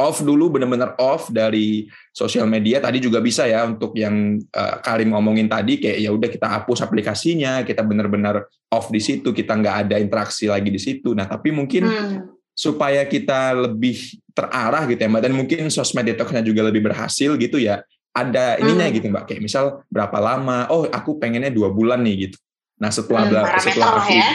off 0.00 0.24
dulu 0.24 0.56
benar-benar 0.56 0.96
off 0.96 1.28
dari 1.28 1.84
sosial 2.16 2.48
media. 2.48 2.80
Tadi 2.80 3.04
juga 3.04 3.20
bisa 3.20 3.44
ya 3.44 3.64
untuk 3.64 3.96
yang 3.96 4.40
eh, 4.40 4.76
Karim 4.84 5.12
ngomongin 5.16 5.48
tadi 5.48 5.80
kayak 5.80 5.98
ya 6.04 6.10
udah 6.12 6.28
kita 6.28 6.46
hapus 6.48 6.84
aplikasinya 6.84 7.64
kita 7.64 7.80
benar-benar 7.80 8.44
off 8.72 8.92
di 8.92 9.00
situ 9.00 9.32
kita 9.32 9.56
nggak 9.56 9.76
ada 9.88 9.96
interaksi 9.96 10.48
lagi 10.48 10.68
di 10.68 10.80
situ. 10.80 11.16
Nah 11.16 11.24
tapi 11.24 11.48
mungkin 11.52 11.88
Hmm. 11.90 12.39
Supaya 12.60 13.08
kita 13.08 13.56
lebih 13.56 13.96
terarah 14.36 14.84
gitu 14.84 15.00
ya 15.00 15.08
mbak. 15.08 15.22
Dan 15.24 15.32
mungkin 15.32 15.72
sosmed 15.72 16.04
detoxnya 16.04 16.44
juga 16.44 16.68
lebih 16.68 16.84
berhasil 16.84 17.32
gitu 17.40 17.56
ya. 17.56 17.80
Ada 18.12 18.60
ininya 18.60 18.84
Hmm. 18.84 18.94
gitu 19.00 19.06
mbak. 19.08 19.24
Kayak 19.32 19.40
misal 19.40 19.64
berapa 19.88 20.20
lama 20.20 20.68
oh 20.68 20.84
aku 20.84 21.16
pengennya 21.16 21.48
dua 21.48 21.72
bulan 21.72 22.04
nih 22.04 22.28
gitu. 22.28 22.36
Nah 22.76 22.92
setelah 22.92 23.24
Hmm, 23.24 23.30
bela- 23.32 23.44
parameter 23.48 23.64
setelah 23.72 23.88
lah 23.96 24.04
aku 24.04 24.12
ya. 24.12 24.28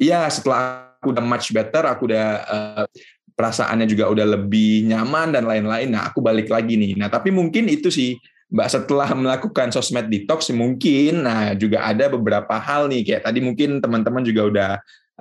iya 0.00 0.20
setelah 0.32 0.60
aku 0.96 1.06
udah 1.12 1.24
much 1.24 1.48
better 1.52 1.82
aku 1.84 2.02
udah 2.08 2.26
eh, 2.40 2.84
perasaannya 3.32 3.86
juga 3.88 4.08
udah 4.08 4.26
lebih 4.38 4.88
nyaman 4.88 5.32
dan 5.32 5.44
lain-lain 5.44 5.88
nah 5.92 6.08
aku 6.08 6.24
balik 6.24 6.48
lagi 6.48 6.80
nih. 6.80 6.96
Nah 6.96 7.12
tapi 7.12 7.28
mungkin 7.28 7.68
itu 7.68 7.92
sih 7.92 8.16
Mbak 8.52 8.68
setelah 8.68 9.08
melakukan 9.16 9.72
sosmed 9.72 10.12
detox 10.12 10.52
mungkin 10.52 11.24
nah 11.24 11.56
juga 11.56 11.84
ada 11.84 12.08
beberapa 12.08 12.52
hal 12.56 12.88
nih. 12.88 13.00
Kayak 13.04 13.22
tadi 13.28 13.40
mungkin 13.40 13.80
teman-teman 13.80 14.20
juga 14.20 14.42
udah 14.44 14.70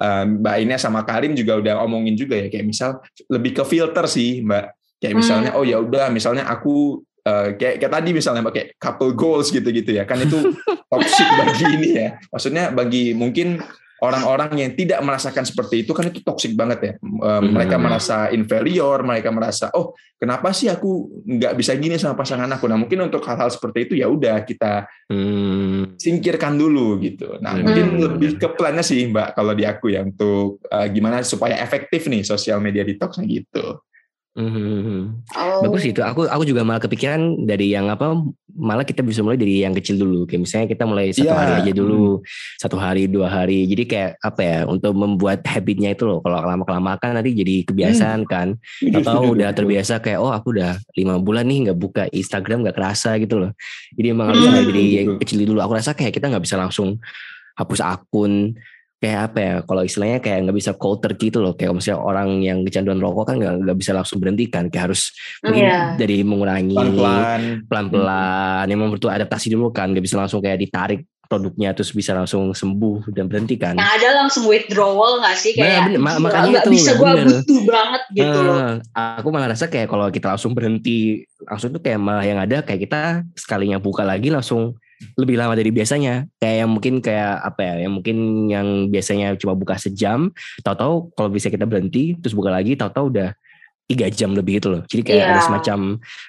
Mbak 0.02 0.56
Ines 0.66 0.82
sama 0.82 1.06
Karim 1.06 1.38
juga 1.38 1.62
udah 1.62 1.86
omongin 1.86 2.18
juga 2.18 2.34
ya 2.34 2.50
kayak 2.50 2.66
misal 2.66 2.98
lebih 3.30 3.62
ke 3.62 3.64
filter 3.64 4.06
sih 4.10 4.42
Mbak. 4.42 4.66
Kayak 5.02 5.16
misalnya 5.18 5.52
oh 5.58 5.66
ya 5.66 5.78
udah 5.82 6.10
misalnya 6.10 6.46
aku 6.50 7.02
eh, 7.26 7.58
kayak 7.58 7.82
kayak 7.82 7.94
tadi 7.94 8.10
misalnya 8.14 8.42
Mbak 8.42 8.54
kayak 8.54 8.70
couple 8.82 9.14
goals 9.14 9.54
gitu-gitu 9.54 9.94
ya. 9.94 10.10
Kan 10.10 10.26
itu 10.26 10.58
toxic 10.92 11.28
bagi 11.38 11.66
ini 11.78 11.90
ya. 11.94 12.10
Maksudnya 12.34 12.74
bagi 12.74 13.14
mungkin 13.14 13.62
orang-orang 14.02 14.58
yang 14.58 14.72
tidak 14.74 14.98
merasakan 15.06 15.46
seperti 15.46 15.86
itu 15.86 15.94
kan 15.94 16.10
itu 16.10 16.26
toxic 16.26 16.58
banget 16.58 16.80
ya. 16.82 16.94
Eh, 16.98 17.42
Mereka 17.46 17.78
Hmm. 17.78 17.86
merasa 17.86 18.34
inferior, 18.34 19.06
mereka 19.06 19.30
merasa 19.30 19.70
oh 19.78 19.94
kenapa 20.18 20.50
sih 20.52 20.74
aku 20.74 21.22
nggak 21.22 21.54
bisa 21.54 21.78
gini 21.78 22.02
sama 22.02 22.18
pasangan 22.18 22.50
aku. 22.50 22.66
Nah 22.66 22.82
mungkin 22.82 23.06
untuk 23.06 23.22
hal-hal 23.24 23.54
seperti 23.54 23.86
itu 23.86 23.94
ya 24.02 24.10
udah 24.10 24.42
kita 24.42 24.90
Hmm, 25.12 26.00
singkirkan 26.02 26.58
dulu 26.58 26.98
gitu. 27.04 27.38
Nah 27.44 27.54
Hmm. 27.54 27.68
mungkin 27.68 27.86
lebih 28.02 28.42
ke 28.42 28.48
plannya 28.58 28.82
sih 28.82 29.06
mbak 29.06 29.38
kalau 29.38 29.54
di 29.54 29.70
aku 29.70 29.94
ya 29.94 30.02
untuk 30.02 30.64
eh, 30.66 30.88
gimana 30.90 31.22
supaya 31.22 31.62
efektif 31.62 32.10
nih 32.10 32.26
sosial 32.26 32.58
media 32.58 32.82
detoxnya 32.82 33.28
gitu. 33.30 33.86
Hmm, 34.38 34.52
hmm. 34.54 35.02
Oh. 35.36 35.62
Bagus 35.68 35.84
itu. 35.84 36.00
Aku 36.00 36.24
aku 36.24 36.44
juga 36.48 36.64
malah 36.64 36.80
kepikiran 36.80 37.44
dari 37.44 37.74
yang 37.74 37.92
apa 37.92 38.16
malah 38.52 38.84
kita 38.84 39.00
bisa 39.00 39.24
mulai 39.24 39.40
dari 39.40 39.64
yang 39.64 39.72
kecil 39.72 39.96
dulu. 40.00 40.28
Kayak 40.28 40.42
misalnya 40.44 40.68
kita 40.72 40.84
mulai 40.84 41.12
satu 41.16 41.32
Iya. 41.32 41.40
hari 41.40 41.54
aja 41.64 41.72
dulu, 41.72 42.20
satu 42.60 42.76
hari 42.76 43.08
dua 43.08 43.28
hari. 43.32 43.64
Jadi 43.68 43.84
kayak 43.88 44.12
apa 44.20 44.42
ya 44.44 44.60
untuk 44.68 44.92
membuat 44.96 45.44
habitnya 45.48 45.96
itu 45.96 46.04
loh. 46.04 46.20
Kalau 46.20 46.40
lama 46.40 46.64
kelamaan 46.68 47.12
nanti 47.16 47.32
jadi 47.32 47.64
kebiasaan 47.68 48.28
kan. 48.28 48.56
Atau 48.92 49.36
udah 49.36 49.52
terbiasa 49.56 50.00
kayak 50.00 50.20
oh 50.20 50.32
aku 50.32 50.56
udah 50.56 50.80
lima 50.96 51.16
bulan 51.20 51.48
nih 51.48 51.72
nggak 51.72 51.80
buka 51.80 52.04
Instagram 52.12 52.68
nggak 52.68 52.76
kerasa 52.76 53.16
gitu 53.20 53.40
loh. 53.40 53.52
Jadi 53.96 54.08
emang 54.12 54.32
harus 54.36 54.44
Hmm. 54.44 54.52
mulai 54.52 54.66
dari 54.68 54.84
yang 54.96 55.08
Betul. 55.16 55.20
kecil 55.24 55.38
dulu. 55.48 55.60
Aku 55.64 55.74
rasa 55.76 55.92
kayak 55.96 56.12
kita 56.16 56.28
nggak 56.28 56.44
bisa 56.44 56.56
langsung 56.60 57.00
hapus 57.56 57.80
akun 57.84 58.56
kayak 59.02 59.20
apa 59.28 59.38
ya 59.40 59.54
kalau 59.62 59.82
istilahnya 59.82 60.20
kayak 60.20 60.46
nggak 60.46 60.54
bisa 60.56 60.72
cold 60.74 61.02
turkey 61.02 61.28
itu 61.28 61.38
loh 61.38 61.52
kayak 61.52 61.74
misalnya 61.74 62.00
orang 62.00 62.38
yang 62.40 62.62
kecanduan 62.62 62.98
rokok 62.98 63.26
kan 63.26 63.36
nggak 63.36 63.54
nggak 63.60 63.76
bisa 63.76 63.92
langsung 63.92 64.18
berhenti 64.18 64.46
kan 64.46 64.70
kayak 64.70 64.84
harus 64.88 65.10
mungkin 65.42 65.66
Iya. 65.66 65.80
dari 65.96 66.22
mengurangi 66.22 66.78
Pelan-pelan. 66.78 67.42
pelan-pelan 67.66 68.66
emang 68.68 68.88
butuh 68.90 69.10
adaptasi 69.10 69.50
dulu 69.50 69.70
kan 69.70 69.90
nggak 69.90 70.02
bisa 70.02 70.16
langsung 70.16 70.38
kayak 70.40 70.60
ditarik 70.60 71.02
produknya 71.24 71.72
terus 71.72 71.90
bisa 71.90 72.12
langsung 72.12 72.52
sembuh 72.52 73.08
dan 73.10 73.26
berhenti 73.26 73.56
kan 73.56 73.74
Yang 73.74 73.92
ada 73.96 74.10
langsung 74.20 74.44
withdrawal 74.46 75.18
gak 75.18 75.34
sih 75.34 75.56
Nah, 75.56 75.64
kayak 75.64 75.80
bener, 75.88 75.98
ma- 75.98 76.12
"Gila, 76.12 76.22
makanya 76.22 76.50
nggak 76.52 76.62
itu, 76.62 76.72
bisa 76.72 76.92
gue 76.92 77.08
bener. 77.08 77.26
butuh 77.32 77.60
banget 77.64 78.02
gitu 78.12 78.40
loh. 78.44 78.56
Eh, 78.60 78.74
aku 79.16 79.28
malah 79.30 79.48
rasa 79.50 79.66
kayak 79.66 79.88
kalau 79.88 80.06
kita 80.08 80.28
langsung 80.28 80.52
berhenti 80.52 81.00
langsung 81.42 81.72
tuh 81.72 81.80
kayak 81.80 81.98
malah 81.98 82.22
yang 82.22 82.36
ada 82.36 82.60
kayak 82.60 82.84
kita 82.84 83.02
sekalinya 83.34 83.80
buka 83.80 84.04
lagi 84.04 84.28
langsung 84.28 84.76
lebih 85.18 85.36
lama 85.38 85.58
dari 85.58 85.74
biasanya 85.74 86.30
kayak 86.38 86.58
yang 86.66 86.70
mungkin 86.72 87.02
kayak 87.02 87.42
apa 87.42 87.62
ya 87.62 87.76
yang 87.88 87.94
mungkin 87.98 88.18
yang 88.50 88.68
biasanya 88.88 89.34
cuma 89.38 89.58
buka 89.58 89.76
sejam 89.78 90.30
tahu-tahu 90.62 91.10
kalau 91.18 91.30
bisa 91.34 91.50
kita 91.50 91.66
berhenti 91.66 92.14
terus 92.22 92.38
buka 92.38 92.54
lagi 92.54 92.78
tahu-tahu 92.78 93.10
udah 93.14 93.30
tiga 93.90 94.08
jam 94.08 94.32
lebih 94.32 94.62
itu 94.64 94.68
loh 94.72 94.82
jadi 94.88 95.02
kayak 95.04 95.20
Iya. 95.20 95.32
ada 95.36 95.42
semacam 95.44 95.80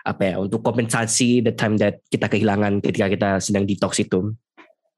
apa 0.03 0.23
ya 0.25 0.35
untuk 0.43 0.61
kompensasi 0.67 1.45
the 1.47 1.53
time 1.55 1.79
that 1.79 2.03
kita 2.11 2.27
kehilangan 2.27 2.83
ketika 2.83 3.07
kita 3.07 3.31
sedang 3.39 3.69
detox 3.69 4.03
itu 4.03 4.35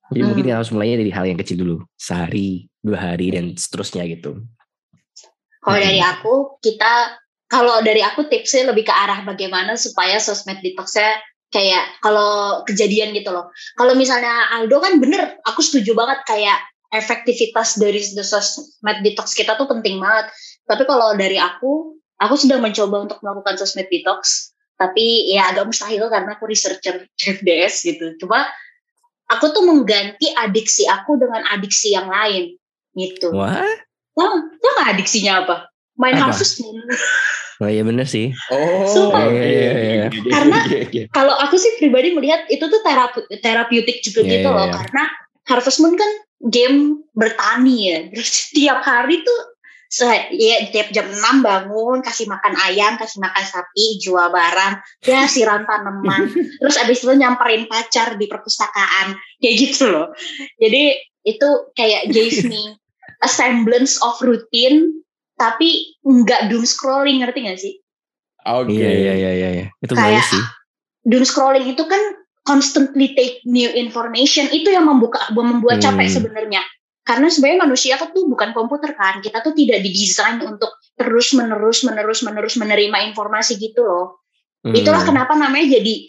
jadi 0.09 0.21
Hmm. 0.23 0.29
mungkin 0.33 0.45
kita 0.49 0.57
harus 0.63 0.71
mulainya 0.73 0.97
dari 1.01 1.13
hal 1.13 1.25
yang 1.29 1.37
kecil 1.37 1.61
dulu 1.61 1.77
sehari 1.99 2.65
dua 2.81 2.99
hari 3.13 3.33
dan 3.35 3.53
seterusnya 3.59 4.05
gitu 4.09 4.41
Kalau 5.65 5.81
Hmm. 5.81 5.87
dari 5.89 6.01
aku, 6.01 6.35
kita 6.61 6.93
kalau 7.49 7.81
dari 7.81 8.05
aku 8.05 8.29
tipsnya 8.29 8.69
lebih 8.69 8.85
ke 8.85 8.93
arah 8.93 9.25
bagaimana 9.25 9.81
supaya 9.81 10.21
sosmed 10.21 10.61
detoxnya 10.61 11.21
kayak 11.55 12.03
kalau 12.03 12.67
kejadian 12.67 13.15
gitu 13.15 13.31
loh. 13.31 13.55
Kalau 13.79 13.95
misalnya 13.95 14.51
Aldo 14.59 14.83
kan 14.83 14.99
bener, 14.99 15.39
aku 15.47 15.63
setuju 15.63 15.95
banget 15.95 16.27
kayak 16.27 16.59
efektivitas 16.91 17.79
dari 17.79 18.03
the 18.03 18.27
sosmed 18.27 18.99
detox 19.07 19.39
kita 19.39 19.55
tuh 19.55 19.71
penting 19.71 20.03
banget. 20.03 20.35
Tapi 20.67 20.83
kalau 20.83 21.15
dari 21.15 21.39
aku, 21.39 21.95
aku 22.19 22.35
sedang 22.35 22.59
mencoba 22.59 23.07
untuk 23.07 23.19
melakukan 23.23 23.55
sosmed 23.55 23.87
detox. 23.87 24.51
Tapi 24.75 25.31
ya 25.31 25.55
agak 25.55 25.71
mustahil 25.71 26.11
karena 26.11 26.35
aku 26.35 26.51
researcher 26.51 27.07
FDS 27.15 27.87
gitu. 27.87 28.19
Cuma 28.19 28.51
aku 29.31 29.55
tuh 29.55 29.63
mengganti 29.63 30.35
adiksi 30.35 30.91
aku 30.91 31.15
dengan 31.15 31.47
adiksi 31.55 31.95
yang 31.95 32.11
lain 32.11 32.59
gitu. 32.99 33.31
wah 34.15 34.31
tau 34.63 34.73
gak 34.79 34.99
adiksinya 34.99 35.47
apa? 35.47 35.74
Main 35.95 36.15
Apa? 36.17 36.31
Harvest 36.31 36.59
Moon. 36.61 36.79
oh 37.63 37.71
iya 37.71 37.83
bener 37.83 38.03
sih 38.05 38.35
Oh, 38.51 38.83
Sumpah. 38.85 39.31
oke, 39.31 39.39
Iya, 39.39 39.47
iya, 39.47 39.71
iya. 39.73 40.07
oke, 40.11 40.19
oke, 40.19 40.31
Karena-. 40.31 40.65
Kalau 41.11 41.35
aku 41.39 41.55
sih 41.55 41.71
pribadi 41.79 42.11
melihat 42.11 42.45
itu 42.49 42.63
tuh 42.63 42.81
terapi 42.83 43.21
terapeutik 43.39 44.03
juga 44.03 44.21
Iya, 44.21 44.31
gitu 44.33 44.49
iya, 44.51 44.57
loh. 44.59 44.67
iya. 44.67 44.75
Karena 44.75 45.05
Harvest 45.45 45.79
Moon 45.79 45.95
kan 45.95 46.11
game 46.43 46.79
bertani 47.15 47.77
ya. 47.87 47.99
Terus 48.11 48.31
tiap 48.51 48.83
hari 48.83 49.23
tuh 49.23 49.41
se- 49.87 50.35
ya 50.35 50.67
tiap 50.69 50.91
jam 50.91 51.07
6 51.07 51.41
bangun, 51.41 52.03
kasih 52.03 52.27
makan 52.27 52.59
ayam, 52.59 52.99
kasih 52.99 53.23
makan 53.23 53.45
sapi, 53.47 54.03
jual 54.03 54.29
barang, 54.29 54.75
ya 55.07 55.23
siram 55.25 55.63
tanaman. 55.63 56.27
Terus 56.59 56.77
abis 56.77 57.07
itu 57.07 57.15
nyamperin 57.15 57.71
pacar 57.71 58.19
di 58.19 58.27
perpustakaan. 58.27 59.15
Kayak 59.39 59.55
gitu 59.63 59.95
loh. 59.95 60.11
Jadi 60.59 60.99
itu 61.23 61.49
kayak 61.73 62.11
gave 62.11 62.43
me 62.45 62.75
a 63.23 63.31
semblance 63.31 63.97
of 64.03 64.19
routine 64.21 65.04
tapi 65.35 65.99
nggak 66.01 66.49
doom 66.49 66.63
scrolling 66.63 67.21
ngerti 67.21 67.39
gak 67.45 67.59
sih? 67.59 67.75
Oke. 68.45 68.73
Iya 68.73 68.91
iya 68.91 69.15
iya 69.15 69.31
iya 69.33 69.49
iya. 69.51 69.67
itu 69.79 69.93
Kayak- 69.93 70.21
bagus 70.21 70.27
sih. 70.31 70.45
doom 71.05 71.25
scrolling 71.25 71.67
itu 71.69 71.85
kan 71.85 72.01
constantly 72.43 73.13
take 73.13 73.41
new 73.45 73.69
information 73.69 74.49
itu 74.49 74.69
yang 74.69 74.85
membuka 74.85 75.21
membuat 75.33 75.81
Hmm. 75.81 75.97
capek 75.97 76.09
sebenarnya 76.11 76.61
karena 77.01 77.29
sebenarnya 77.29 77.61
manusia 77.63 77.95
kan 77.97 78.09
tuh 78.11 78.25
bukan 78.25 78.53
komputer 78.53 78.93
kan 78.93 79.21
kita 79.21 79.41
tuh 79.41 79.53
tidak 79.53 79.81
didesain 79.81 80.41
untuk 80.41 80.73
terus 80.93 81.33
menerus 81.33 81.85
menerus 81.85 82.21
menerus 82.21 82.57
menerima 82.57 83.13
informasi 83.13 83.57
gitu 83.57 83.81
loh 83.81 84.21
Hmm. 84.61 84.73
itulah 84.73 85.01
kenapa 85.03 85.33
namanya 85.35 85.77
jadi 85.77 86.09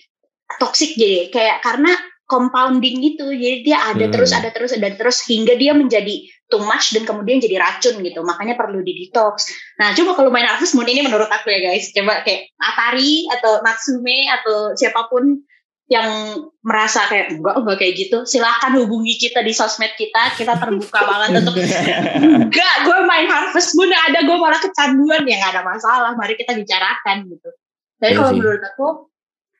toxic 0.59 0.95
jadi 0.95 1.28
kayak 1.28 1.59
karena 1.59 1.91
compounding 2.26 3.03
gitu 3.03 3.28
jadi 3.28 3.57
dia 3.61 3.78
ada 3.86 4.07
Hmm. 4.07 4.13
terus 4.15 4.32
ada 4.32 4.49
terus 4.51 4.71
ada 4.71 4.88
terus 4.91 5.23
hingga 5.23 5.55
dia 5.55 5.71
menjadi 5.71 6.23
too 6.46 6.62
much 6.62 6.93
dan 6.93 7.04
kemudian 7.10 7.41
jadi 7.41 7.58
racun 7.58 8.02
gitu. 8.06 8.22
Makanya 8.22 8.54
perlu 8.54 8.86
di 8.86 8.93
detox. 8.93 9.50
Nah 9.82 9.98
coba 9.98 10.12
kalau 10.14 10.30
main 10.30 10.46
Harvest 10.46 10.78
Moon 10.78 10.86
ini 10.86 11.02
menurut 11.02 11.30
aku 11.30 11.50
ya 11.50 11.60
guys. 11.72 11.89
Coba 11.89 12.22
kayak 12.22 12.54
Atari 12.62 13.26
atau 13.34 13.66
Natsume 13.66 14.30
atau 14.30 14.78
siapa 14.78 15.10
pun 15.10 15.41
yang 15.86 16.10
merasa 16.66 17.06
kayak 17.06 17.38
enggak 17.38 17.56
enggak 17.62 17.78
kayak 17.78 17.93
gitu. 17.98 18.18
Silahkan 18.26 18.74
hubungi 18.78 19.18
kita 19.18 19.41
di 19.41 19.54
sosmed 19.54 19.93
kita. 19.98 20.34
Kita 20.38 20.58
terbuka 20.58 21.00
banget 21.02 21.30
untuk 21.41 21.56
enggak 21.62 22.76
gue 22.86 22.98
main 23.06 23.28
Harvest 23.30 23.74
Moon. 23.74 23.89
Ada 23.89 24.26
gue 24.26 24.38
malah 24.38 24.62
kecanduan. 24.62 25.26
Ya 25.26 25.36
nggak 25.41 25.54
ada 25.58 25.64
masalah. 25.66 26.12
Mari 26.14 26.38
kita 26.38 26.54
bicarakan 26.54 27.26
gitu. 27.30 27.50
Tapi 27.98 28.12
Iya 28.14 28.18
kalau 28.22 28.32
menurut 28.38 28.62
aku 28.62 28.88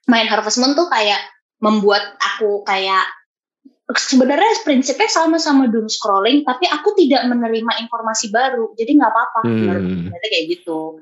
main 0.06 0.30
Harvest 0.30 0.62
Moon 0.62 0.78
tuh 0.78 0.86
kayak 0.90 1.22
membuat 1.62 2.14
aku 2.22 2.62
kayak 2.62 3.06
sebenarnya 3.86 4.66
prinsipnya 4.66 5.06
sama-sama 5.06 5.70
doom 5.70 5.86
scrolling 5.86 6.42
tapi 6.42 6.66
aku 6.66 6.98
tidak 6.98 7.22
menerima 7.30 7.86
informasi 7.86 8.34
baru 8.34 8.74
jadi 8.74 8.98
nggak 8.98 9.12
apa-apa 9.14 9.40
Hmm. 9.46 10.10
kayak 10.10 10.46
gitu 10.50 10.98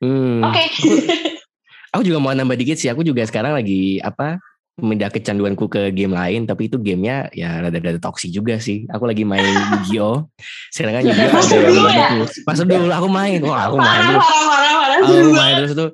Hmm. 0.00 0.40
oke 0.42 0.64
Aku 1.92 2.02
juga 2.08 2.24
mau 2.24 2.32
nambah 2.32 2.56
dikit 2.56 2.80
sih. 2.80 2.88
Aku 2.88 3.04
juga 3.04 3.20
sekarang 3.28 3.52
lagi 3.52 4.00
apa 4.00 4.40
memindah 4.80 5.12
kecanduanku 5.12 5.68
ke 5.68 5.92
game 5.92 6.16
lain, 6.16 6.48
tapi 6.48 6.72
itu 6.72 6.80
gamenya 6.80 7.28
ya 7.36 7.60
rada-rada 7.60 8.00
toksik 8.00 8.32
juga 8.32 8.56
sih. 8.56 8.88
Aku 8.88 9.04
lagi 9.04 9.28
main 9.28 9.44
Yu-Gi-Oh. 9.76 10.24
Sekarang 10.72 10.96
kan 10.96 11.02
Yu-Gi-Oh 11.04 11.36
Masuk 11.36 11.52
ada 11.52 11.68
dulu 11.68 11.88
ya? 11.92 12.08
Masuk 12.48 12.64
dulu 12.64 12.86
aku 12.88 13.08
main. 13.12 13.38
Wah, 13.44 13.68
aku 13.68 13.76
main 13.76 14.00
terus. 14.08 14.24
Aku 15.04 15.12
main 15.36 15.54
terus 15.60 15.72
tuh 15.76 15.90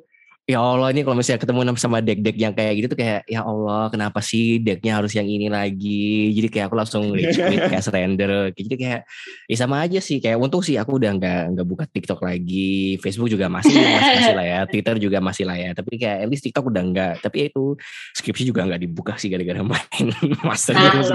ya 0.49 0.65
Allah 0.65 0.89
ini 0.97 1.05
kalau 1.05 1.21
misalnya 1.21 1.45
ketemu 1.45 1.61
sama 1.77 2.01
deck-deck 2.01 2.37
yang 2.41 2.57
kayak 2.57 2.81
gitu 2.81 2.87
tuh 2.97 2.99
kayak 3.05 3.21
ya 3.29 3.45
Allah 3.45 3.93
kenapa 3.93 4.25
sih 4.25 4.57
decknya 4.57 4.97
harus 4.97 5.13
yang 5.13 5.29
ini 5.29 5.53
lagi? 5.53 6.33
Jadi 6.33 6.49
kayak 6.49 6.73
aku 6.73 6.77
langsung 6.81 7.05
rage 7.15 7.37
quit 7.37 7.69
kayak 7.69 7.85
surrender. 7.85 8.49
Jadi 8.57 8.77
kayak 8.81 9.01
ya 9.45 9.57
sama 9.61 9.85
aja 9.85 10.01
sih 10.01 10.25
kayak 10.25 10.41
untung 10.41 10.65
sih 10.65 10.81
aku 10.81 10.97
udah 10.97 11.13
nggak 11.21 11.43
nggak 11.53 11.67
buka 11.69 11.85
TikTok 11.85 12.25
lagi. 12.25 12.97
Facebook 13.05 13.29
juga 13.29 13.53
masih 13.53 13.77
masih, 13.77 14.17
masih 14.25 14.35
lah 14.41 14.47
ya. 14.49 14.61
Twitter 14.73 14.97
juga 14.97 15.19
masih 15.21 15.45
lah 15.45 15.57
ya. 15.61 15.71
Tapi 15.77 16.01
kayak 16.01 16.17
at 16.25 16.29
least 16.33 16.43
TikTok 16.49 16.73
udah 16.73 16.83
enggak 16.83 17.15
tapi 17.21 17.45
ya 17.45 17.47
itu 17.53 17.77
skripsi 18.17 18.49
juga 18.49 18.65
nggak 18.65 18.81
dibuka 18.89 19.21
sih 19.21 19.29
gara-gara 19.29 19.61
main 19.61 20.05
Master. 20.49 20.73
Games 20.73 21.13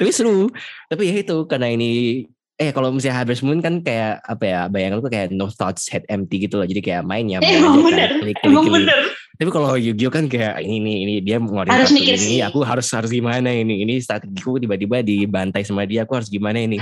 tapi 0.00 0.08
seru. 0.08 0.48
Tapi 0.88 1.02
ya 1.04 1.14
itu 1.20 1.36
karena 1.44 1.68
ini 1.68 2.24
eh 2.54 2.70
kalau 2.70 2.88
misalnya 2.88 3.18
Harvest 3.18 3.42
Moon 3.42 3.58
kan 3.58 3.82
kayak 3.82 4.22
apa 4.22 4.44
ya 4.46 4.60
bayangan 4.66 5.02
tuh 5.02 5.10
kayak 5.10 5.34
no 5.34 5.50
thoughts 5.50 5.90
head 5.90 6.06
empty 6.06 6.46
gitu 6.46 6.54
loh 6.54 6.64
jadi 6.64 6.78
kayak 6.78 7.02
main 7.02 7.26
ya 7.26 7.38
main 7.42 7.58
Emang 7.58 7.74
aja 7.74 7.84
bener, 7.84 8.08
kan, 8.08 8.20
klik, 8.22 8.36
klik, 8.38 8.46
emang 8.46 8.64
klik. 8.64 8.74
bener 8.78 9.00
tapi 9.34 9.50
kalau 9.50 9.74
Yu-Gi-Oh 9.74 10.14
kan 10.14 10.30
kayak 10.30 10.62
ini 10.62 10.78
nih 10.78 10.96
ini 11.02 11.14
dia 11.18 11.42
ngeluarin 11.42 11.66
Harus 11.66 11.90
mikir 11.90 12.14
ini 12.14 12.38
sih. 12.38 12.46
aku 12.46 12.62
harus 12.62 12.86
harus 12.86 13.10
gimana 13.10 13.50
ini 13.50 13.82
ini 13.82 13.98
strategiku 13.98 14.62
tiba-tiba 14.62 15.02
dibantai 15.02 15.66
sama 15.66 15.82
dia 15.82 16.06
aku 16.06 16.14
harus 16.14 16.30
gimana 16.30 16.62
ini 16.62 16.78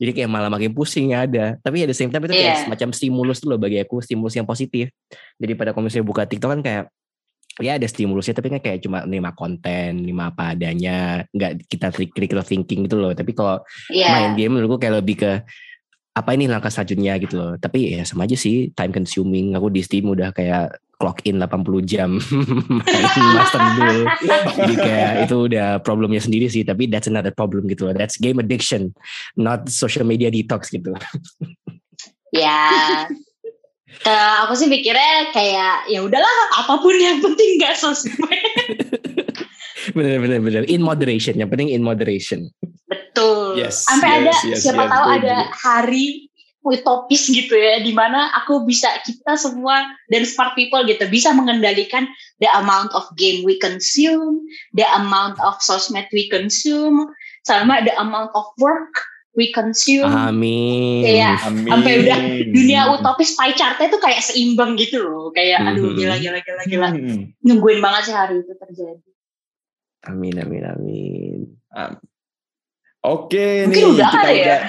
jadi 0.00 0.16
kayak 0.16 0.30
malah 0.32 0.48
makin 0.48 0.72
pusing 0.72 1.12
ya 1.12 1.28
ada 1.28 1.60
tapi 1.60 1.84
the 1.84 1.92
same 1.92 2.08
time 2.08 2.24
itu 2.24 2.32
kayak 2.32 2.56
Iya. 2.56 2.60
semacam 2.64 2.88
stimulus 2.96 3.36
tuh 3.36 3.52
loh 3.52 3.60
bagi 3.60 3.76
aku 3.76 4.00
stimulus 4.00 4.32
yang 4.32 4.48
positif 4.48 4.88
daripada 5.36 5.76
kalau 5.76 5.84
misalnya 5.84 6.08
buka 6.08 6.24
TikTok 6.24 6.48
kan 6.56 6.60
kayak 6.64 6.84
ya 7.60 7.76
ada 7.76 7.86
stimulusnya 7.86 8.34
tapi 8.34 8.48
kan 8.48 8.60
kayak 8.64 8.80
cuma 8.80 9.04
nerima 9.04 9.36
konten 9.36 10.00
nerima 10.02 10.32
apa 10.32 10.56
adanya 10.56 11.24
nggak 11.30 11.68
kita 11.68 11.92
critical 11.92 12.42
thinking 12.42 12.88
gitu 12.88 12.96
loh 12.96 13.12
tapi 13.12 13.36
kalau 13.36 13.60
main 13.92 14.34
Iya. 14.34 14.36
game 14.36 14.52
menurutku 14.58 14.80
kayak 14.80 15.04
lebih 15.04 15.16
ke 15.20 15.32
apa 16.10 16.34
ini 16.34 16.50
langkah 16.50 16.68
selanjutnya 16.68 17.16
gitu 17.22 17.34
loh. 17.38 17.52
Tapi 17.54 17.94
ya 17.96 18.02
sama 18.02 18.26
aja 18.26 18.34
sih 18.34 18.74
time 18.74 18.90
consuming. 18.90 19.54
Aku 19.54 19.70
di 19.70 19.80
Steam 19.80 20.10
udah 20.10 20.34
kayak 20.34 20.74
clock 20.98 21.22
in 21.24 21.38
80 21.40 21.86
jam 21.86 22.10
main 22.90 23.26
Master 23.32 23.62
Duel. 23.78 24.00
Jadi 24.58 24.74
kayak 24.74 25.12
itu 25.24 25.36
udah 25.48 25.68
problemnya 25.80 26.20
sendiri 26.20 26.50
sih. 26.50 26.66
Tapi 26.66 26.90
that's 26.90 27.06
another 27.06 27.30
problem 27.30 27.70
gitu 27.70 27.88
loh. 27.88 27.94
That's 27.94 28.18
game 28.18 28.42
addiction, 28.42 28.90
not 29.38 29.70
social 29.70 30.02
media 30.02 30.28
detox 30.34 30.68
gitu. 30.74 30.92
Ya. 32.34 33.06
Ke 34.00 34.14
aku 34.46 34.54
sih 34.54 34.70
pikirnya 34.70 35.34
kayak 35.34 35.90
ya 35.90 36.00
udahlah 36.00 36.36
apa 36.62 36.78
pun 36.78 36.94
yang 36.94 37.18
penting 37.18 37.58
gak 37.58 37.74
sosmed. 37.74 38.14
bener 39.96 40.22
bener 40.22 40.38
bener. 40.38 40.62
In 40.70 40.80
moderation. 40.86 41.34
Yang 41.36 41.50
penting 41.50 41.68
in 41.74 41.82
moderation. 41.82 42.48
Betul. 42.86 43.58
Yes, 43.58 43.86
Sampai 43.90 44.08
yes, 44.08 44.18
ada 44.22 44.32
yes, 44.46 44.58
siapa 44.62 44.82
yes, 44.86 44.90
tahu 44.90 45.04
gue 45.04 45.16
ada 45.18 45.36
juga. 45.42 45.58
hari 45.66 46.06
utopis 46.60 47.32
gitu 47.32 47.56
ya 47.56 47.80
di 47.80 47.96
mana 47.96 48.28
aku 48.36 48.68
bisa 48.68 48.92
kita 49.08 49.32
semua 49.40 49.80
dan 50.12 50.28
smart 50.28 50.52
people 50.52 50.84
gitu 50.84 51.08
bisa 51.08 51.32
mengendalikan 51.32 52.04
the 52.44 52.50
amount 52.52 52.92
of 52.92 53.08
game 53.16 53.40
we 53.48 53.56
consume 53.56 54.44
the 54.76 54.84
amount 54.92 55.40
of 55.40 55.56
sosmed 55.64 56.04
we 56.12 56.28
consume 56.28 57.08
sama 57.48 57.80
the 57.80 57.94
amount 57.96 58.28
of 58.36 58.44
work 58.60 58.92
we 59.32 59.48
consume 59.50 60.06
Amin. 60.06 61.02
Kayak 61.02 61.38
Amin. 61.44 61.70
sampai 61.70 61.92
udah 62.00 62.18
dunia 62.50 62.80
utopis 62.92 63.32
pie 63.32 63.54
chartnya 63.54 63.86
tuh 63.86 63.98
kayak 63.98 64.20
seimbang 64.20 64.74
gitu 64.74 65.00
loh 65.00 65.30
kayak 65.30 65.62
aduh 65.64 65.86
Mhm. 65.86 65.96
gila 65.96 66.14
gila 66.16 66.38
gila 66.40 66.62
gila 66.64 66.88
Hmm. 66.90 67.30
nungguin 67.40 67.78
banget 67.78 68.02
sih 68.06 68.14
hari 68.14 68.38
itu 68.38 68.52
terjadi 68.52 69.06
Amin 70.02 70.34
amin 70.34 70.64
amin. 70.66 71.40
Oke 73.00 73.64
nih 73.64 73.68
Mungkin 73.68 73.96
udah 73.96 74.08
kita 74.08 74.18
kali 74.18 74.34
ya. 74.34 74.44
udah 74.44 74.60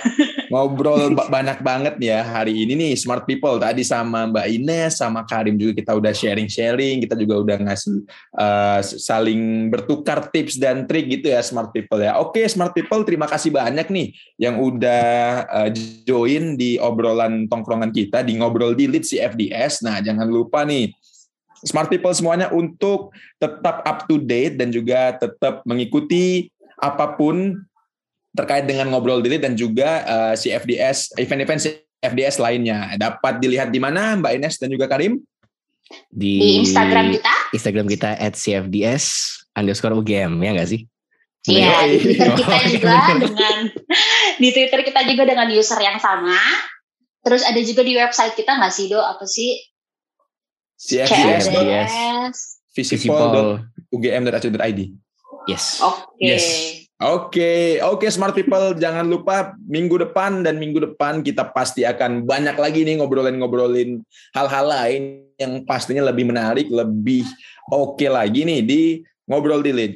ngobrol 0.51 1.15
ba- 1.15 1.31
banyak 1.31 1.63
banget 1.63 1.95
ya 2.03 2.19
hari 2.21 2.67
ini 2.67 2.75
nih 2.75 2.93
smart 2.99 3.23
people 3.23 3.55
tadi 3.55 3.87
sama 3.87 4.27
Mbak 4.27 4.47
Ines 4.51 4.99
sama 4.99 5.23
Karim 5.23 5.55
juga 5.55 5.79
kita 5.79 5.95
udah 5.95 6.11
sharing-sharing 6.11 6.99
kita 7.07 7.15
juga 7.15 7.39
udah 7.39 7.57
ngasih 7.63 8.03
uh, 8.35 8.79
saling 8.83 9.71
bertukar 9.71 10.27
tips 10.27 10.59
dan 10.59 10.83
trik 10.83 11.07
gitu 11.07 11.31
ya 11.31 11.39
smart 11.39 11.71
people 11.71 12.03
ya. 12.03 12.19
Oke 12.19 12.43
smart 12.51 12.75
people 12.75 13.07
terima 13.07 13.25
kasih 13.31 13.55
banyak 13.55 13.87
nih 13.87 14.11
yang 14.35 14.59
udah 14.59 15.47
uh, 15.47 15.69
join 16.03 16.59
di 16.59 16.75
obrolan 16.75 17.47
tongkrongan 17.47 17.95
kita 17.95 18.21
di 18.21 18.35
ngobrol 18.35 18.75
di 18.75 18.91
Lead 18.91 19.07
CFDS. 19.07 19.87
Nah 19.87 20.03
jangan 20.03 20.27
lupa 20.27 20.67
nih 20.67 20.91
smart 21.63 21.87
people 21.87 22.11
semuanya 22.11 22.51
untuk 22.51 23.15
tetap 23.39 23.85
up 23.87 24.05
to 24.09 24.19
date 24.19 24.59
dan 24.59 24.73
juga 24.73 25.15
tetap 25.15 25.63
mengikuti 25.63 26.51
apa 26.81 27.13
pun 27.13 27.61
terkait 28.31 28.63
dengan 28.63 28.87
ngobrol 28.91 29.19
diri 29.19 29.37
dan 29.37 29.53
juga 29.59 30.03
uh, 30.07 30.33
CFDS 30.33 31.19
event-event 31.19 31.59
CFDS 31.59 32.39
lainnya 32.39 32.95
dapat 32.95 33.43
dilihat 33.43 33.69
di 33.69 33.79
mana 33.83 34.15
Mbak 34.15 34.31
Ines 34.39 34.55
dan 34.57 34.71
juga 34.71 34.87
Karim 34.87 35.19
Di, 36.07 36.39
di 36.39 36.49
Instagram 36.63 37.11
kita 37.11 37.33
Instagram 37.51 37.87
kita 37.91 38.09
at 38.15 38.33
CFDS 38.39 39.03
underscore 39.55 39.95
UGM 39.99 40.39
ya 40.39 40.55
nggak 40.55 40.69
sih? 40.71 40.81
Iya, 41.49 41.89
di 41.89 41.97
Twitter 41.97 42.29
kita 42.37 42.57
juga 42.69 42.97
bener. 43.01 43.17
dengan 43.25 43.55
di 44.37 44.49
Twitter 44.53 44.79
kita 44.85 45.01
juga 45.09 45.23
dengan 45.25 45.47
user 45.49 45.79
yang 45.81 45.97
sama. 45.97 46.37
Terus 47.21 47.41
ada 47.45 47.57
juga 47.61 47.81
di 47.81 47.93
website 47.97 48.37
kita 48.37 48.61
nggak 48.61 48.73
sih 48.73 48.85
do 48.89 49.01
apa 49.01 49.25
sih? 49.25 49.57
CFDS 50.77 51.49
CFDS. 51.49 51.93
visible 52.73 52.97
Visible. 52.97 53.51
ugm.ac.id 53.91 54.79
Yes. 55.49 55.81
Oke. 57.01 57.41
Yes. 57.41 57.81
Oke, 57.81 58.05
oke 58.05 58.13
smart 58.13 58.33
people 58.37 58.77
jangan 58.77 59.09
lupa 59.09 59.57
minggu 59.65 59.97
depan 59.97 60.45
dan 60.45 60.61
minggu 60.61 60.93
depan 60.93 61.25
kita 61.25 61.49
pasti 61.49 61.81
akan 61.81 62.29
banyak 62.29 62.53
lagi 62.55 62.85
nih 62.85 63.01
ngobrolin-ngobrolin 63.01 64.05
hal-hal 64.37 64.65
lain 64.69 65.25
yang 65.41 65.65
pastinya 65.65 66.05
lebih 66.13 66.29
menarik, 66.29 66.69
lebih 66.69 67.25
oke 67.73 68.05
lagi 68.05 68.45
nih 68.45 68.61
di 68.61 68.81
ngobrol 69.25 69.65
di 69.65 69.73
lead. 69.73 69.93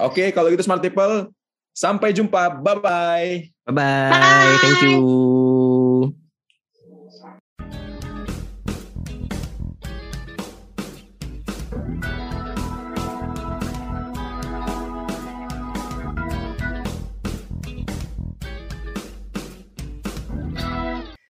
Oke, 0.00 0.32
kalau 0.32 0.48
gitu 0.48 0.64
smart 0.64 0.80
people 0.80 1.28
sampai 1.76 2.16
jumpa. 2.16 2.56
Bye 2.64 2.80
bye. 2.80 3.30
Bye 3.68 3.74
bye. 3.76 4.56
Thank 4.64 4.80
you. 4.80 5.36